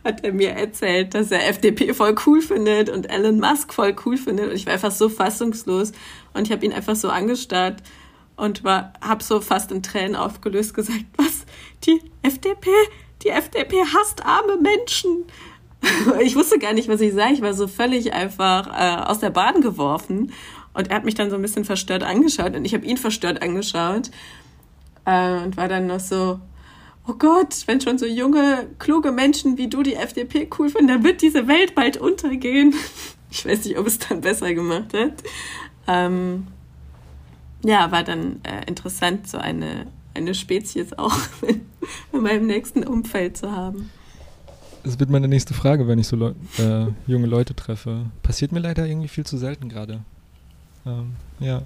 hat 0.04 0.24
er 0.24 0.32
mir 0.32 0.50
erzählt, 0.50 1.14
dass 1.14 1.30
er 1.30 1.48
FDP 1.48 1.94
voll 1.94 2.14
cool 2.26 2.42
findet 2.42 2.90
und 2.90 3.08
Elon 3.10 3.38
Musk 3.38 3.72
voll 3.72 3.96
cool 4.04 4.18
findet. 4.18 4.50
Und 4.50 4.56
ich 4.56 4.66
war 4.66 4.74
einfach 4.74 4.90
so 4.90 5.08
fassungslos 5.08 5.92
und 6.34 6.46
ich 6.46 6.52
habe 6.52 6.64
ihn 6.66 6.72
einfach 6.72 6.96
so 6.96 7.08
angestarrt 7.08 7.82
und 8.36 8.62
habe 8.64 9.22
so 9.22 9.40
fast 9.40 9.70
in 9.72 9.82
Tränen 9.82 10.16
aufgelöst 10.16 10.74
gesagt, 10.74 11.04
was, 11.16 11.44
die 11.84 12.00
FDP, 12.22 12.70
die 13.22 13.28
FDP 13.28 13.82
hasst 13.94 14.24
arme 14.24 14.56
Menschen. 14.56 15.24
Ich 16.22 16.36
wusste 16.36 16.58
gar 16.58 16.74
nicht, 16.74 16.88
was 16.88 17.00
ich 17.00 17.14
sage. 17.14 17.32
Ich 17.32 17.40
war 17.40 17.54
so 17.54 17.66
völlig 17.66 18.12
einfach 18.12 18.66
äh, 18.68 19.02
aus 19.02 19.20
der 19.20 19.30
Bahn 19.30 19.62
geworfen. 19.62 20.30
Und 20.74 20.90
er 20.90 20.96
hat 20.96 21.04
mich 21.04 21.14
dann 21.14 21.30
so 21.30 21.36
ein 21.36 21.42
bisschen 21.42 21.64
verstört 21.64 22.02
angeschaut 22.02 22.54
und 22.54 22.64
ich 22.64 22.74
habe 22.74 22.84
ihn 22.84 22.96
verstört 22.96 23.42
angeschaut 23.42 24.10
äh, 25.04 25.42
und 25.42 25.56
war 25.56 25.68
dann 25.68 25.86
noch 25.86 26.00
so, 26.00 26.38
oh 27.06 27.14
Gott, 27.14 27.64
wenn 27.66 27.80
schon 27.80 27.98
so 27.98 28.06
junge, 28.06 28.68
kluge 28.78 29.10
Menschen 29.10 29.58
wie 29.58 29.68
du 29.68 29.82
die 29.82 29.94
FDP 29.94 30.48
cool 30.58 30.68
finden, 30.68 30.88
dann 30.88 31.04
wird 31.04 31.22
diese 31.22 31.48
Welt 31.48 31.74
bald 31.74 31.96
untergehen. 31.96 32.74
Ich 33.32 33.46
weiß 33.46 33.64
nicht, 33.64 33.78
ob 33.78 33.86
es 33.86 34.00
dann 34.00 34.22
besser 34.22 34.52
gemacht 34.54 34.92
hat. 34.92 35.22
Ähm, 35.86 36.48
ja, 37.64 37.90
war 37.92 38.04
dann 38.04 38.40
äh, 38.44 38.66
interessant, 38.66 39.28
so 39.28 39.38
eine, 39.38 39.86
eine 40.14 40.34
Spezies 40.34 40.92
auch 40.94 41.16
in, 41.46 41.62
in 42.12 42.22
meinem 42.22 42.46
nächsten 42.46 42.84
Umfeld 42.84 43.36
zu 43.36 43.50
haben. 43.50 43.90
Das 44.82 44.98
wird 44.98 45.10
meine 45.10 45.28
nächste 45.28 45.52
Frage, 45.52 45.86
wenn 45.88 45.98
ich 45.98 46.08
so 46.08 46.16
Leu 46.16 46.32
äh, 46.58 46.86
junge 47.06 47.26
Leute 47.26 47.54
treffe. 47.54 48.06
Passiert 48.22 48.50
mir 48.52 48.60
leider 48.60 48.86
irgendwie 48.86 49.08
viel 49.08 49.26
zu 49.26 49.36
selten 49.36 49.68
gerade. 49.68 50.00
Ähm, 50.86 51.12
ja. 51.38 51.62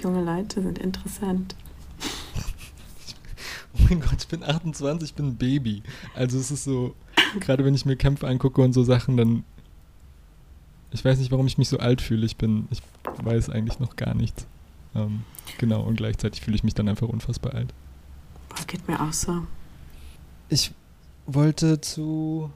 Junge 0.00 0.22
Leute 0.22 0.62
sind 0.62 0.78
interessant. 0.78 1.56
oh 3.74 3.82
mein 3.88 4.00
Gott, 4.00 4.18
ich 4.20 4.28
bin 4.28 4.44
28, 4.44 5.10
ich 5.10 5.14
bin 5.14 5.28
ein 5.28 5.36
Baby. 5.36 5.82
Also 6.14 6.38
es 6.38 6.52
ist 6.52 6.62
so, 6.62 6.94
gerade 7.40 7.64
wenn 7.64 7.74
ich 7.74 7.84
mir 7.84 7.96
Kämpfe 7.96 8.28
angucke 8.28 8.62
und 8.62 8.72
so 8.72 8.84
Sachen, 8.84 9.16
dann 9.16 9.42
ich 10.92 11.04
weiß 11.04 11.18
nicht, 11.18 11.30
warum 11.30 11.46
ich 11.46 11.58
mich 11.58 11.68
so 11.68 11.78
alt 11.78 12.00
fühle. 12.00 12.26
Ich 12.26 12.36
bin, 12.36 12.66
ich 12.70 12.82
weiß 13.22 13.50
eigentlich 13.50 13.78
noch 13.78 13.96
gar 13.96 14.14
nichts. 14.14 14.46
Ähm, 14.94 15.22
genau, 15.58 15.82
und 15.82 15.96
gleichzeitig 15.96 16.40
fühle 16.40 16.56
ich 16.56 16.64
mich 16.64 16.74
dann 16.74 16.88
einfach 16.88 17.08
unfassbar 17.08 17.54
alt. 17.54 17.72
Das 18.50 18.66
geht 18.66 18.86
mir 18.88 19.00
auch 19.00 19.12
so. 19.12 19.46
Ich 20.48 20.72
wollte 21.26 21.80
zu 21.80 22.50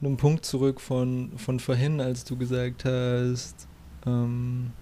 einem 0.00 0.16
Punkt 0.16 0.44
zurück 0.44 0.80
von, 0.80 1.32
von 1.36 1.60
vorhin, 1.60 2.00
als 2.00 2.24
du 2.24 2.36
gesagt 2.36 2.84
hast, 2.84 3.66
ähm, 4.06 4.72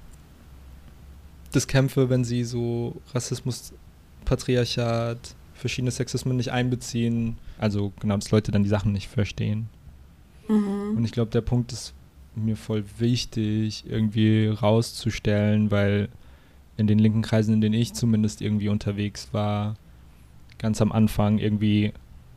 dass 1.52 1.66
Kämpfe, 1.66 2.10
wenn 2.10 2.24
sie 2.24 2.44
so 2.44 3.00
Rassismus, 3.14 3.72
Patriarchat, 4.24 5.34
verschiedene 5.54 5.90
Sexismen 5.90 6.36
nicht 6.36 6.52
einbeziehen. 6.52 7.36
Also 7.58 7.92
genau, 8.00 8.16
dass 8.16 8.30
Leute 8.30 8.52
dann 8.52 8.62
die 8.62 8.68
Sachen 8.68 8.92
nicht 8.92 9.08
verstehen. 9.08 9.68
Mhm. 10.48 10.96
Und 10.96 11.04
ich 11.04 11.12
glaube, 11.12 11.30
der 11.30 11.40
Punkt 11.40 11.72
ist 11.72 11.94
mir 12.34 12.56
voll 12.56 12.84
wichtig, 12.98 13.84
irgendwie 13.88 14.46
rauszustellen, 14.46 15.70
weil 15.70 16.08
in 16.78 16.86
den 16.86 16.98
linken 16.98 17.20
Kreisen, 17.20 17.52
in 17.52 17.60
denen 17.60 17.74
ich 17.74 17.92
zumindest 17.92 18.40
irgendwie 18.40 18.70
unterwegs 18.70 19.28
war, 19.32 19.74
ganz 20.56 20.80
am 20.80 20.90
Anfang 20.90 21.38
irgendwie 21.38 21.92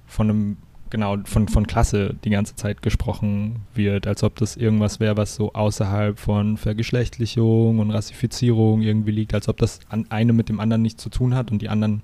von 0.05 0.29
einem, 0.29 0.57
genau, 0.89 1.17
von, 1.23 1.47
von 1.47 1.65
Klasse 1.65 2.15
die 2.25 2.29
ganze 2.29 2.55
Zeit 2.55 2.81
gesprochen 2.81 3.61
wird, 3.73 4.05
als 4.07 4.23
ob 4.23 4.35
das 4.35 4.57
irgendwas 4.57 4.99
wäre, 4.99 5.15
was 5.15 5.35
so 5.35 5.53
außerhalb 5.53 6.19
von 6.19 6.57
Vergeschlechtlichung 6.57 7.79
und 7.79 7.91
Rassifizierung 7.91 8.81
irgendwie 8.81 9.11
liegt, 9.11 9.33
als 9.33 9.47
ob 9.47 9.57
das 9.57 9.79
an 9.87 10.05
eine 10.09 10.33
mit 10.33 10.49
dem 10.49 10.59
anderen 10.59 10.81
nichts 10.81 11.01
zu 11.01 11.09
tun 11.09 11.33
hat 11.33 11.51
und 11.51 11.61
die 11.61 11.69
anderen 11.69 12.01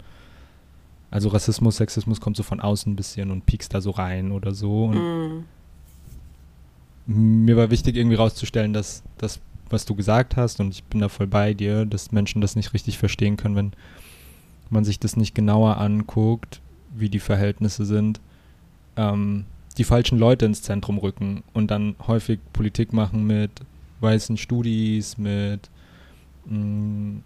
also 1.10 1.30
Rassismus, 1.30 1.78
Sexismus 1.78 2.20
kommt 2.20 2.38
so 2.38 2.44
von 2.44 2.60
außen 2.60 2.92
ein 2.92 2.96
bisschen 2.96 3.32
und 3.32 3.46
piekst 3.46 3.74
da 3.74 3.82
so 3.82 3.92
rein 3.92 4.32
oder 4.32 4.54
so. 4.54 4.86
Und 4.86 5.46
mm. 7.08 7.46
mir 7.46 7.56
war 7.56 7.72
wichtig, 7.72 7.96
irgendwie 7.96 8.18
rauszustellen, 8.18 8.74
dass 8.74 9.04
das, 9.18 9.40
was 9.70 9.86
du 9.86 9.96
gesagt 9.96 10.36
hast, 10.36 10.60
und 10.60 10.74
ich 10.74 10.84
bin 10.84 11.02
da 11.02 11.10
voll 11.10 11.28
bei 11.28 11.54
dir, 11.54 11.86
dass 11.86 12.12
Menschen 12.12 12.42
das 12.42 12.56
nicht 12.56 12.74
richtig 12.74 12.98
verstehen 12.98 13.38
können, 13.38 13.56
wenn 13.56 13.72
man 14.70 14.86
sich 14.86 15.00
das 15.00 15.16
nicht 15.16 15.36
genauer 15.36 15.78
anguckt, 15.78 16.62
wie 16.96 17.10
die 17.10 17.20
Verhältnisse 17.20 17.86
sind, 17.86 18.20
ähm, 18.96 19.46
die 19.78 19.84
falschen 19.84 20.18
Leute 20.18 20.46
ins 20.46 20.64
Zentrum 20.64 20.98
rücken 20.98 21.44
und 21.54 21.70
dann 21.70 21.96
häufig 22.08 22.40
Politik 22.54 22.94
machen 22.94 23.28
mit 23.28 23.52
weißen 24.00 24.38
Studis, 24.38 25.18
mit 25.18 25.70
mh, 26.46 26.58
mm, 26.58 27.24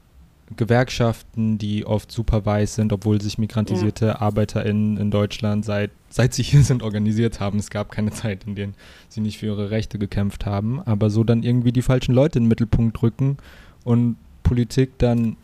Gewerkschaften, 0.57 1.57
die 1.57 1.85
oft 1.85 2.11
super 2.11 2.45
weiß 2.45 2.75
sind, 2.75 2.93
obwohl 2.93 3.21
sich 3.21 3.37
migrantisierte 3.37 4.07
ja. 4.07 4.21
ArbeiterInnen 4.21 4.97
in 4.97 5.11
Deutschland 5.11 5.65
seit, 5.65 5.91
seit 6.09 6.33
sie 6.33 6.43
hier 6.43 6.61
sind 6.63 6.83
organisiert 6.83 7.39
haben. 7.39 7.59
Es 7.59 7.69
gab 7.69 7.91
keine 7.91 8.11
Zeit, 8.11 8.45
in 8.45 8.55
der 8.55 8.69
sie 9.09 9.21
nicht 9.21 9.37
für 9.37 9.47
ihre 9.47 9.71
Rechte 9.71 9.97
gekämpft 9.99 10.45
haben, 10.45 10.81
aber 10.81 11.09
so 11.09 11.23
dann 11.23 11.43
irgendwie 11.43 11.71
die 11.71 11.81
falschen 11.81 12.13
Leute 12.13 12.39
in 12.39 12.45
den 12.45 12.49
Mittelpunkt 12.49 13.01
rücken 13.01 13.37
und 13.83 14.17
Politik 14.43 14.97
dann 14.97 15.37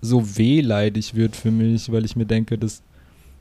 so 0.00 0.36
wehleidig 0.36 1.14
wird 1.14 1.36
für 1.36 1.50
mich, 1.50 1.90
weil 1.90 2.04
ich 2.04 2.16
mir 2.16 2.26
denke, 2.26 2.58
dass 2.58 2.82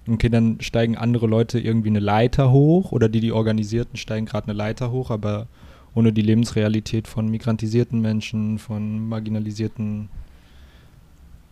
okay, 0.07 0.29
dann 0.29 0.57
steigen 0.61 0.97
andere 0.97 1.27
Leute 1.27 1.59
irgendwie 1.59 1.89
eine 1.89 1.99
Leiter 1.99 2.51
hoch 2.51 2.91
oder 2.91 3.09
die, 3.09 3.19
die 3.19 3.31
Organisierten 3.31 3.97
steigen 3.97 4.25
gerade 4.25 4.47
eine 4.47 4.57
Leiter 4.57 4.91
hoch, 4.91 5.09
aber 5.09 5.47
ohne 5.93 6.11
die 6.11 6.21
Lebensrealität 6.21 7.07
von 7.07 7.29
migrantisierten 7.29 8.01
Menschen, 8.01 8.59
von 8.59 9.07
marginalisierten 9.07 10.09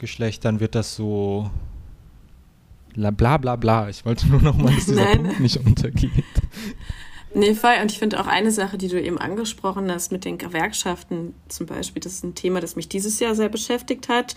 Geschlechtern 0.04 0.60
wird 0.60 0.76
das 0.76 0.97
so 0.97 1.49
bla 2.93 3.38
bla 3.38 3.56
bla. 3.56 3.88
Ich 3.88 4.04
wollte 4.04 4.28
nur 4.28 4.41
noch 4.41 4.58
mal, 4.58 4.76
dass 4.76 4.86
dieser 4.86 5.06
Nein. 5.06 5.24
Punkt 5.24 5.39
nicht 5.39 5.66
untergeht. 5.66 6.12
Nee, 7.34 7.56
voll. 7.56 7.76
Und 7.82 7.89
ich 7.89 7.99
finde 7.99 8.20
auch 8.20 8.28
eine 8.28 8.51
Sache, 8.51 8.78
die 8.78 8.89
du 8.89 9.01
eben 9.01 9.18
angesprochen 9.18 9.89
hast 9.89 10.12
mit 10.12 10.26
den 10.26 10.38
Gewerkschaften 10.38 11.34
zum 11.47 11.68
Beispiel, 11.68 12.01
das 12.01 12.16
ist 12.16 12.26
ein 12.26 12.36
Thema, 12.36 12.60
das 12.60 12.76
mich 12.76 12.89
dieses 12.89 13.22
Jahr 13.22 13.34
sehr 13.34 13.47
beschäftigt 13.47 14.10
hat, 14.10 14.36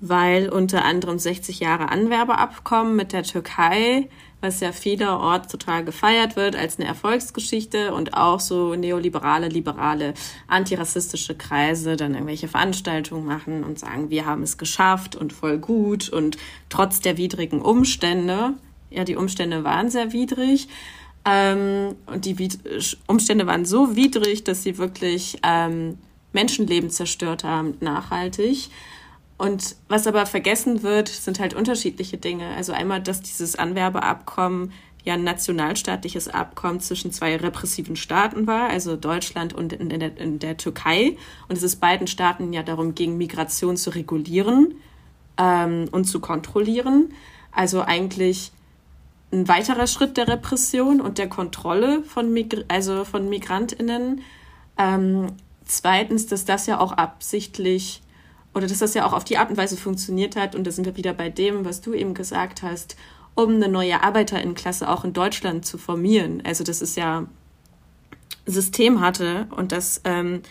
weil 0.00 0.48
unter 0.48 0.84
anderem 0.84 1.18
60 1.18 1.58
Jahre 1.58 1.88
Anwerbeabkommen 1.88 2.94
mit 2.94 3.12
der 3.12 3.24
Türkei 3.24 4.08
was 4.42 4.60
ja 4.60 4.72
vielerorts 4.72 5.48
total 5.48 5.84
gefeiert 5.84 6.36
wird 6.36 6.56
als 6.56 6.78
eine 6.78 6.88
Erfolgsgeschichte 6.88 7.94
und 7.94 8.14
auch 8.14 8.40
so 8.40 8.74
neoliberale, 8.74 9.48
liberale, 9.48 10.12
antirassistische 10.48 11.34
Kreise 11.34 11.96
dann 11.96 12.12
irgendwelche 12.12 12.48
Veranstaltungen 12.48 13.24
machen 13.24 13.64
und 13.64 13.78
sagen, 13.78 14.10
wir 14.10 14.26
haben 14.26 14.42
es 14.42 14.58
geschafft 14.58 15.16
und 15.16 15.32
voll 15.32 15.58
gut 15.58 16.08
und 16.10 16.36
trotz 16.68 17.00
der 17.00 17.16
widrigen 17.16 17.62
Umstände, 17.62 18.54
ja, 18.90 19.04
die 19.04 19.16
Umstände 19.16 19.64
waren 19.64 19.88
sehr 19.88 20.12
widrig, 20.12 20.68
ähm, 21.24 21.94
und 22.06 22.24
die 22.24 22.48
Umstände 23.06 23.46
waren 23.46 23.64
so 23.64 23.94
widrig, 23.94 24.44
dass 24.44 24.62
sie 24.62 24.78
wirklich 24.78 25.38
ähm, 25.42 25.98
Menschenleben 26.32 26.90
zerstört 26.90 27.44
haben, 27.44 27.76
nachhaltig. 27.80 28.70
Und 29.38 29.76
was 29.88 30.06
aber 30.06 30.26
vergessen 30.26 30.82
wird, 30.82 31.08
sind 31.08 31.40
halt 31.40 31.54
unterschiedliche 31.54 32.16
Dinge. 32.16 32.54
Also 32.54 32.72
einmal, 32.72 33.02
dass 33.02 33.22
dieses 33.22 33.56
Anwerbeabkommen 33.56 34.72
ja 35.04 35.14
ein 35.14 35.24
nationalstaatliches 35.24 36.28
Abkommen 36.28 36.80
zwischen 36.80 37.10
zwei 37.10 37.36
repressiven 37.36 37.96
Staaten 37.96 38.46
war, 38.46 38.68
also 38.68 38.96
Deutschland 38.96 39.52
und 39.52 39.72
in 39.72 39.88
der, 39.88 40.16
in 40.16 40.38
der 40.38 40.56
Türkei. 40.56 41.16
Und 41.48 41.56
es 41.56 41.62
ist 41.62 41.76
beiden 41.80 42.06
Staaten 42.06 42.52
ja 42.52 42.62
darum 42.62 42.94
ging, 42.94 43.16
Migration 43.16 43.76
zu 43.76 43.90
regulieren 43.90 44.76
ähm, 45.38 45.86
und 45.90 46.04
zu 46.04 46.20
kontrollieren. 46.20 47.12
Also 47.50 47.82
eigentlich 47.82 48.52
ein 49.32 49.48
weiterer 49.48 49.86
Schritt 49.86 50.16
der 50.16 50.28
Repression 50.28 51.00
und 51.00 51.18
der 51.18 51.28
Kontrolle 51.28 52.02
von, 52.04 52.32
Migr 52.32 52.64
also 52.68 53.04
von 53.04 53.28
MigrantInnen. 53.28 54.20
Ähm, 54.78 55.26
zweitens, 55.64 56.26
dass 56.26 56.44
das 56.44 56.66
ja 56.66 56.78
auch 56.78 56.92
absichtlich 56.92 58.01
oder 58.54 58.66
dass 58.66 58.78
das 58.78 58.94
ja 58.94 59.06
auch 59.06 59.12
auf 59.12 59.24
die 59.24 59.38
Art 59.38 59.50
und 59.50 59.56
Weise 59.56 59.76
funktioniert 59.76 60.36
hat. 60.36 60.54
Und 60.54 60.66
da 60.66 60.70
sind 60.70 60.84
wir 60.84 60.96
wieder 60.96 61.14
bei 61.14 61.28
dem, 61.28 61.64
was 61.64 61.80
du 61.80 61.94
eben 61.94 62.14
gesagt 62.14 62.62
hast, 62.62 62.96
um 63.34 63.54
eine 63.54 63.68
neue 63.68 64.02
Arbeiterinnenklasse 64.02 64.88
auch 64.88 65.04
in 65.04 65.12
Deutschland 65.12 65.64
zu 65.64 65.78
formieren. 65.78 66.42
Also 66.44 66.64
dass 66.64 66.82
es 66.82 66.96
ja 66.96 67.26
System 68.44 69.00
hatte 69.00 69.46
und 69.56 69.72
dass 69.72 70.00
ähm, 70.04 70.42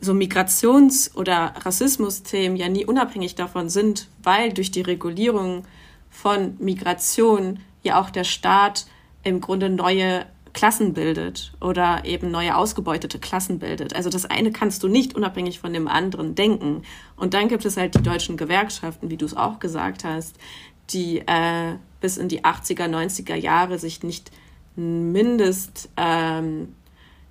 so 0.00 0.12
Migrations- 0.12 1.14
oder 1.16 1.54
Rassismus-Themen 1.56 2.56
ja 2.56 2.68
nie 2.68 2.84
unabhängig 2.84 3.34
davon 3.34 3.68
sind, 3.68 4.08
weil 4.22 4.52
durch 4.52 4.70
die 4.70 4.82
Regulierung 4.82 5.64
von 6.10 6.56
Migration 6.58 7.60
ja 7.82 8.00
auch 8.00 8.10
der 8.10 8.24
Staat 8.24 8.86
im 9.24 9.40
Grunde 9.40 9.68
neue 9.68 10.26
Klassen 10.52 10.94
bildet 10.94 11.52
oder 11.60 12.04
eben 12.04 12.30
neue 12.30 12.56
ausgebeutete 12.56 13.18
Klassen 13.18 13.58
bildet. 13.58 13.94
Also 13.94 14.10
das 14.10 14.26
eine 14.26 14.50
kannst 14.50 14.82
du 14.82 14.88
nicht 14.88 15.14
unabhängig 15.14 15.60
von 15.60 15.72
dem 15.72 15.88
anderen 15.88 16.34
denken. 16.34 16.82
Und 17.16 17.34
dann 17.34 17.48
gibt 17.48 17.64
es 17.64 17.76
halt 17.76 17.94
die 17.94 18.02
deutschen 18.02 18.36
Gewerkschaften, 18.36 19.10
wie 19.10 19.16
du 19.16 19.26
es 19.26 19.36
auch 19.36 19.60
gesagt 19.60 20.04
hast, 20.04 20.36
die 20.90 21.18
äh, 21.20 21.76
bis 22.00 22.16
in 22.16 22.28
die 22.28 22.44
80er, 22.44 22.88
90er 22.88 23.36
Jahre 23.36 23.78
sich 23.78 24.02
nicht 24.02 24.30
mindest 24.76 25.88
ähm, 25.96 26.74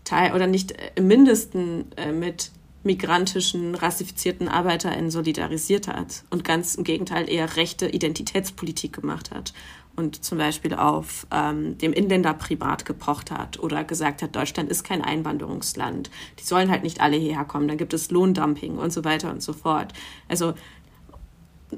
Teil 0.03 0.33
oder 0.33 0.47
nicht 0.47 0.73
im 0.95 1.07
Mindesten 1.07 1.91
äh, 1.97 2.11
mit 2.11 2.51
migrantischen, 2.83 3.75
rassifizierten 3.75 4.47
ArbeiterInnen 4.47 5.11
solidarisiert 5.11 5.87
hat 5.87 6.23
und 6.29 6.43
ganz 6.43 6.75
im 6.75 6.83
Gegenteil 6.83 7.29
eher 7.29 7.57
rechte 7.57 7.89
Identitätspolitik 7.89 8.93
gemacht 8.93 9.31
hat 9.31 9.53
und 9.99 10.23
zum 10.23 10.37
Beispiel 10.37 10.73
auf 10.73 11.27
ähm, 11.29 11.77
dem 11.77 11.91
Inländer 11.91 12.33
privat 12.33 12.85
gepocht 12.85 13.31
hat 13.31 13.59
oder 13.59 13.83
gesagt 13.83 14.21
hat, 14.21 14.33
Deutschland 14.33 14.69
ist 14.69 14.83
kein 14.83 15.01
Einwanderungsland. 15.01 16.09
Die 16.39 16.43
sollen 16.43 16.71
halt 16.71 16.83
nicht 16.83 17.01
alle 17.01 17.17
hierher 17.17 17.43
kommen. 17.43 17.67
Dann 17.67 17.77
gibt 17.77 17.93
es 17.93 18.09
Lohndumping 18.09 18.77
und 18.77 18.93
so 18.93 19.03
weiter 19.03 19.29
und 19.29 19.43
so 19.43 19.51
fort. 19.51 19.91
Also, 20.29 20.53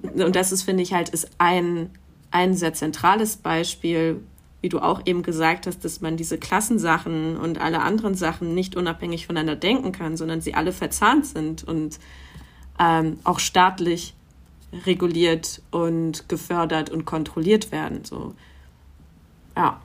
und 0.04 0.36
das 0.36 0.52
ist, 0.52 0.62
finde 0.62 0.84
ich, 0.84 0.93
halt, 0.93 1.10
ist 1.10 1.32
ein, 1.39 1.89
ein 2.30 2.54
sehr 2.54 2.76
zentrales 2.76 3.38
Beispiel, 3.38 4.22
wie 4.62 4.70
du 4.70 4.80
auch 4.80 5.01
eben 5.05 5.24
gesagt 5.24 5.66
hast, 5.66 5.84
dass 5.84 6.01
man 6.01 6.18
diese 6.18 6.38
Klassensachen 6.38 7.36
und 7.38 7.59
alle 7.59 7.82
anderen 7.82 8.16
Sachen 8.16 8.53
nicht 8.53 8.76
unabhängig 8.76 9.26
voneinander 9.26 9.55
denken 9.55 9.91
kann, 9.91 10.18
sondern 10.18 10.41
sie 10.41 10.53
alle 10.53 10.72
verzahnt 10.72 11.26
sind 11.26 11.64
und 11.64 11.99
ähm, 12.80 13.18
auch 13.24 13.39
staatlich 13.39 14.14
reguliert 14.86 15.62
und 15.72 16.30
gefördert 16.30 16.89
und 16.89 17.05
kontrolliert 17.05 17.72
werden. 17.72 18.05
So. 18.05 18.36
Ja. 19.57 19.82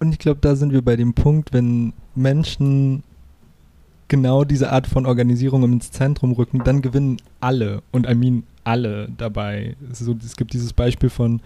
Und 0.00 0.12
ich 0.12 0.18
glaube, 0.18 0.40
da 0.40 0.56
sind 0.56 0.72
wir 0.72 0.82
bei 0.82 0.96
dem 0.96 1.14
Punkt, 1.14 1.52
wenn 1.52 1.92
Menschen 2.14 3.02
genau 4.08 4.44
diese 4.44 4.72
Art 4.72 4.86
von 4.86 5.06
Organisierung 5.06 5.62
ins 5.64 5.90
Zentrum 5.90 6.32
rücken, 6.32 6.62
dann 6.64 6.82
gewinnen 6.82 7.18
alle 7.40 7.82
und 7.92 8.08
I 8.08 8.14
mean 8.14 8.44
alle 8.64 9.08
dabei. 9.16 9.76
So, 9.92 10.16
es 10.24 10.36
gibt 10.36 10.52
dieses 10.52 10.72
Beispiel 10.72 11.10
von, 11.10 11.40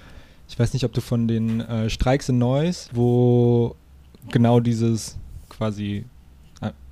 ich 0.51 0.59
weiß 0.59 0.75
nicht, 0.75 0.85
ob 0.85 0.93
du 0.93 1.01
von 1.01 1.29
den 1.29 1.61
äh, 1.61 1.89
Streiks 1.89 2.29
in 2.29 2.39
Neuss, 2.39 2.91
wo 2.93 3.77
genau 4.31 4.61
dieses 4.61 5.17
quasi 5.49 6.05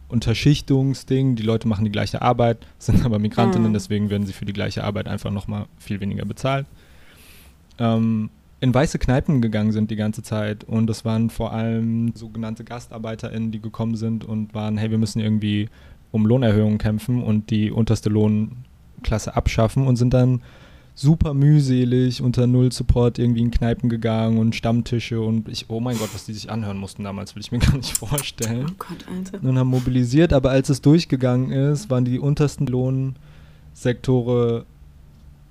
Unterschichtungsding, 0.09 1.37
die 1.37 1.43
Leute 1.43 1.69
machen 1.69 1.85
die 1.85 1.93
gleiche 1.93 2.23
Arbeit, 2.23 2.67
sind 2.79 3.05
aber 3.05 3.19
Migrantinnen, 3.19 3.71
mhm. 3.71 3.75
deswegen 3.75 4.11
werden 4.11 4.27
sie 4.27 4.33
für 4.33 4.47
die 4.47 4.53
gleiche 4.53 4.85
Arbeit 4.85 5.09
einfach 5.09 5.31
nochmal 5.31 5.67
viel 5.79 6.01
weniger 6.01 6.25
bezahlt. 6.25 6.67
Ähm, 7.79 8.31
in 8.61 8.75
weiße 8.75 8.99
Kneipen 8.99 9.41
gegangen 9.41 9.71
sind 9.71 9.91
die 9.91 9.97
ganze 9.97 10.23
Zeit 10.23 10.65
und 10.65 10.89
das 10.89 11.05
waren 11.05 11.31
vor 11.31 11.53
allem 11.53 12.13
sogenannte 12.15 12.65
GastarbeiterInnen, 12.65 13.53
die 13.53 13.61
gekommen 13.61 13.95
sind 13.95 14.25
und 14.25 14.53
waren, 14.55 14.79
hey, 14.79 14.91
wir 14.91 14.99
müssen 14.99 15.21
irgendwie 15.21 15.69
um 16.11 16.27
Lohnerhöhungen 16.27 16.79
kämpfen 16.79 17.23
und 17.23 17.51
die 17.51 17.71
unterste 17.71 18.09
Lohnklasse 18.09 19.37
abschaffen 19.37 19.87
und 19.87 19.97
sind 19.97 20.13
dann 20.15 20.43
super 20.99 21.33
mühselig 21.33 22.21
unter 22.23 22.49
Null 22.49 22.73
Support 22.73 23.21
irgendwie 23.21 23.41
in 23.41 23.53
Kneipen 23.53 23.89
gegangen 23.89 24.39
und 24.39 24.57
Stammtische 24.57 25.21
und 25.21 25.49
ich, 25.49 25.67
oh 25.69 25.79
mein 25.79 25.97
Gott, 25.97 26.13
was 26.13 26.25
die 26.25 26.33
sich 26.33 26.51
anhören 26.51 26.77
mussten 26.77 27.05
damals, 27.05 27.37
will 27.37 27.43
ich 27.43 27.53
mir 27.53 27.59
gar 27.61 27.77
nicht 27.77 27.97
vorstellen. 27.97 28.67
Oh 28.69 28.75
Gott, 28.79 29.07
Alter. 29.09 29.47
Und 29.47 29.57
haben 29.57 29.69
mobilisiert, 29.69 30.33
aber 30.33 30.51
als 30.51 30.71
es 30.71 30.83
durchgegangen 30.83 31.53
ist, 31.53 31.89
waren 31.89 32.05
die 32.05 32.19
untersten 32.19 32.67
Lohnsektore 32.67 34.67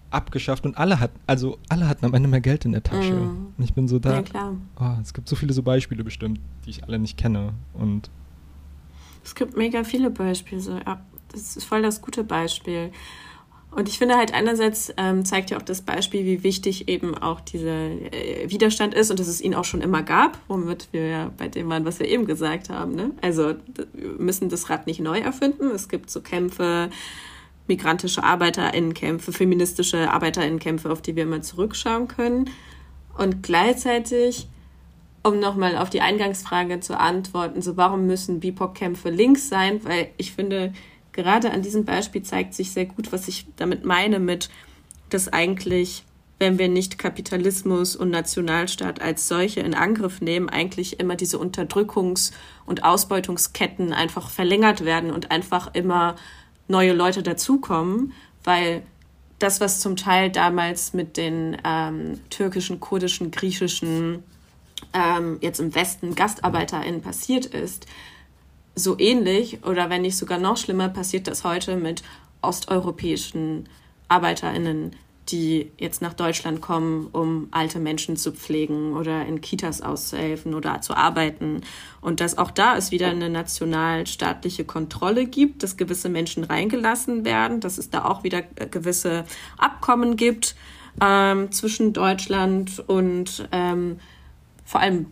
abgeschafft 0.09 0.65
und 0.65 0.77
alle 0.77 0.99
hatten, 0.99 1.17
also 1.27 1.57
alle 1.69 1.87
hatten 1.87 2.05
am 2.05 2.13
Ende 2.13 2.27
mehr 2.27 2.41
Geld 2.41 2.65
in 2.65 2.73
der 2.73 2.83
Tasche. 2.83 3.13
Mm. 3.13 3.53
Und 3.57 3.63
ich 3.63 3.73
bin 3.73 3.87
so 3.87 3.99
da. 3.99 4.15
Ja, 4.15 4.21
klar. 4.23 4.53
Oh, 4.79 4.95
es 5.01 5.13
gibt 5.13 5.29
so 5.29 5.35
viele 5.35 5.53
so 5.53 5.63
Beispiele 5.63 6.03
bestimmt, 6.03 6.39
die 6.65 6.71
ich 6.71 6.83
alle 6.83 6.99
nicht 6.99 7.17
kenne. 7.17 7.53
Und 7.73 8.09
es 9.23 9.35
gibt 9.35 9.57
mega 9.57 9.83
viele 9.83 10.09
Beispiele. 10.09 10.81
Ja, 10.85 11.01
das 11.31 11.57
ist 11.57 11.65
voll 11.65 11.81
das 11.81 12.01
gute 12.01 12.23
Beispiel. 12.23 12.91
Und 13.71 13.89
ich 13.89 13.97
finde 13.97 14.15
halt 14.15 14.33
einerseits 14.33 14.93
ähm, 14.97 15.23
zeigt 15.23 15.51
ja 15.51 15.57
auch 15.57 15.61
das 15.61 15.81
Beispiel, 15.81 16.25
wie 16.25 16.43
wichtig 16.43 16.87
eben 16.87 17.15
auch 17.15 17.41
dieser 17.41 17.89
äh, 17.89 18.49
Widerstand 18.49 18.93
ist 18.93 19.11
und 19.11 19.19
dass 19.19 19.27
es 19.27 19.41
ihn 19.41 19.53
auch 19.53 19.65
schon 19.65 19.81
immer 19.81 20.03
gab, 20.03 20.39
womit 20.47 20.87
wir 20.91 21.07
ja 21.07 21.31
bei 21.37 21.47
dem 21.47 21.69
waren, 21.69 21.85
was 21.85 21.99
wir 21.99 22.07
eben 22.07 22.25
gesagt 22.25 22.69
haben. 22.69 22.95
Ne? 22.95 23.11
Also 23.21 23.55
wir 23.93 24.09
müssen 24.17 24.49
das 24.49 24.69
Rad 24.69 24.87
nicht 24.87 24.99
neu 24.99 25.19
erfinden. 25.19 25.69
Es 25.71 25.89
gibt 25.89 26.09
so 26.09 26.21
Kämpfe, 26.21 26.89
migrantische 27.67 28.23
ArbeiterInnenkämpfe, 28.23 29.31
feministische 29.31 30.09
ArbeiterInnenkämpfe, 30.11 30.89
auf 30.89 31.01
die 31.01 31.15
wir 31.15 31.23
immer 31.23 31.41
zurückschauen 31.41 32.07
können. 32.07 32.49
Und 33.17 33.43
gleichzeitig, 33.43 34.47
um 35.23 35.39
nochmal 35.39 35.77
auf 35.77 35.89
die 35.89 36.01
Eingangsfrage 36.01 36.79
zu 36.79 36.99
antworten, 36.99 37.61
so 37.61 37.77
warum 37.77 38.07
müssen 38.07 38.39
BIPOC-Kämpfe 38.39 39.09
links 39.09 39.49
sein? 39.49 39.83
Weil 39.83 40.09
ich 40.17 40.31
finde, 40.31 40.73
gerade 41.17 41.51
an 41.51 41.63
diesem 41.63 41.83
Beispiel 41.83 42.21
zeigt 42.21 42.53
sich 42.53 42.71
sehr 42.71 42.85
gut, 42.85 43.11
was 43.11 43.27
ich 43.27 43.47
damit 43.57 43.83
meine, 43.83 44.19
mit, 44.19 44.49
dass 45.09 45.33
eigentlich, 45.33 46.03
wenn 46.37 46.59
wir 46.59 46.69
nicht 46.69 46.99
Kapitalismus 46.99 47.95
und 47.95 48.11
Nationalstaat 48.11 49.01
als 49.01 49.27
solche 49.27 49.61
in 49.61 49.73
Angriff 49.73 50.21
nehmen, 50.21 50.47
eigentlich 50.47 50.99
immer 50.99 51.15
diese 51.15 51.37
Unterdrückungs- 51.37 52.33
und 52.67 52.83
Ausbeutungsketten 52.83 53.93
einfach 53.93 54.29
verlängert 54.29 54.85
werden 54.85 55.11
und 55.11 55.31
einfach 55.31 55.73
immer 55.73 56.15
neue 56.67 56.93
Leute 56.93 57.23
dazukommen, 57.23 58.13
weil 58.43 58.83
das, 59.39 59.59
was 59.59 59.79
zum 59.79 59.95
Teil 59.95 60.29
damals 60.29 60.93
mit 60.93 61.17
den 61.17 61.57
ähm, 61.65 62.19
türkischen, 62.29 62.79
kurdischen, 62.79 63.31
griechischen, 63.31 64.23
ähm, 64.93 65.39
jetzt 65.41 65.59
im 65.59 65.73
Westen 65.73 66.13
GastarbeiterInnen 66.13 67.01
passiert 67.01 67.47
ist, 67.47 67.87
so 68.77 68.97
ähnlich 68.99 69.65
oder 69.65 69.89
wenn 69.89 70.03
nicht 70.03 70.17
sogar 70.17 70.37
noch 70.37 70.57
schlimmer 70.57 70.89
passiert 70.89 71.27
das 71.27 71.43
heute 71.43 71.75
mit 71.75 72.03
osteuropäischen 72.41 73.67
ArbeiterInnen, 74.07 74.95
die 75.29 75.71
jetzt 75.77 76.01
nach 76.01 76.13
Deutschland 76.13 76.61
kommen, 76.61 77.07
um 77.11 77.47
alte 77.51 77.79
Menschen 77.79 78.15
zu 78.15 78.31
pflegen 78.31 78.93
oder 78.93 79.25
in 79.25 79.41
Kitas 79.41 79.81
auszuhelfen 79.81 80.53
oder 80.53 80.79
zu 80.81 80.95
arbeiten. 80.95 81.61
Und 81.99 82.21
dass 82.21 82.37
auch 82.37 82.51
da 82.51 82.77
es 82.77 82.91
wieder 82.91 83.07
eine 83.07 83.29
nationalstaatliche 83.29 84.63
Kontrolle 84.63 85.25
gibt, 85.25 85.63
dass 85.63 85.75
gewisse 85.75 86.07
Menschen 86.07 86.45
reingelassen 86.45 87.25
werden, 87.25 87.59
dass 87.59 87.77
es 87.77 87.89
da 87.89 88.05
auch 88.05 88.23
wieder 88.23 88.41
gewisse 88.41 89.25
Abkommen 89.57 90.15
gibt 90.15 90.55
ähm, 91.01 91.51
zwischen 91.51 91.91
Deutschland 91.91 92.83
und 92.87 93.49
ähm, 93.51 93.99
vor 94.63 94.81
allem 94.81 95.07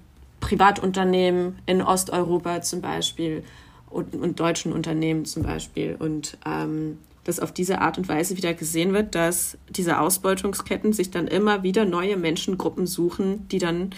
Privatunternehmen 0.46 1.58
in 1.66 1.82
Osteuropa 1.82 2.62
zum 2.62 2.80
Beispiel 2.80 3.44
und, 3.90 4.14
und 4.14 4.40
deutschen 4.40 4.74
Unternehmen 4.74 5.26
zum 5.26 5.42
Beispiel. 5.42 5.96
Und 5.98 6.38
ähm, 6.46 7.00
dass 7.24 7.40
auf 7.40 7.52
diese 7.52 7.82
Art 7.82 7.98
und 7.98 8.08
Weise 8.08 8.38
wieder 8.38 8.54
gesehen 8.54 8.94
wird, 8.94 9.16
dass 9.16 9.58
diese 9.70 10.00
Ausbeutungsketten 10.00 10.94
sich 10.94 11.10
dann 11.10 11.26
immer 11.26 11.64
wieder 11.64 11.84
neue 11.84 12.16
Menschengruppen 12.16 12.86
suchen, 12.86 13.48
die 13.48 13.58
dann 13.58 13.90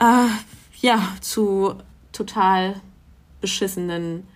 äh, 0.00 0.26
ja 0.80 1.00
zu 1.20 1.74
total 2.10 2.80
beschissenen 3.40 4.26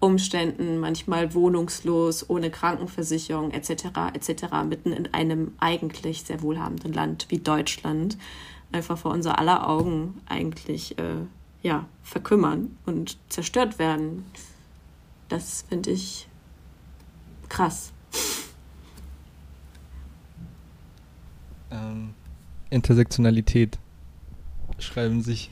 Umständen, 0.00 0.78
manchmal 0.78 1.34
wohnungslos, 1.34 2.30
ohne 2.30 2.50
Krankenversicherung 2.50 3.50
etc. 3.50 3.88
etc. 4.14 4.44
mitten 4.66 4.94
in 4.94 5.12
einem 5.12 5.52
eigentlich 5.58 6.22
sehr 6.22 6.40
wohlhabenden 6.40 6.94
Land 6.94 7.26
wie 7.28 7.38
Deutschland 7.38 8.16
einfach 8.72 8.98
vor 8.98 9.12
unser 9.12 9.38
aller 9.38 9.68
Augen 9.68 10.20
eigentlich 10.26 10.98
äh, 10.98 11.26
ja 11.62 11.86
verkümmern 12.02 12.76
und 12.86 13.18
zerstört 13.28 13.78
werden. 13.78 14.24
Das 15.28 15.64
finde 15.68 15.90
ich 15.90 16.28
krass. 17.48 17.92
Ähm, 21.70 22.14
Intersektionalität 22.70 23.78
schreiben 24.78 25.22
sich 25.22 25.50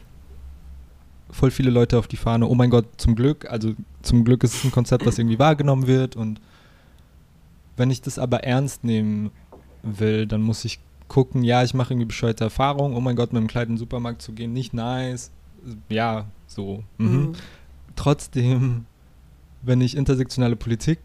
voll 1.31 1.51
viele 1.51 1.71
Leute 1.71 1.99
auf 1.99 2.07
die 2.07 2.17
Fahne. 2.17 2.47
Oh 2.47 2.55
mein 2.55 2.71
Gott, 2.71 2.87
zum 2.97 3.15
Glück. 3.15 3.51
Also 3.51 3.75
zum 4.03 4.25
Glück 4.25 4.45
ist 4.45 4.55
es 4.55 4.65
ein 4.65 4.71
Konzept, 4.71 5.07
das 5.07 5.19
irgendwie 5.19 5.39
wahrgenommen 5.39 5.87
wird. 5.87 6.17
Und 6.17 6.41
wenn 7.77 7.91
ich 7.91 8.01
das 8.01 8.19
aber 8.19 8.45
ernst 8.45 8.85
nehmen 8.85 9.31
will, 9.83 10.27
dann 10.27 10.43
muss 10.43 10.65
ich 10.65 10.79
gucken, 11.09 11.43
ja, 11.43 11.63
ich 11.63 11.75
mache 11.75 11.93
irgendwie 11.93 12.07
bescheuerte 12.07 12.45
Erfahrungen. 12.45 12.97
Oh 12.97 13.01
mein 13.01 13.17
Gott, 13.17 13.33
mit 13.33 13.39
einem 13.39 13.49
Kleid 13.49 13.69
in 13.69 13.75
den 13.75 13.79
Supermarkt 13.79 14.23
zu 14.23 14.33
gehen, 14.33 14.53
nicht 14.53 14.75
nice. 14.75 15.31
Ja, 15.89 16.27
so. 16.47 16.83
Mhm. 16.99 17.09
Mhm. 17.09 17.33
Trotzdem, 17.95 18.87
wenn 19.63 19.81
ich 19.81 19.97
intersektionale 19.97 20.57
Politik 20.57 20.99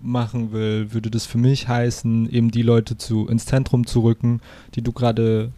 machen 0.00 0.52
will, 0.52 0.92
würde 0.92 1.10
das 1.10 1.26
für 1.26 1.38
mich 1.38 1.68
heißen, 1.68 2.30
eben 2.30 2.50
die 2.50 2.62
Leute 2.62 2.96
zu, 2.96 3.26
ins 3.28 3.46
Zentrum 3.46 3.86
zu 3.86 4.00
rücken, 4.00 4.40
die 4.74 4.82
du 4.82 4.92
gerade 4.92 5.52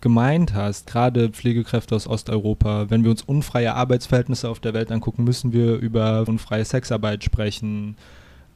gemeint 0.00 0.54
hast, 0.54 0.86
gerade 0.86 1.30
Pflegekräfte 1.30 1.94
aus 1.96 2.06
Osteuropa, 2.06 2.88
wenn 2.88 3.02
wir 3.02 3.10
uns 3.10 3.22
unfreie 3.22 3.74
Arbeitsverhältnisse 3.74 4.48
auf 4.48 4.60
der 4.60 4.74
Welt 4.74 4.92
angucken, 4.92 5.24
müssen 5.24 5.52
wir 5.52 5.76
über 5.76 6.24
unfreie 6.26 6.64
Sexarbeit 6.64 7.24
sprechen, 7.24 7.96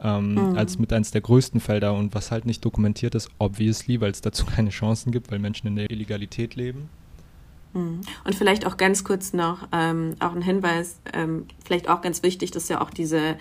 ähm, 0.03 0.35
mhm. 0.35 0.59
als 0.59 0.79
mit 0.79 0.93
eines 0.93 1.11
der 1.11 1.21
größten 1.21 1.61
Felder 1.61 1.95
und 1.95 2.15
was 2.15 2.31
halt 2.31 2.45
nicht 2.45 2.65
dokumentiert 2.65 3.15
ist, 3.15 3.31
obviously, 3.39 4.01
weil 4.01 4.11
es 4.11 4.21
dazu 4.21 4.47
keine 4.57 4.71
Chancen 4.71 5.13
gibt, 5.13 5.31
weil 5.31 5.39
Menschen 5.39 5.67
in 5.67 5.77
der 5.77 5.91
Illegalität 5.91 6.55
leben. 6.57 6.89
Mhm. 7.73 8.01
Und 8.25 8.35
vielleicht 8.35 8.67
auch 8.67 8.77
ganz 8.77 9.05
kurz 9.05 9.33
noch 9.33 9.69
ähm, 9.73 10.15
auch 10.19 10.35
ein 10.35 10.43
Hinweis, 10.43 11.01
ähm, 11.13 11.47
vielleicht 11.65 11.89
auch 11.89 12.01
ganz 12.01 12.23
wichtig, 12.23 12.51
dass 12.51 12.69
ja 12.69 12.81
auch 12.81 12.91
diese 12.91 13.37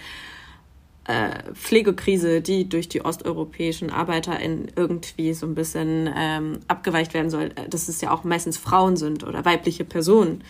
äh, 1.05 1.53
Pflegekrise, 1.53 2.41
die 2.41 2.69
durch 2.69 2.87
die 2.87 3.03
osteuropäischen 3.03 3.89
ArbeiterInnen 3.89 4.71
irgendwie 4.75 5.33
so 5.33 5.47
ein 5.47 5.55
bisschen 5.55 6.09
ähm, 6.15 6.59
abgeweicht 6.67 7.13
werden 7.13 7.31
soll, 7.31 7.51
äh, 7.55 7.67
dass 7.67 7.87
es 7.87 8.01
ja 8.01 8.11
auch 8.11 8.23
meistens 8.23 8.57
Frauen 8.57 8.95
sind 8.97 9.23
oder 9.23 9.43
weibliche 9.43 9.83
Personen. 9.83 10.43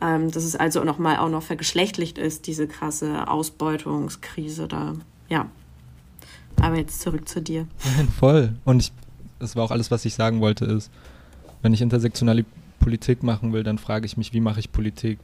Ähm, 0.00 0.30
dass 0.30 0.44
es 0.44 0.54
also 0.54 0.84
nochmal 0.84 1.16
auch 1.16 1.28
noch 1.28 1.42
vergeschlechtlicht 1.42 2.18
ist, 2.18 2.46
diese 2.46 2.68
krasse 2.68 3.26
Ausbeutungskrise 3.26 4.68
da. 4.68 4.94
Ja. 5.28 5.48
Aber 6.60 6.76
jetzt 6.76 7.00
zurück 7.00 7.28
zu 7.28 7.40
dir. 7.40 7.66
Voll. 8.18 8.54
Und 8.64 8.80
ich, 8.80 8.92
das 9.38 9.56
war 9.56 9.64
auch 9.64 9.70
alles, 9.70 9.90
was 9.90 10.04
ich 10.04 10.14
sagen 10.14 10.40
wollte, 10.40 10.64
ist, 10.64 10.90
wenn 11.62 11.72
ich 11.72 11.82
intersektionale 11.82 12.44
Politik 12.80 13.22
machen 13.22 13.52
will, 13.52 13.62
dann 13.62 13.78
frage 13.78 14.06
ich 14.06 14.16
mich, 14.16 14.32
wie 14.32 14.40
mache 14.40 14.60
ich 14.60 14.72
Politik? 14.72 15.18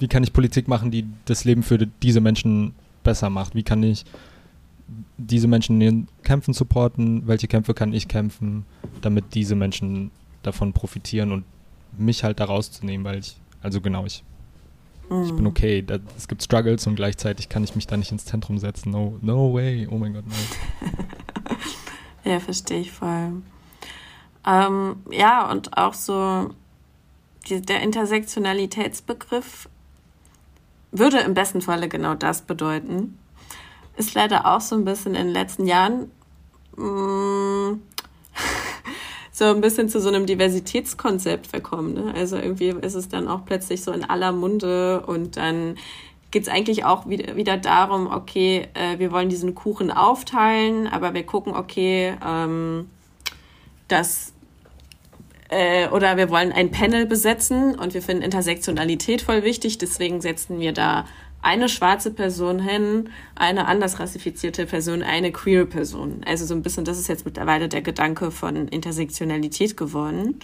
wie 0.00 0.08
kann 0.08 0.24
ich 0.24 0.32
Politik 0.32 0.66
machen, 0.66 0.90
die 0.90 1.06
das 1.26 1.44
Leben 1.44 1.62
für 1.62 1.78
diese 1.78 2.20
Menschen 2.20 2.74
besser 3.04 3.30
macht? 3.30 3.54
Wie 3.54 3.62
kann 3.62 3.82
ich 3.82 4.04
diese 5.18 5.46
Menschen 5.46 5.80
in 5.80 5.80
den 5.80 6.08
Kämpfen 6.24 6.54
supporten? 6.54 7.28
Welche 7.28 7.46
Kämpfe 7.46 7.74
kann 7.74 7.92
ich 7.92 8.08
kämpfen, 8.08 8.64
damit 9.02 9.34
diese 9.34 9.54
Menschen 9.54 10.10
davon 10.42 10.72
profitieren 10.72 11.32
und 11.32 11.44
mich 11.96 12.24
halt 12.24 12.40
da 12.40 12.46
rauszunehmen, 12.46 13.04
weil 13.04 13.18
ich, 13.18 13.36
also 13.62 13.80
genau, 13.80 14.06
ich, 14.06 14.24
mm. 15.10 15.22
ich 15.24 15.32
bin 15.32 15.40
mhm. 15.40 15.46
okay. 15.46 15.82
Da, 15.82 15.98
es 16.16 16.28
gibt 16.28 16.42
Struggles 16.42 16.86
und 16.86 16.96
gleichzeitig 16.96 17.48
kann 17.48 17.64
ich 17.64 17.74
mich 17.74 17.86
da 17.86 17.96
nicht 17.96 18.12
ins 18.12 18.24
Zentrum 18.24 18.58
setzen. 18.58 18.90
No, 18.90 19.18
no 19.20 19.52
way. 19.52 19.86
Oh 19.90 19.98
mein 19.98 20.14
Gott, 20.14 20.24
no. 20.26 20.34
ja, 22.30 22.40
verstehe 22.40 22.80
ich 22.80 22.90
voll. 22.90 23.42
Ähm, 24.46 24.96
ja, 25.10 25.50
und 25.50 25.76
auch 25.76 25.94
so 25.94 26.50
die, 27.48 27.60
der 27.60 27.82
Intersektionalitätsbegriff 27.82 29.68
würde 30.92 31.18
im 31.18 31.34
besten 31.34 31.60
Falle 31.60 31.88
genau 31.88 32.14
das 32.14 32.42
bedeuten. 32.42 33.18
Ist 33.96 34.14
leider 34.14 34.46
auch 34.46 34.60
so 34.60 34.76
ein 34.76 34.84
bisschen 34.84 35.14
in 35.14 35.26
den 35.26 35.32
letzten 35.32 35.66
Jahren 35.66 36.10
mh, 36.76 37.72
mm, 37.72 37.82
so 39.40 39.46
ein 39.46 39.62
bisschen 39.62 39.88
zu 39.88 40.00
so 40.00 40.08
einem 40.08 40.26
Diversitätskonzept 40.26 41.46
verkommen. 41.46 41.94
Ne? 41.94 42.12
Also 42.14 42.36
irgendwie 42.36 42.68
ist 42.68 42.94
es 42.94 43.08
dann 43.08 43.26
auch 43.26 43.46
plötzlich 43.46 43.82
so 43.82 43.90
in 43.90 44.04
aller 44.04 44.32
Munde 44.32 45.00
und 45.06 45.38
dann 45.38 45.76
geht 46.30 46.42
es 46.42 46.48
eigentlich 46.50 46.84
auch 46.84 47.08
wieder, 47.08 47.36
wieder 47.36 47.56
darum, 47.56 48.06
okay, 48.06 48.68
äh, 48.74 48.98
wir 48.98 49.10
wollen 49.12 49.30
diesen 49.30 49.54
Kuchen 49.54 49.90
aufteilen, 49.90 50.86
aber 50.86 51.14
wir 51.14 51.24
gucken, 51.24 51.54
okay, 51.54 52.14
ähm, 52.24 52.90
dass 53.88 54.34
äh, 55.48 55.88
oder 55.88 56.18
wir 56.18 56.28
wollen 56.28 56.52
ein 56.52 56.70
Panel 56.70 57.06
besetzen 57.06 57.74
und 57.74 57.94
wir 57.94 58.02
finden 58.02 58.22
Intersektionalität 58.22 59.22
voll 59.22 59.42
wichtig, 59.42 59.78
deswegen 59.78 60.20
setzen 60.20 60.60
wir 60.60 60.72
da 60.72 61.06
eine 61.42 61.68
schwarze 61.68 62.10
Person 62.10 62.58
hin, 62.58 63.08
eine 63.34 63.66
anders 63.66 63.98
rassifizierte 63.98 64.66
Person, 64.66 65.02
eine 65.02 65.32
queer 65.32 65.64
Person. 65.64 66.22
Also 66.26 66.44
so 66.44 66.54
ein 66.54 66.62
bisschen, 66.62 66.84
das 66.84 66.98
ist 66.98 67.08
jetzt 67.08 67.24
mittlerweile 67.24 67.68
der 67.68 67.82
Gedanke 67.82 68.30
von 68.30 68.68
Intersektionalität 68.68 69.76
geworden. 69.76 70.40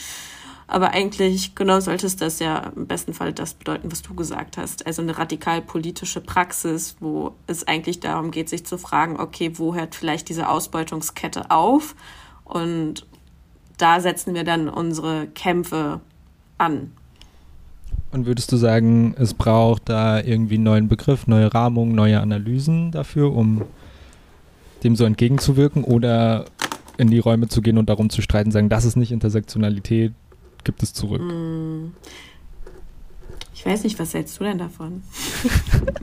Aber 0.69 0.91
eigentlich, 0.91 1.55
genau 1.55 1.79
sollte 1.79 2.07
es 2.07 2.17
das 2.17 2.41
ja 2.41 2.73
im 2.75 2.87
besten 2.87 3.15
Fall 3.15 3.33
das 3.33 3.55
bedeuten, 3.55 3.93
was 3.93 4.03
du 4.03 4.15
gesagt 4.15 4.57
hast. 4.57 4.85
Also 4.87 5.01
eine 5.01 5.17
radikal 5.17 5.63
politische 5.63 6.21
Praxis, 6.21 6.97
wo 6.99 7.37
es 7.47 7.69
eigentlich 7.69 8.01
darum 8.01 8.33
geht, 8.33 8.49
sich 8.49 8.67
zu 8.67 8.77
fragen, 8.77 9.21
okay, 9.21 9.53
wo 9.59 9.75
hört 9.75 9.95
vielleicht 9.95 10.29
diese 10.29 10.49
Ausbeutungskette 10.49 11.51
auf? 11.53 11.95
Und 12.45 13.07
da 13.79 14.01
setzen 14.01 14.35
wir 14.35 14.43
dann 14.43 14.69
unsere 14.69 15.29
Kämpfe 15.29 16.01
an. 16.59 16.93
Und 18.17 18.25
würdest 18.25 18.51
du 18.51 18.57
sagen, 18.57 19.15
es 19.19 19.35
braucht 19.35 19.91
da 19.91 20.19
irgendwie 20.19 20.55
einen 20.55 20.65
neuen 20.65 20.89
Begriff, 20.89 21.27
neue 21.27 21.53
Rahmung, 21.53 21.95
neue 21.95 22.19
Analysen 22.19 22.91
dafür, 22.91 23.37
um 23.37 23.61
dem 24.83 24.97
so 24.97 25.05
entgegenzuwirken 25.05 25.85
oder 25.85 26.47
in 26.97 27.11
die 27.11 27.19
Räume 27.19 27.49
zu 27.49 27.61
gehen 27.61 27.77
und 27.77 27.91
darum 27.91 28.09
zu 28.09 28.23
streiten, 28.23 28.53
sagen, 28.53 28.71
das 28.71 28.87
ist 28.87 28.97
nicht 28.97 29.13
Intersektionalität, 29.13 30.15
gibt 30.65 30.83
es 30.83 30.95
zurück? 30.95 31.21
Hm. 31.21 31.93
Ich 33.53 33.67
weiß 33.67 33.85
nicht, 33.85 33.99
was 33.99 34.15
hältst 34.15 34.41
du 34.41 34.45
denn 34.45 34.57
davon? 34.57 35.03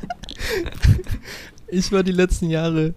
ich 1.68 1.92
war 1.92 2.04
die 2.04 2.12
letzten 2.12 2.52
Jahre 2.52 2.94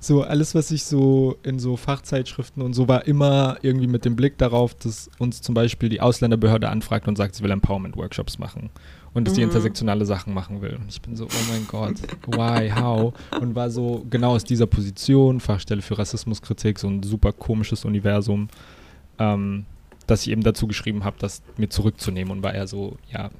so 0.00 0.22
alles, 0.22 0.54
was 0.54 0.70
ich 0.70 0.84
so 0.84 1.36
in 1.42 1.58
so 1.58 1.76
Fachzeitschriften 1.76 2.62
und 2.62 2.72
so 2.72 2.86
war, 2.86 3.06
immer 3.06 3.56
irgendwie 3.62 3.88
mit 3.88 4.04
dem 4.04 4.14
Blick 4.14 4.38
darauf, 4.38 4.74
dass 4.74 5.10
uns 5.18 5.42
zum 5.42 5.54
Beispiel 5.54 5.88
die 5.88 6.00
Ausländerbehörde 6.00 6.68
anfragt 6.68 7.08
und 7.08 7.16
sagt, 7.16 7.34
sie 7.34 7.42
will 7.42 7.50
Empowerment-Workshops 7.50 8.38
machen 8.38 8.70
und 9.12 9.26
dass 9.26 9.34
mhm. 9.34 9.38
die 9.38 9.42
intersektionale 9.42 10.06
Sachen 10.06 10.32
machen 10.34 10.62
will. 10.62 10.76
Und 10.76 10.88
ich 10.88 11.02
bin 11.02 11.16
so, 11.16 11.24
oh 11.24 11.50
mein 11.50 11.66
Gott, 11.66 11.96
why, 12.26 12.70
how? 12.70 13.12
Und 13.40 13.56
war 13.56 13.70
so 13.70 14.06
genau 14.08 14.36
aus 14.36 14.44
dieser 14.44 14.66
Position, 14.66 15.40
Fachstelle 15.40 15.82
für 15.82 15.98
Rassismuskritik, 15.98 16.78
so 16.78 16.88
ein 16.88 17.02
super 17.02 17.32
komisches 17.32 17.84
Universum, 17.84 18.48
ähm, 19.18 19.66
dass 20.06 20.22
ich 20.22 20.30
eben 20.30 20.42
dazu 20.44 20.68
geschrieben 20.68 21.02
habe, 21.02 21.16
das 21.18 21.42
mir 21.56 21.68
zurückzunehmen 21.68 22.30
und 22.30 22.42
war 22.44 22.54
eher 22.54 22.68
so, 22.68 22.96
ja, 23.10 23.30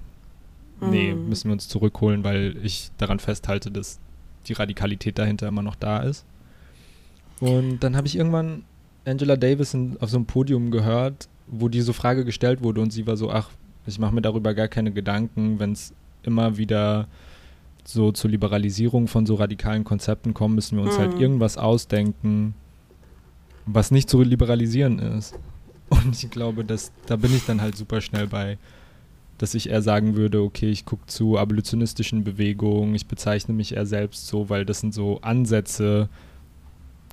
nee, 0.81 1.15
mhm. 1.15 1.29
müssen 1.29 1.49
wir 1.49 1.53
uns 1.53 1.69
zurückholen, 1.69 2.25
weil 2.25 2.57
ich 2.65 2.91
daran 2.99 3.21
festhalte, 3.21 3.71
dass 3.71 4.01
die 4.47 4.55
Radikalität 4.55 5.19
dahinter 5.19 5.47
immer 5.47 5.63
noch 5.63 5.77
da 5.77 6.01
ist. 6.01 6.25
Und 7.41 7.81
dann 7.81 7.97
habe 7.97 8.07
ich 8.07 8.17
irgendwann 8.17 8.65
Angela 9.05 9.37
Davis 9.37 9.77
auf 10.01 10.11
so 10.11 10.17
einem 10.17 10.27
Podium 10.27 10.71
gehört, 10.71 11.29
wo 11.47 11.69
diese 11.69 11.93
Frage 11.93 12.25
gestellt 12.25 12.63
wurde 12.63 12.81
und 12.81 12.93
sie 12.93 13.07
war 13.07 13.17
so, 13.17 13.31
ach, 13.31 13.51
ich 13.87 13.99
mache 13.99 14.15
mir 14.15 14.23
darüber 14.23 14.55
gar 14.55 14.69
keine 14.69 14.93
Gedanken, 14.93 15.59
wenn 15.59 15.73
es 15.73 15.95
immer 16.23 16.59
wieder 16.59 17.09
so 17.85 18.13
zur 18.13 18.31
Liberalisierung 18.31 19.09
von 19.09 19.25
so 19.25 19.37
radikalen 19.37 19.85
Konzepten 19.85 20.35
kommt, 20.35 20.57
müssen 20.57 20.77
wir 20.77 20.85
uns 20.85 20.99
halt 20.99 21.09
mhm. 21.09 21.13
halt 21.13 21.23
irgendwas 21.23 21.57
ausdenken, 21.57 22.55
was 23.65 23.91
nicht 23.91 24.11
zu 24.11 24.21
liberalisieren 24.23 24.99
ist. 24.99 25.35
Und 25.89 26.23
ich 26.23 26.31
glaube, 26.31 26.65
dass 26.65 26.93
da 27.07 27.17
bin 27.17 27.35
ich 27.35 27.47
dann 27.47 27.63
halt 27.63 27.77
super 27.77 28.03
schnell 28.03 28.27
bei, 28.27 28.59
dass 29.39 29.55
ich 29.55 29.71
eher 29.71 29.81
sagen 29.81 30.17
würde, 30.17 30.43
okay, 30.43 30.69
ich 30.69 30.85
gucke 30.85 31.07
zu 31.07 31.39
abolitionistischen 31.39 32.25
Bewegungen, 32.25 32.95
ich 32.95 33.07
bezeichne 33.07 33.55
mich 33.55 33.75
eher 33.75 33.87
selbst 33.87 34.27
so, 34.27 34.51
weil 34.51 34.67
das 34.67 34.81
sind 34.81 34.93
so 34.93 35.21
Ansätze, 35.23 36.11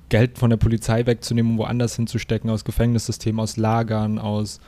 Geld 0.08 0.38
von 0.38 0.50
der 0.50 0.56
Polizei 0.56 1.06
wegzunehmen 1.06 1.52
und 1.52 1.58
woanders 1.58 1.96
hinzustecken, 1.96 2.50
aus 2.50 2.64
Gefängnissystemen, 2.64 3.40
aus 3.40 3.56
Lagern, 3.56 4.18
aus 4.18 4.60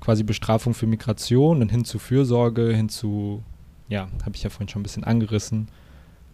quasi 0.00 0.22
Bestrafung 0.22 0.74
für 0.74 0.86
Migration 0.86 1.62
und 1.62 1.70
hin 1.70 1.84
zu 1.84 1.98
Fürsorge, 1.98 2.74
hin 2.74 2.88
zu, 2.88 3.42
ja, 3.88 4.08
habe 4.24 4.34
ich 4.34 4.42
ja 4.42 4.50
vorhin 4.50 4.68
schon 4.68 4.80
ein 4.80 4.82
bisschen 4.82 5.04
angerissen. 5.04 5.68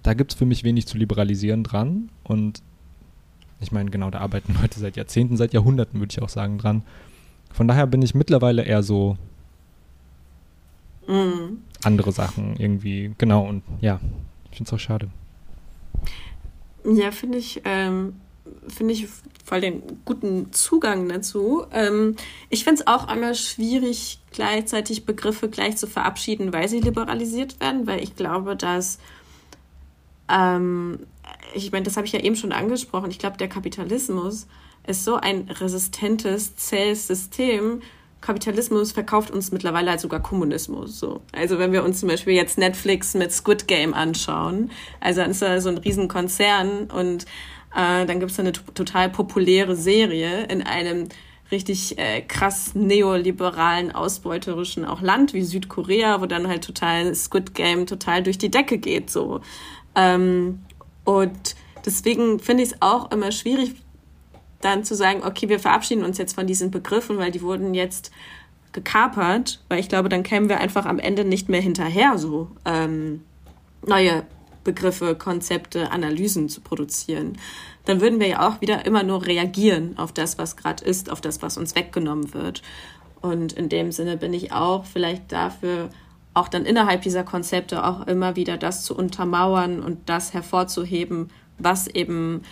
da 0.03 0.15
gibt 0.15 0.33
es 0.33 0.39
für 0.39 0.47
mich 0.47 0.65
wenig 0.65 0.87
zu 0.87 0.97
liberalisieren 0.97 1.65
dran. 1.65 2.09
Und 2.25 2.63
ich 3.61 3.73
meine, 3.73 3.91
genau, 3.91 4.11
da 4.11 4.21
arbeiten 4.21 4.57
Leute 4.61 4.81
seit 4.81 4.97
Jahrzehnten, 4.97 5.37
seit 5.37 5.53
Jahrhunderten, 5.53 6.01
würde 6.01 6.13
ich 6.13 6.23
auch 6.23 6.29
sagen, 6.29 6.59
dran. 6.59 6.83
Von 7.53 7.69
daher 7.69 7.87
bin 7.87 8.03
ich 8.03 8.15
mittlerweile 8.15 8.63
eher 8.63 8.83
so 8.83 9.17
mm. 11.07 11.59
andere 11.83 12.13
Sachen 12.13 12.57
irgendwie, 12.57 13.15
genau, 13.19 13.47
und 13.47 13.63
ja, 13.81 14.01
ich 14.51 14.59
finde 14.59 14.69
es 14.69 14.73
auch 14.73 14.81
schade. 14.81 15.09
Ja, 16.85 17.11
finde 17.11 17.39
ich, 17.39 17.63
ähm, 17.65 18.15
finde 18.69 18.95
ich 18.95 19.09
voll 19.45 19.61
den 19.61 19.83
guten 20.05 20.53
Zugang 20.53 21.09
dazu. 21.09 21.65
Ähm, 21.73 22.17
ich 22.51 22.65
finde 22.65 22.83
es 22.83 22.87
auch 22.87 23.13
immer 23.13 23.35
schwierig, 23.35 24.21
gleichzeitig 24.33 25.07
Begriffe 25.07 25.49
gleich 25.49 25.77
zu 25.77 25.87
verabschieden, 25.87 26.53
weil 26.53 26.69
sie 26.69 26.81
liberalisiert 26.81 27.61
werden, 27.61 27.87
weil 27.87 28.03
ich 28.03 28.17
glaube, 28.17 28.57
dass 28.57 28.99
ähm, 30.29 31.01
ich 31.55 31.73
meine, 31.73 31.85
das 31.85 31.97
habe 31.97 32.07
ich 32.07 32.13
ja 32.13 32.21
eben 32.21 32.37
schon 32.37 32.53
angesprochen. 32.53 33.11
Ich 33.11 33.19
glaube, 33.19 33.37
der 33.37 33.49
Kapitalismus 33.49 34.47
ist 34.87 35.05
so 35.05 35.17
ein 35.17 35.49
resistentes, 35.49 36.57
zähes 36.57 37.07
System. 37.07 37.83
Kapitalismus 38.21 38.93
verkauft 38.93 39.31
uns 39.31 39.53
mittlerweile 39.53 39.91
als 39.93 40.03
sogar 40.03 40.21
Kommunismus. 40.21 40.99
So. 40.99 41.23
Also 41.33 41.59
wenn 41.59 41.73
wir 41.73 41.85
uns 41.85 42.01
zum 42.01 42.09
Beispiel 42.09 42.35
jetzt 42.35 42.59
Netflix 42.59 43.15
mit 43.15 43.33
Squid 43.33 43.69
Game 43.69 43.95
anschauen, 43.95 44.71
also 45.01 45.21
dann 45.21 45.31
ist 45.31 45.43
da 45.43 45.61
so 45.61 45.69
ein 45.69 45.79
Riesenkonzern 45.79 46.91
und 46.91 47.27
äh, 47.79 48.07
dann 48.07 48.19
gibt 48.19 48.33
es 48.33 48.41
eine 48.41 48.53
total 48.53 49.09
populäre 49.09 49.77
Serie 49.77 50.45
in 50.47 50.63
einem 50.63 51.09
richtig 51.53 51.97
äh, 51.97 52.23
krass 52.23 52.75
neoliberalen, 52.75 53.95
ausbeuterischen 53.95 54.85
auch 54.85 55.01
Land 55.01 55.33
wie 55.33 55.43
Südkorea, 55.43 56.21
wo 56.21 56.27
dann 56.27 56.49
halt 56.49 56.65
total 56.65 57.15
Squid 57.15 57.55
Game 57.55 57.87
total 57.87 58.25
durch 58.25 58.37
die 58.37 58.51
Decke 58.51 58.79
geht. 58.79 59.11
So. 59.11 59.41
Ähm, 59.95 60.61
und 61.05 61.55
deswegen 61.87 62.41
finde 62.41 62.65
ich 62.65 62.71
es 62.71 62.83
auch 62.83 63.13
immer 63.13 63.31
schwierig, 63.31 63.77
dann 64.61 64.83
zu 64.83 64.97
sagen, 64.97 65.23
okay, 65.25 65.49
wir 65.49 65.61
verabschieden 65.61 66.05
uns 66.05 66.19
jetzt 66.19 66.35
von 66.35 66.49
diesen 66.49 66.73
Begriffen, 66.73 67.17
weil 67.19 67.31
die 67.31 67.43
wurden 67.43 67.75
jetzt 67.75 68.11
gekapert, 68.73 69.63
weil 69.69 69.79
ich 69.79 69.89
glaube, 69.89 70.09
dann 70.09 70.25
kämen 70.25 70.49
wir 70.49 70.59
einfach 70.59 70.85
am 70.85 70.99
Ende 70.99 71.25
nicht 71.25 71.49
mehr 71.49 71.63
hinterher, 71.63 72.19
so 72.19 72.49
ähm, 72.65 73.23
neue 73.87 74.25
Begriffe, 74.69 75.15
Konzepte, 75.15 75.93
Analysen 75.93 76.51
zu 76.51 76.61
produzieren. 76.61 77.39
Dann 77.87 78.03
würden 78.03 78.21
wir 78.21 78.27
ja 78.27 78.47
auch 78.47 78.61
wieder 78.61 78.85
immer 78.85 79.03
nur 79.03 79.25
reagieren 79.25 79.97
auf 79.97 80.13
das, 80.13 80.37
was 80.37 80.59
gerade 80.59 80.85
ist, 80.85 81.11
auf 81.11 81.23
das, 81.23 81.41
was 81.41 81.57
uns 81.57 81.75
weggenommen 81.75 82.35
wird. 82.35 82.61
Und 83.23 83.55
in 83.55 83.71
dem 83.71 83.93
Sinne 83.93 84.19
bin 84.19 84.35
ich 84.35 84.53
auch 84.53 84.85
vielleicht 84.85 85.33
dafür, 85.33 85.89
auch 86.35 86.49
dann 86.49 86.67
innerhalb 86.67 87.01
dieser 87.01 87.25
Konzepte 87.25 87.83
auch 87.83 88.07
immer 88.07 88.37
wieder 88.37 88.59
das 88.59 88.85
zu 88.85 88.95
untermauern 88.95 89.83
und 89.83 90.07
das 90.11 90.35
hervorzuheben, 90.35 91.31
was 91.57 91.87
eben 91.87 92.43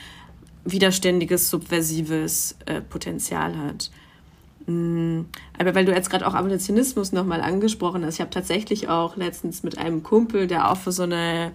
widerständiges, 0.65 1.51
subversives 1.51 2.57
äh, 2.65 2.81
Potenzial 2.81 3.59
hat. 3.59 3.91
Mm, 4.65 5.27
aber 5.59 5.75
weil 5.75 5.85
du 5.85 5.93
jetzt 5.93 6.09
gerade 6.09 6.27
auch 6.27 6.33
Abolitionismus 6.33 7.13
nochmal 7.13 7.43
angesprochen 7.43 8.07
hast, 8.07 8.15
ich 8.15 8.21
habe 8.23 8.31
tatsächlich 8.31 8.89
auch 8.89 9.19
letztens 9.19 9.63
mit 9.63 9.77
einem 9.77 10.03
Kumpel, 10.03 10.47
der 10.47 10.71
auch 10.71 10.79
für 10.79 10.93
so 10.93 11.03
eine 11.03 11.53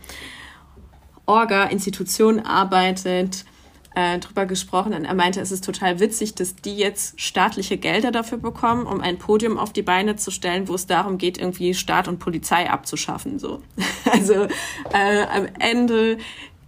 Orga-Institution 1.25 2.39
arbeitet, 2.39 3.45
äh, 3.93 4.19
drüber 4.19 4.45
gesprochen 4.45 4.93
und 4.93 5.05
er 5.05 5.13
meinte, 5.13 5.41
es 5.41 5.51
ist 5.51 5.65
total 5.65 5.99
witzig, 5.99 6.35
dass 6.35 6.55
die 6.55 6.75
jetzt 6.77 7.19
staatliche 7.19 7.77
Gelder 7.77 8.11
dafür 8.11 8.37
bekommen, 8.37 8.85
um 8.85 9.01
ein 9.01 9.17
Podium 9.17 9.57
auf 9.57 9.73
die 9.73 9.81
Beine 9.81 10.15
zu 10.15 10.31
stellen, 10.31 10.69
wo 10.69 10.75
es 10.75 10.87
darum 10.87 11.17
geht, 11.17 11.37
irgendwie 11.37 11.73
Staat 11.73 12.07
und 12.07 12.19
Polizei 12.19 12.69
abzuschaffen. 12.69 13.39
So. 13.39 13.61
Also 14.11 14.47
äh, 14.93 15.25
am 15.31 15.47
Ende 15.59 16.17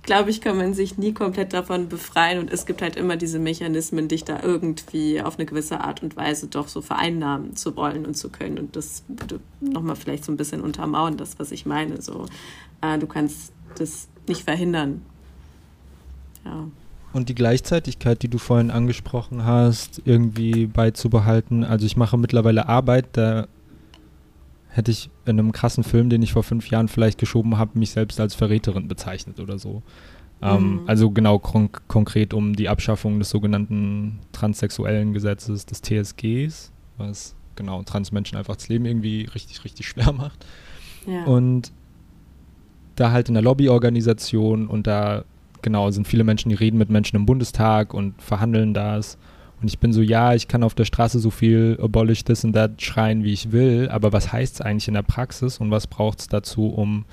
glaube 0.03 0.29
ich, 0.29 0.41
kann 0.41 0.57
man 0.57 0.73
sich 0.73 0.97
nie 0.97 1.13
komplett 1.13 1.53
davon 1.53 1.89
befreien 1.89 2.39
und 2.39 2.51
es 2.51 2.65
gibt 2.65 2.81
halt 2.81 2.95
immer 2.95 3.15
diese 3.15 3.39
Mechanismen, 3.39 4.07
dich 4.07 4.23
da 4.23 4.41
irgendwie 4.41 5.21
auf 5.21 5.37
eine 5.37 5.45
gewisse 5.45 5.81
Art 5.81 6.03
und 6.03 6.15
Weise 6.15 6.47
doch 6.47 6.67
so 6.67 6.81
vereinnahmen 6.81 7.55
zu 7.55 7.75
wollen 7.75 8.05
und 8.05 8.15
zu 8.15 8.29
können. 8.29 8.59
Und 8.59 8.75
das 8.75 9.03
würde 9.07 9.39
nochmal 9.61 9.95
vielleicht 9.95 10.25
so 10.25 10.31
ein 10.31 10.37
bisschen 10.37 10.61
untermauern, 10.61 11.17
das, 11.17 11.39
was 11.39 11.51
ich 11.51 11.65
meine. 11.65 12.01
So, 12.01 12.25
äh, 12.81 12.99
du 12.99 13.07
kannst 13.07 13.53
das 13.79 14.07
nicht 14.27 14.43
verhindern. 14.43 15.01
Ja. 16.45 16.67
Und 17.13 17.29
die 17.29 17.35
Gleichzeitigkeit, 17.35 18.23
die 18.23 18.27
du 18.27 18.39
vorhin 18.39 18.71
angesprochen 18.71 19.45
hast, 19.45 20.01
irgendwie 20.05 20.65
beizubehalten. 20.65 21.63
Also 21.63 21.85
ich 21.85 21.95
mache 21.95 22.17
mittlerweile 22.17 22.67
Arbeit, 22.67 23.09
da 23.13 23.47
hätte 24.69 24.89
ich 24.89 25.11
in 25.25 25.37
einem 25.37 25.51
krassen 25.51 25.83
Film, 25.83 26.09
den 26.09 26.23
ich 26.23 26.33
vor 26.33 26.41
fünf 26.41 26.69
Jahren 26.69 26.87
vielleicht 26.87 27.19
geschoben 27.19 27.59
habe, 27.59 27.77
mich 27.77 27.91
selbst 27.91 28.19
als 28.19 28.33
Verräterin 28.33 28.87
bezeichnet 28.87 29.39
oder 29.39 29.59
so. 29.59 29.83
Ähm, 30.41 30.81
mhm. 30.81 30.89
Also 30.89 31.11
genau 31.11 31.37
kon 31.37 31.69
konkret 31.87 32.33
um 32.33 32.55
die 32.55 32.67
Abschaffung 32.67 33.19
des 33.19 33.29
sogenannten 33.29 34.19
transsexuellen 34.31 35.13
Gesetzes 35.13 35.67
des 35.67 35.81
TSGs, 35.81 36.71
was 36.97 37.35
genau 37.55 37.83
Transmenschen 37.83 38.37
einfach 38.37 38.55
das 38.55 38.67
Leben 38.67 38.85
irgendwie 38.85 39.29
richtig, 39.33 39.63
richtig 39.63 39.87
schwer 39.87 40.11
macht. 40.11 40.45
Ja. 41.05 41.25
Und 41.25 41.71
da 42.95 43.11
halt 43.11 43.27
in 43.27 43.33
der 43.33 43.43
Lobbyorganisation 43.43 44.67
und 44.67 44.87
da 44.87 45.23
genau 45.61 45.89
sind 45.91 46.07
viele 46.07 46.23
Menschen, 46.23 46.49
die 46.49 46.55
reden 46.55 46.77
mit 46.77 46.89
Menschen 46.89 47.15
im 47.15 47.25
Bundestag 47.25 47.93
und 47.93 48.21
verhandeln 48.21 48.73
das. 48.73 49.17
Und 49.61 49.69
ich 49.69 49.79
bin 49.79 49.93
so, 49.93 50.01
ja, 50.01 50.33
ich 50.33 50.47
kann 50.47 50.61
auf 50.61 50.75
der 50.75 50.85
Straße 50.85 51.19
so 51.19 51.29
viel 51.29 51.79
abolish 51.81 52.23
this 52.23 52.43
and 52.43 52.53
that 52.53 52.81
schreien, 52.81 53.23
wie 53.23 53.31
ich 53.31 53.51
will, 53.51 53.87
aber 53.89 54.11
was 54.11 54.31
heißt 54.31 54.55
es 54.55 54.61
eigentlich 54.61 54.89
in 54.89 54.93
der 54.93 55.03
Praxis 55.03 55.59
und 55.59 55.71
was 55.71 55.87
braucht 55.87 56.19
es 56.19 56.27
dazu, 56.27 56.67
um 56.67 57.05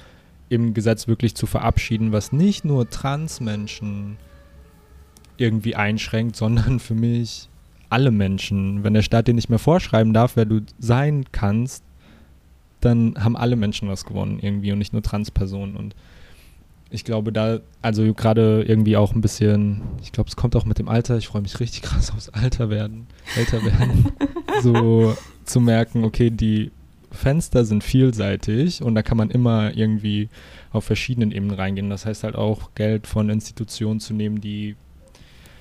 im 0.48 0.74
Gesetz 0.74 1.06
wirklich 1.06 1.36
zu 1.36 1.46
verabschieden, 1.46 2.10
was 2.12 2.32
nicht 2.32 2.64
nur 2.64 2.90
Transmenschen 2.90 4.16
irgendwie 5.36 5.76
einschränkt, 5.76 6.36
sondern 6.36 6.80
für 6.80 6.94
mich 6.94 7.48
alle 7.88 8.10
Menschen. 8.10 8.84
Wenn 8.84 8.94
der 8.94 9.02
Staat 9.02 9.28
dir 9.28 9.34
nicht 9.34 9.48
mehr 9.48 9.58
vorschreiben 9.58 10.12
darf, 10.12 10.36
wer 10.36 10.44
du 10.44 10.60
sein 10.78 11.24
kannst, 11.32 11.84
dann 12.80 13.14
haben 13.18 13.36
alle 13.36 13.56
Menschen 13.56 13.88
was 13.88 14.04
gewonnen 14.04 14.38
irgendwie 14.40 14.72
und 14.72 14.78
nicht 14.78 14.92
nur 14.92 15.02
Transpersonen. 15.02 15.76
Und 15.76 15.94
ich 16.90 17.04
glaube, 17.04 17.32
da, 17.32 17.60
also 17.82 18.12
gerade 18.14 18.64
irgendwie 18.66 18.96
auch 18.96 19.14
ein 19.14 19.20
bisschen, 19.20 19.82
ich 20.02 20.12
glaube, 20.12 20.28
es 20.28 20.36
kommt 20.36 20.56
auch 20.56 20.64
mit 20.64 20.78
dem 20.78 20.88
Alter, 20.88 21.16
ich 21.16 21.28
freue 21.28 21.42
mich 21.42 21.60
richtig 21.60 21.82
krass 21.82 22.10
aufs 22.10 22.28
Alter 22.30 22.70
werden, 22.70 23.06
älter 23.36 23.64
werden, 23.64 24.12
so 24.62 25.14
zu 25.44 25.60
merken, 25.60 26.04
okay, 26.04 26.30
die 26.30 26.72
Fenster 27.12 27.64
sind 27.64 27.82
vielseitig 27.82 28.82
und 28.82 28.94
da 28.94 29.02
kann 29.02 29.16
man 29.16 29.30
immer 29.30 29.76
irgendwie 29.76 30.28
auf 30.72 30.84
verschiedenen 30.84 31.32
Ebenen 31.32 31.56
reingehen. 31.56 31.90
Das 31.90 32.06
heißt 32.06 32.24
halt 32.24 32.36
auch, 32.36 32.70
Geld 32.74 33.06
von 33.06 33.28
Institutionen 33.28 34.00
zu 34.00 34.14
nehmen, 34.14 34.40
die 34.40 34.76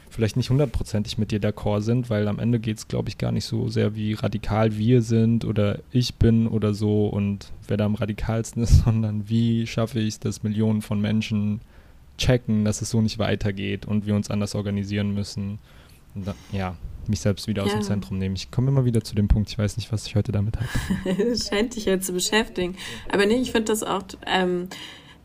vielleicht 0.09 0.37
nicht 0.37 0.49
hundertprozentig 0.49 1.17
mit 1.17 1.31
dir 1.31 1.39
d'accord 1.39 1.81
sind, 1.81 2.09
weil 2.09 2.27
am 2.27 2.39
Ende 2.39 2.59
geht 2.59 2.77
es, 2.77 2.87
glaube 2.87 3.09
ich, 3.09 3.17
gar 3.17 3.31
nicht 3.31 3.45
so 3.45 3.67
sehr, 3.67 3.95
wie 3.95 4.13
radikal 4.13 4.77
wir 4.77 5.01
sind 5.01 5.45
oder 5.45 5.79
ich 5.91 6.15
bin 6.15 6.47
oder 6.47 6.73
so 6.73 7.07
und 7.07 7.51
wer 7.67 7.77
da 7.77 7.85
am 7.85 7.95
radikalsten 7.95 8.63
ist, 8.63 8.79
sondern 8.85 9.29
wie 9.29 9.67
schaffe 9.67 9.99
ich 9.99 10.09
es, 10.09 10.19
dass 10.19 10.43
Millionen 10.43 10.81
von 10.81 10.99
Menschen 10.99 11.61
checken, 12.17 12.65
dass 12.65 12.81
es 12.81 12.89
so 12.89 13.01
nicht 13.01 13.19
weitergeht 13.19 13.85
und 13.85 14.05
wir 14.05 14.15
uns 14.15 14.29
anders 14.29 14.55
organisieren 14.55 15.13
müssen. 15.13 15.59
Da, 16.15 16.33
ja, 16.51 16.75
mich 17.07 17.21
selbst 17.21 17.47
wieder 17.47 17.63
aus 17.63 17.71
ja. 17.71 17.77
dem 17.77 17.83
Zentrum 17.83 18.17
nehmen. 18.17 18.35
Ich 18.35 18.51
komme 18.51 18.69
immer 18.69 18.85
wieder 18.85 19.03
zu 19.03 19.15
dem 19.15 19.27
Punkt, 19.27 19.49
ich 19.49 19.57
weiß 19.57 19.77
nicht, 19.77 19.91
was 19.91 20.05
ich 20.05 20.15
heute 20.15 20.31
damit 20.31 20.57
habe. 20.57 21.37
Scheint 21.37 21.75
dich 21.75 21.85
ja 21.85 21.99
zu 21.99 22.13
beschäftigen. 22.13 22.75
Aber 23.11 23.25
nee, 23.25 23.35
ich 23.35 23.51
finde 23.51 23.71
das 23.71 23.83
auch, 23.83 24.03
ähm, 24.25 24.67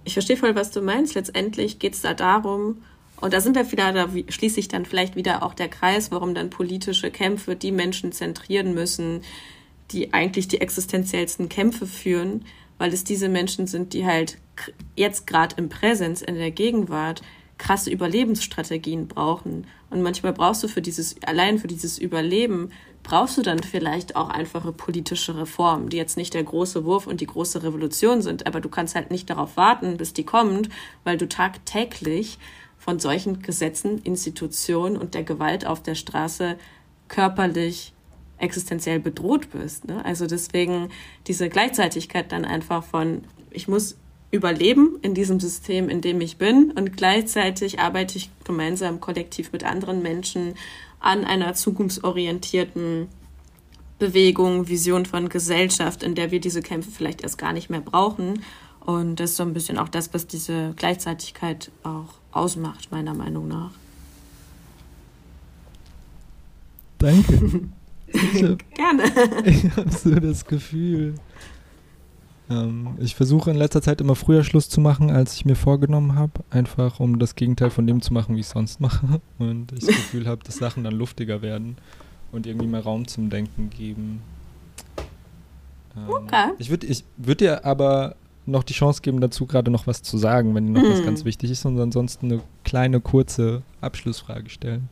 ich 0.04 0.12
verstehe 0.12 0.36
voll, 0.36 0.54
was 0.54 0.70
du 0.70 0.82
meinst. 0.82 1.14
Letztendlich 1.14 1.78
geht 1.78 1.94
es 1.94 2.02
da 2.02 2.14
darum, 2.14 2.76
und 3.24 3.32
da 3.32 3.40
sind 3.40 3.56
wir 3.56 3.72
wieder, 3.72 3.90
da 3.94 4.06
schließt 4.28 4.54
sich 4.54 4.68
dann 4.68 4.84
vielleicht 4.84 5.16
wieder 5.16 5.42
auch 5.42 5.54
der 5.54 5.68
Kreis, 5.68 6.10
warum 6.10 6.34
dann 6.34 6.50
politische 6.50 7.10
Kämpfe 7.10 7.56
die 7.56 7.72
Menschen 7.72 8.12
zentrieren 8.12 8.74
müssen, 8.74 9.22
die 9.92 10.12
eigentlich 10.12 10.46
die 10.46 10.60
existenziellsten 10.60 11.48
Kämpfe 11.48 11.86
führen, 11.86 12.44
weil 12.76 12.92
es 12.92 13.02
diese 13.02 13.30
Menschen 13.30 13.66
sind, 13.66 13.94
die 13.94 14.04
halt 14.04 14.36
jetzt 14.94 15.26
gerade 15.26 15.56
im 15.56 15.70
Präsens, 15.70 16.20
in 16.20 16.34
der 16.34 16.50
Gegenwart, 16.50 17.22
krasse 17.56 17.88
Überlebensstrategien 17.88 19.08
brauchen. 19.08 19.66
Und 19.88 20.02
manchmal 20.02 20.34
brauchst 20.34 20.62
du 20.62 20.68
für 20.68 20.82
dieses, 20.82 21.16
allein 21.22 21.58
für 21.58 21.68
dieses 21.68 21.98
Überleben, 21.98 22.72
brauchst 23.02 23.38
du 23.38 23.42
dann 23.42 23.62
vielleicht 23.62 24.16
auch 24.16 24.28
einfache 24.28 24.72
politische 24.72 25.38
Reformen, 25.38 25.88
die 25.88 25.96
jetzt 25.96 26.18
nicht 26.18 26.34
der 26.34 26.44
große 26.44 26.84
Wurf 26.84 27.06
und 27.06 27.22
die 27.22 27.26
große 27.26 27.62
Revolution 27.62 28.20
sind, 28.20 28.46
aber 28.46 28.60
du 28.60 28.68
kannst 28.68 28.94
halt 28.94 29.10
nicht 29.10 29.30
darauf 29.30 29.56
warten, 29.56 29.96
bis 29.96 30.12
die 30.12 30.24
kommt, 30.24 30.68
weil 31.04 31.16
du 31.16 31.26
tagtäglich 31.26 32.38
von 32.84 32.98
solchen 32.98 33.40
Gesetzen, 33.40 33.98
Institutionen 34.02 34.98
und 34.98 35.14
der 35.14 35.24
Gewalt 35.24 35.66
auf 35.66 35.82
der 35.82 35.94
Straße 35.94 36.58
körperlich 37.08 37.94
existenziell 38.36 39.00
bedroht 39.00 39.50
bist. 39.52 39.86
Ne? 39.86 40.04
Also 40.04 40.26
deswegen 40.26 40.90
diese 41.26 41.48
Gleichzeitigkeit 41.48 42.30
dann 42.30 42.44
einfach 42.44 42.84
von, 42.84 43.22
ich 43.50 43.68
muss 43.68 43.96
überleben 44.30 44.98
in 45.00 45.14
diesem 45.14 45.40
System, 45.40 45.88
in 45.88 46.02
dem 46.02 46.20
ich 46.20 46.36
bin 46.36 46.72
und 46.72 46.94
gleichzeitig 46.94 47.78
arbeite 47.78 48.18
ich 48.18 48.28
gemeinsam 48.44 49.00
kollektiv 49.00 49.52
mit 49.52 49.64
anderen 49.64 50.02
Menschen 50.02 50.54
an 51.00 51.24
einer 51.24 51.54
zukunftsorientierten 51.54 53.08
Bewegung, 53.98 54.68
Vision 54.68 55.06
von 55.06 55.30
Gesellschaft, 55.30 56.02
in 56.02 56.14
der 56.14 56.30
wir 56.30 56.40
diese 56.40 56.60
Kämpfe 56.60 56.90
vielleicht 56.90 57.22
erst 57.22 57.38
gar 57.38 57.54
nicht 57.54 57.70
mehr 57.70 57.80
brauchen 57.80 58.42
Und 58.84 59.20
das 59.20 59.30
ist 59.30 59.36
so 59.36 59.42
ein 59.44 59.54
bisschen 59.54 59.78
auch 59.78 59.88
das, 59.88 60.12
was 60.12 60.26
diese 60.26 60.74
Gleichzeitigkeit 60.76 61.70
auch 61.84 62.12
ausmacht, 62.34 62.90
meiner 62.90 63.14
Meinung 63.14 63.48
nach. 63.48 63.70
Danke. 66.98 67.62
Ich 68.14 68.44
hab, 68.44 68.74
Gerne. 68.74 69.02
Ich 69.44 69.76
habe 69.76 69.90
so 69.90 70.14
das 70.14 70.44
Gefühl. 70.44 71.14
Ähm, 72.48 72.96
ich 73.00 73.16
versuche 73.16 73.50
in 73.50 73.56
letzter 73.56 73.82
Zeit 73.82 74.00
immer 74.00 74.14
früher 74.14 74.44
Schluss 74.44 74.68
zu 74.68 74.80
machen, 74.80 75.10
als 75.10 75.34
ich 75.34 75.44
mir 75.44 75.56
vorgenommen 75.56 76.14
habe. 76.14 76.32
Einfach 76.50 77.00
um 77.00 77.18
das 77.18 77.34
Gegenteil 77.34 77.70
von 77.70 77.88
dem 77.88 78.02
zu 78.02 78.12
machen, 78.12 78.36
wie 78.36 78.40
ich 78.40 78.46
sonst 78.46 78.80
mache. 78.80 79.20
Und 79.38 79.72
ich 79.72 79.80
das 79.80 79.96
Gefühl 79.96 80.26
habe, 80.26 80.44
dass 80.44 80.56
Sachen 80.56 80.84
dann 80.84 80.94
luftiger 80.94 81.42
werden 81.42 81.76
und 82.30 82.46
irgendwie 82.46 82.66
mehr 82.66 82.82
Raum 82.82 83.06
zum 83.06 83.30
Denken 83.30 83.70
geben. 83.70 84.20
Ähm, 85.96 86.08
okay. 86.08 86.50
Ich 86.58 86.68
würde 86.68 86.86
ich 86.86 87.04
würd 87.16 87.40
dir 87.40 87.64
aber 87.64 88.16
noch 88.46 88.62
die 88.62 88.74
Chance 88.74 89.02
geben, 89.02 89.20
dazu 89.20 89.46
gerade 89.46 89.70
noch 89.70 89.86
was 89.86 90.02
zu 90.02 90.18
sagen, 90.18 90.54
wenn 90.54 90.72
noch 90.72 90.82
hm. 90.82 90.92
was 90.92 91.04
ganz 91.04 91.24
wichtig 91.24 91.50
ist 91.50 91.64
und 91.64 91.80
ansonsten 91.80 92.26
eine 92.32 92.42
kleine, 92.64 93.00
kurze 93.00 93.62
Abschlussfrage 93.80 94.50
stellen. 94.50 94.88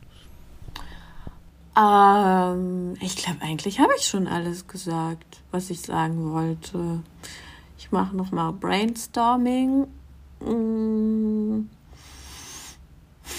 Ähm, 1.75 2.95
ich 3.01 3.15
glaube, 3.15 3.41
eigentlich 3.41 3.79
habe 3.79 3.93
ich 3.97 4.05
schon 4.05 4.27
alles 4.27 4.67
gesagt, 4.67 5.41
was 5.51 5.69
ich 5.69 5.81
sagen 5.81 6.31
wollte. 6.31 6.99
Ich 7.77 7.91
mache 7.91 8.15
nochmal 8.15 8.53
Brainstorming. 8.53 9.87
Hm. 10.39 11.69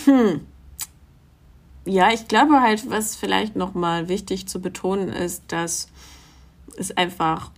hm. 0.04 0.40
Ja, 1.86 2.10
ich 2.12 2.28
glaube 2.28 2.62
halt, 2.62 2.88
was 2.90 3.14
vielleicht 3.14 3.56
nochmal 3.56 4.08
wichtig 4.08 4.46
zu 4.48 4.60
betonen 4.60 5.10
ist, 5.10 5.42
dass 5.48 5.88
es 6.76 6.96
einfach 6.96 7.50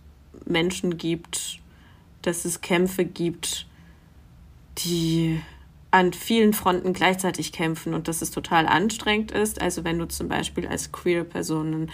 Menschen 0.45 0.97
gibt, 0.97 1.59
dass 2.27 2.45
es 2.45 2.61
Kämpfe 2.61 3.05
gibt, 3.05 3.65
die 4.79 5.41
an 5.89 6.13
vielen 6.13 6.53
Fronten 6.53 6.93
gleichzeitig 6.93 7.51
kämpfen 7.51 7.93
und 7.93 8.07
dass 8.07 8.21
es 8.21 8.31
total 8.31 8.67
anstrengend 8.67 9.31
ist. 9.31 9.61
Also 9.61 9.83
wenn 9.83 9.97
du 9.97 10.07
zum 10.07 10.27
Beispiel 10.27 10.67
als 10.67 10.91
queer 10.91 11.23
Person, 11.23 11.89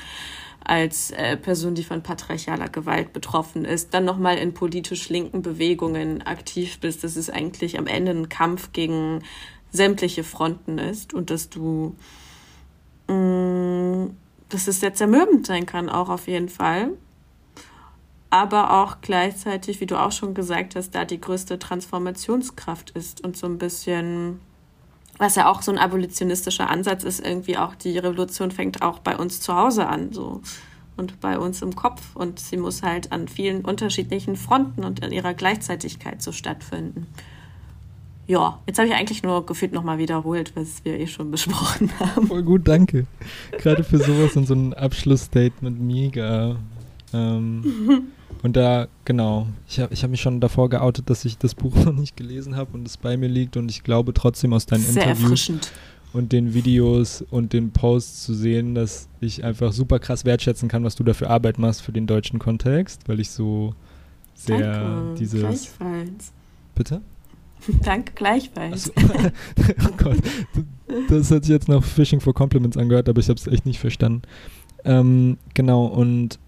als 0.64 1.12
äh, 1.12 1.38
Person, 1.38 1.76
die 1.76 1.84
von 1.84 2.02
patriarchaler 2.02 2.70
Gewalt 2.70 3.14
betroffen 3.14 3.66
ist, 3.66 3.94
dann 3.94 4.06
nochmal 4.06 4.38
in 4.38 4.54
politisch 4.54 5.10
linken 5.10 5.42
Bewegungen 5.42 6.22
aktiv 6.24 6.80
bist, 6.80 7.04
dass 7.04 7.16
es 7.16 7.30
eigentlich 7.30 7.78
am 7.78 7.88
Ende 7.88 8.12
ein 8.12 8.30
Kampf 8.30 8.74
gegen 8.74 9.22
sämtliche 9.72 10.24
Fronten 10.24 10.80
ist 10.80 11.14
und 11.14 11.30
dass 11.30 11.50
du, 11.50 11.96
mh, 13.08 13.16
mm, 13.16 14.18
dass 14.50 14.68
es 14.68 14.80
sehr 14.80 14.94
zermürbend 14.94 15.46
sein 15.48 15.66
kann, 15.66 15.90
auch 15.90 16.10
auf 16.10 16.28
jeden 16.28 16.50
Fall 16.50 16.92
aber 18.34 18.82
auch 18.82 18.98
gleichzeitig, 19.02 19.80
wie 19.80 19.86
du 19.86 19.96
auch 19.96 20.12
schon 20.12 20.34
gesagt 20.34 20.76
hast, 20.76 20.96
da 20.96 21.06
die 21.06 21.22
größte 21.22 21.60
Transformationskraft 21.60 22.90
ist 22.90 23.24
und 23.24 23.38
so 23.38 23.46
ein 23.46 23.60
bisschen, 23.60 24.40
was 25.20 25.36
ja 25.36 25.52
auch 25.52 25.62
so 25.62 25.72
ein 25.72 25.78
abolitionistischer 25.78 26.68
Ansatz 26.68 27.04
ist, 27.04 27.24
irgendwie 27.24 27.60
auch 27.60 27.76
die 27.76 27.96
Revolution 27.96 28.50
fängt 28.50 28.82
auch 28.82 28.98
bei 28.98 29.16
uns 29.16 29.40
zu 29.40 29.56
Hause 29.56 29.86
an, 29.86 30.14
so 30.14 30.42
und 30.98 31.20
bei 31.20 31.38
uns 31.38 31.62
im 31.62 31.76
Kopf 31.76 32.16
und 32.16 32.40
sie 32.40 32.58
muss 32.58 32.82
halt 32.82 33.12
an 33.12 33.28
vielen 33.28 33.64
unterschiedlichen 33.64 34.36
Fronten 34.36 34.84
und 34.84 35.06
in 35.06 35.12
ihrer 35.12 35.36
Gleichzeitigkeit 35.36 36.24
so 36.24 36.32
stattfinden. 36.32 37.06
Ja, 38.26 38.58
jetzt 38.66 38.80
habe 38.80 38.88
ich 38.88 38.96
eigentlich 38.96 39.22
nur 39.22 39.46
gefühlt 39.46 39.74
nochmal 39.74 40.00
wiederholt, 40.00 40.54
was 40.56 40.84
wir 40.84 41.00
eh 41.00 41.06
schon 41.06 41.30
besprochen 41.32 41.92
haben. 42.00 42.26
Voll 42.26 42.42
gut, 42.42 42.68
danke. 42.68 43.06
Gerade 43.60 43.84
für 43.84 44.00
sowas 44.00 44.36
und 44.36 44.48
so 44.48 44.56
ein 44.56 44.74
Abschlussstatement 44.74 45.80
mega. 45.80 46.56
Ähm, 47.14 48.08
Und 48.44 48.58
da, 48.58 48.90
genau, 49.06 49.48
ich 49.70 49.80
habe 49.80 49.94
ich 49.94 50.04
hab 50.04 50.12
mich 50.12 50.22
schon 50.22 50.42
davor 50.42 50.70
geoutet, 50.70 51.10
dass 51.10 51.24
ich 51.24 51.38
das 51.38 51.56
Buch 51.56 51.74
noch 51.86 51.94
nicht 51.94 52.18
gelesen 52.18 52.56
habe 52.56 52.72
und 52.74 52.86
es 52.86 52.98
bei 52.98 53.18
mir 53.18 53.30
liegt 53.30 53.58
und 53.58 53.72
ich 53.72 53.84
glaube 53.84 54.14
trotzdem 54.14 54.54
aus 54.54 54.66
deinen 54.66 54.84
Sehr 54.84 55.08
Interviews 55.08 55.52
und 56.12 56.32
den 56.34 56.54
Videos 56.54 57.24
und 57.32 57.54
den 57.54 57.72
Posts 57.72 58.24
zu 58.24 58.34
sehen, 58.34 58.76
dass 58.76 59.08
ich 59.22 59.46
einfach 59.46 59.72
super 59.72 59.98
krass 59.98 60.26
wertschätzen 60.26 60.68
kann, 60.68 60.84
was 60.84 60.96
du 60.96 61.04
dafür 61.04 61.30
Arbeit 61.30 61.58
machst 61.58 61.82
für 61.82 61.94
den 61.94 62.06
deutschen 62.06 62.38
Kontext, 62.38 63.08
weil 63.08 63.22
ich 63.22 63.32
so 63.32 63.74
sehr 64.36 64.74
Danke, 64.74 65.20
dieses... 65.20 65.40
Gleichfalls. 65.40 66.34
Bitte? 66.76 67.02
Danke 67.84 68.12
gleichfalls. 68.14 68.84
So. 68.84 68.92
oh 69.88 69.94
Gott, 69.98 70.18
das 71.08 71.32
hat 71.32 71.46
sich 71.46 71.54
jetzt 71.54 71.70
noch 71.70 71.84
Fishing 71.84 72.20
for 72.20 72.34
Compliments 72.34 72.76
angehört, 72.76 73.08
aber 73.08 73.22
ich 73.22 73.30
habe 73.30 73.40
es 73.40 73.48
echt 73.48 73.66
nicht 73.66 73.80
verstanden. 73.80 74.24
Ähm, 74.84 75.38
genau, 75.54 75.86
und 75.86 76.40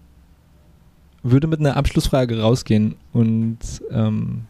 würde 1.30 1.46
mit 1.46 1.60
einer 1.60 1.76
Abschlussfrage 1.76 2.40
rausgehen 2.40 2.96
und 3.12 3.58
ähm, 3.90 4.44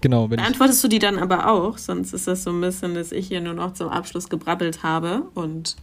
genau. 0.00 0.30
Wenn 0.30 0.36
Beantwortest 0.36 0.82
du 0.84 0.88
die 0.88 0.98
dann 0.98 1.18
aber 1.18 1.50
auch? 1.50 1.78
Sonst 1.78 2.12
ist 2.12 2.26
das 2.26 2.44
so 2.44 2.50
ein 2.50 2.60
bisschen, 2.60 2.94
dass 2.94 3.12
ich 3.12 3.28
hier 3.28 3.40
nur 3.40 3.54
noch 3.54 3.74
zum 3.74 3.88
Abschluss 3.88 4.28
gebrabbelt 4.28 4.82
habe 4.82 5.22
und 5.34 5.76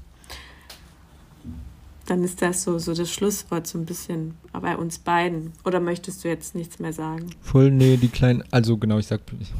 dann 2.08 2.24
ist 2.24 2.42
das 2.42 2.64
so, 2.64 2.78
so 2.78 2.94
das 2.94 3.10
Schlusswort 3.10 3.68
so 3.68 3.78
ein 3.78 3.86
bisschen 3.86 4.34
bei 4.52 4.76
uns 4.76 5.00
beiden. 5.00 5.54
Oder 5.64 5.80
möchtest 5.80 6.24
du 6.24 6.28
jetzt 6.28 6.56
nichts 6.56 6.80
mehr 6.80 6.94
sagen? 6.94 7.28
Voll, 7.42 7.72
nee, 7.72 7.96
die 7.96 8.10
kleinen, 8.10 8.44
also 8.52 8.78
genau, 8.78 8.98
ich 8.98 9.08
sag, 9.08 9.22
ich, 9.40 9.54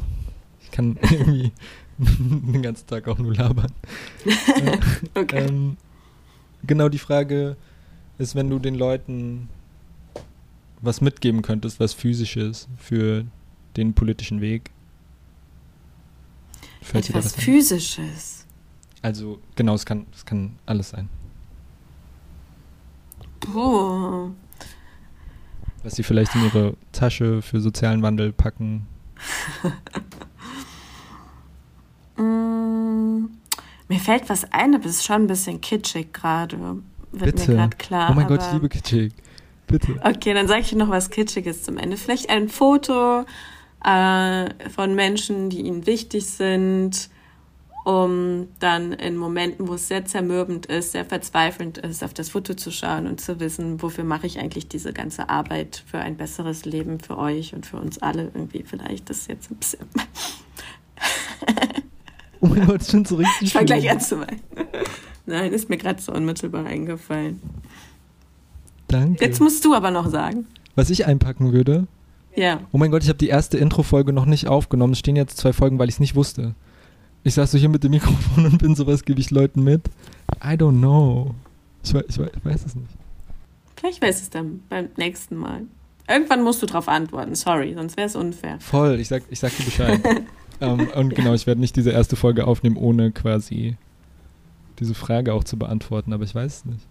ich 0.62 0.70
kann 0.70 0.98
irgendwie 1.10 1.52
den 1.98 2.62
ganzen 2.62 2.86
Tag 2.86 3.08
auch 3.08 3.18
nur 3.18 3.34
labern. 3.34 3.72
okay. 5.14 5.46
Ähm, 5.48 5.76
genau, 6.66 6.88
die 6.88 6.98
Frage 6.98 7.56
ist, 8.18 8.34
wenn 8.34 8.50
du 8.50 8.58
den 8.58 8.74
Leuten 8.74 9.48
was 10.82 11.00
mitgeben 11.00 11.42
könntest, 11.42 11.80
was 11.80 11.94
physisches 11.94 12.68
für 12.76 13.24
den 13.76 13.94
politischen 13.94 14.40
Weg? 14.40 14.70
Fällt 16.82 17.08
Etwas 17.08 17.34
physisches. 17.34 18.44
Also 19.00 19.40
genau, 19.56 19.74
es 19.74 19.86
kann, 19.86 20.06
es 20.12 20.26
kann 20.26 20.56
alles 20.66 20.90
sein. 20.90 21.08
Oh. 23.54 24.30
Was 25.82 25.94
sie 25.94 26.02
vielleicht 26.02 26.34
in 26.34 26.44
ihre 26.44 26.76
Tasche 26.92 27.42
für 27.42 27.60
sozialen 27.60 28.02
Wandel 28.02 28.32
packen. 28.32 28.86
mm, 32.16 33.26
mir 33.88 34.00
fällt 34.00 34.28
was 34.28 34.44
ein, 34.52 34.74
aber 34.74 34.86
es 34.86 34.96
ist 34.96 35.04
schon 35.04 35.22
ein 35.22 35.26
bisschen 35.26 35.60
kitschig 35.60 36.12
gerade. 36.12 36.82
Wird 37.12 37.36
Bitte. 37.36 37.50
mir 37.50 37.56
gerade 37.56 37.76
klar. 37.76 38.10
Oh 38.10 38.14
mein 38.14 38.26
Gott, 38.26 38.42
ich 38.42 38.52
liebe 38.52 38.68
kitschig. 38.68 39.12
Bitte. 39.72 39.98
Okay, 40.04 40.34
dann 40.34 40.48
sage 40.48 40.60
ich 40.60 40.72
noch 40.74 40.90
was 40.90 41.08
Kitschiges 41.08 41.62
zum 41.62 41.78
Ende. 41.78 41.96
Vielleicht 41.96 42.28
ein 42.28 42.50
Foto 42.50 43.24
äh, 43.82 44.68
von 44.68 44.94
Menschen, 44.94 45.48
die 45.48 45.62
ihnen 45.62 45.86
wichtig 45.86 46.26
sind, 46.26 47.08
um 47.84 48.48
dann 48.60 48.92
in 48.92 49.16
Momenten, 49.16 49.66
wo 49.66 49.74
es 49.74 49.88
sehr 49.88 50.04
zermürbend 50.04 50.66
ist, 50.66 50.92
sehr 50.92 51.06
verzweifelnd 51.06 51.78
ist, 51.78 52.04
auf 52.04 52.12
das 52.12 52.28
Foto 52.28 52.52
zu 52.52 52.70
schauen 52.70 53.06
und 53.06 53.22
zu 53.22 53.40
wissen, 53.40 53.80
wofür 53.80 54.04
mache 54.04 54.26
ich 54.26 54.38
eigentlich 54.38 54.68
diese 54.68 54.92
ganze 54.92 55.30
Arbeit 55.30 55.82
für 55.86 55.98
ein 55.98 56.18
besseres 56.18 56.66
Leben 56.66 57.00
für 57.00 57.16
euch 57.16 57.54
und 57.54 57.64
für 57.64 57.78
uns 57.78 57.96
alle 58.02 58.24
irgendwie. 58.24 58.64
Vielleicht 58.64 59.08
das 59.08 59.26
jetzt 59.26 59.50
ein 59.50 59.56
bisschen. 59.56 59.88
oh 62.40 62.46
mein 62.46 62.66
Gott, 62.66 62.84
schon 62.84 63.06
so 63.06 63.16
richtig. 63.16 63.40
Ich 63.40 63.52
fange 63.54 63.64
gleich 63.64 63.90
an 63.90 64.00
zu 64.00 64.20
weinen. 64.20 64.42
Nein, 65.24 65.52
ist 65.52 65.70
mir 65.70 65.78
gerade 65.78 66.00
so 66.00 66.12
unmittelbar 66.12 66.66
eingefallen. 66.66 67.40
Danke. 68.92 69.24
Jetzt 69.24 69.40
musst 69.40 69.64
du 69.64 69.74
aber 69.74 69.90
noch 69.90 70.10
sagen. 70.10 70.46
Was 70.74 70.90
ich 70.90 71.06
einpacken 71.06 71.52
würde? 71.52 71.86
Ja. 72.34 72.60
Oh 72.72 72.78
mein 72.78 72.90
Gott, 72.90 73.02
ich 73.02 73.08
habe 73.08 73.18
die 73.18 73.28
erste 73.28 73.58
Intro-Folge 73.58 74.12
noch 74.12 74.26
nicht 74.26 74.48
aufgenommen. 74.48 74.94
Es 74.94 74.98
stehen 74.98 75.16
jetzt 75.16 75.36
zwei 75.36 75.52
Folgen, 75.52 75.78
weil 75.78 75.88
ich 75.88 75.96
es 75.96 76.00
nicht 76.00 76.14
wusste. 76.14 76.54
Ich 77.24 77.34
saß 77.34 77.52
so 77.52 77.58
hier 77.58 77.68
mit 77.68 77.84
dem 77.84 77.90
Mikrofon 77.90 78.46
und 78.50 78.58
bin 78.58 78.74
sowas 78.74 79.04
gebe 79.04 79.20
ich 79.20 79.30
Leuten 79.30 79.62
mit. 79.62 79.88
I 80.42 80.54
don't 80.54 80.78
know. 80.78 81.34
Ich, 81.84 81.94
ich, 81.94 82.18
ich 82.18 82.44
weiß 82.44 82.66
es 82.66 82.74
nicht. 82.74 82.90
Vielleicht 83.76 84.00
weiß 84.00 84.22
es 84.22 84.30
dann 84.30 84.62
beim 84.68 84.88
nächsten 84.96 85.36
Mal. 85.36 85.62
Irgendwann 86.08 86.42
musst 86.42 86.62
du 86.62 86.66
darauf 86.66 86.88
antworten, 86.88 87.34
sorry, 87.34 87.74
sonst 87.74 87.96
wäre 87.96 88.06
es 88.06 88.16
unfair. 88.16 88.58
Voll, 88.60 88.98
ich 89.00 89.08
sag, 89.08 89.22
ich 89.30 89.38
sag 89.38 89.56
dir 89.56 89.64
Bescheid. 89.64 90.00
ähm, 90.60 90.88
und 90.94 91.14
genau, 91.14 91.32
ich 91.32 91.46
werde 91.46 91.60
nicht 91.60 91.76
diese 91.76 91.90
erste 91.90 92.16
Folge 92.16 92.46
aufnehmen, 92.46 92.76
ohne 92.76 93.12
quasi 93.12 93.76
diese 94.78 94.94
Frage 94.94 95.32
auch 95.32 95.44
zu 95.44 95.56
beantworten, 95.56 96.12
aber 96.12 96.24
ich 96.24 96.34
weiß 96.34 96.56
es 96.56 96.64
nicht. 96.64 96.86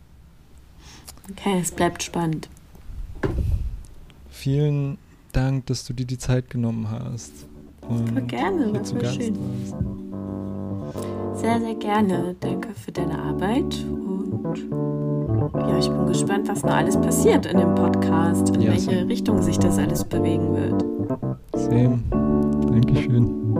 Okay, 1.29 1.59
es 1.61 1.71
bleibt 1.71 2.03
spannend. 2.03 2.49
Vielen 4.29 4.97
Dank, 5.33 5.67
dass 5.67 5.85
du 5.85 5.93
dir 5.93 6.05
die 6.05 6.17
Zeit 6.17 6.49
genommen 6.49 6.89
hast. 6.89 7.31
Und 7.87 8.27
gerne, 8.27 8.81
zu 8.83 8.95
Gast 8.95 9.15
schön. 9.15 9.37
Sehr, 11.35 11.59
sehr 11.59 11.75
gerne. 11.75 12.35
Danke 12.39 12.69
für 12.73 12.91
deine 12.91 13.17
Arbeit 13.19 13.85
und 13.85 14.67
ja, 15.53 15.77
ich 15.77 15.89
bin 15.89 16.05
gespannt, 16.05 16.47
was 16.47 16.63
noch 16.63 16.73
alles 16.73 16.99
passiert 16.99 17.45
in 17.45 17.57
dem 17.57 17.75
Podcast, 17.75 18.49
in 18.55 18.61
ja, 18.61 18.71
welche 18.71 18.91
same. 18.91 19.07
Richtung 19.07 19.41
sich 19.41 19.59
das 19.59 19.77
alles 19.77 20.03
bewegen 20.03 20.55
wird. 20.55 20.85
Same. 21.53 21.99
Dankeschön. 22.71 23.53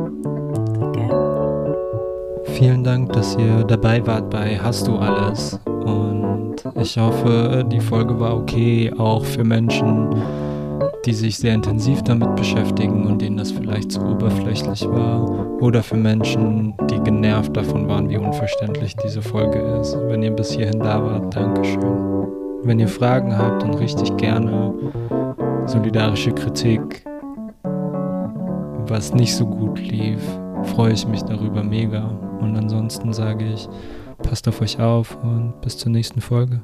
Danke. 0.80 1.10
Vielen 2.46 2.84
Dank, 2.84 3.14
dass 3.14 3.36
ihr 3.36 3.64
dabei 3.64 4.06
wart 4.06 4.30
bei 4.30 4.58
Hast 4.60 4.88
du 4.88 4.96
alles 4.98 5.60
und 5.66 6.21
ich 6.80 6.98
hoffe, 6.98 7.66
die 7.72 7.80
Folge 7.80 8.20
war 8.20 8.36
okay, 8.36 8.92
auch 8.98 9.26
für 9.26 9.44
Menschen, 9.44 10.10
die 11.06 11.14
sich 11.14 11.38
sehr 11.38 11.56
intensiv 11.56 12.02
damit 12.04 12.36
beschäftigen 12.36 13.08
und 13.08 13.22
denen 13.22 13.38
das 13.38 13.52
vielleicht 13.52 13.92
zu 13.92 14.02
oberflächlich 14.02 14.88
war. 14.88 15.30
Oder 15.62 15.82
für 15.84 15.98
Menschen, 15.98 16.76
die 16.90 17.00
genervt 17.00 17.56
davon 17.56 17.88
waren, 17.88 18.10
wie 18.10 18.18
unverständlich 18.18 18.96
diese 18.98 19.22
Folge 19.22 19.60
ist. 19.80 19.98
Wenn 20.08 20.24
ihr 20.24 20.32
bis 20.32 20.52
hierhin 20.52 20.80
da 20.80 21.04
wart, 21.04 21.36
Dankeschön. 21.36 22.28
Wenn 22.64 22.80
ihr 22.80 22.88
Fragen 22.88 23.36
habt, 23.36 23.64
dann 23.64 23.74
richtig 23.74 24.16
gerne 24.18 24.74
solidarische 25.66 26.32
Kritik, 26.32 27.04
was 28.88 29.14
nicht 29.14 29.36
so 29.36 29.46
gut 29.46 29.80
lief, 29.80 30.20
freue 30.76 30.94
ich 30.94 31.08
mich 31.08 31.24
darüber 31.24 31.64
mega. 31.64 32.10
Und 32.40 32.56
ansonsten 32.58 33.14
sage 33.14 33.46
ich, 33.46 33.68
passt 34.22 34.48
auf 34.48 34.62
euch 34.62 34.80
auf 34.80 35.18
und 35.24 35.60
bis 35.62 35.78
zur 35.78 35.92
nächsten 35.92 36.22
Folge. 36.22 36.62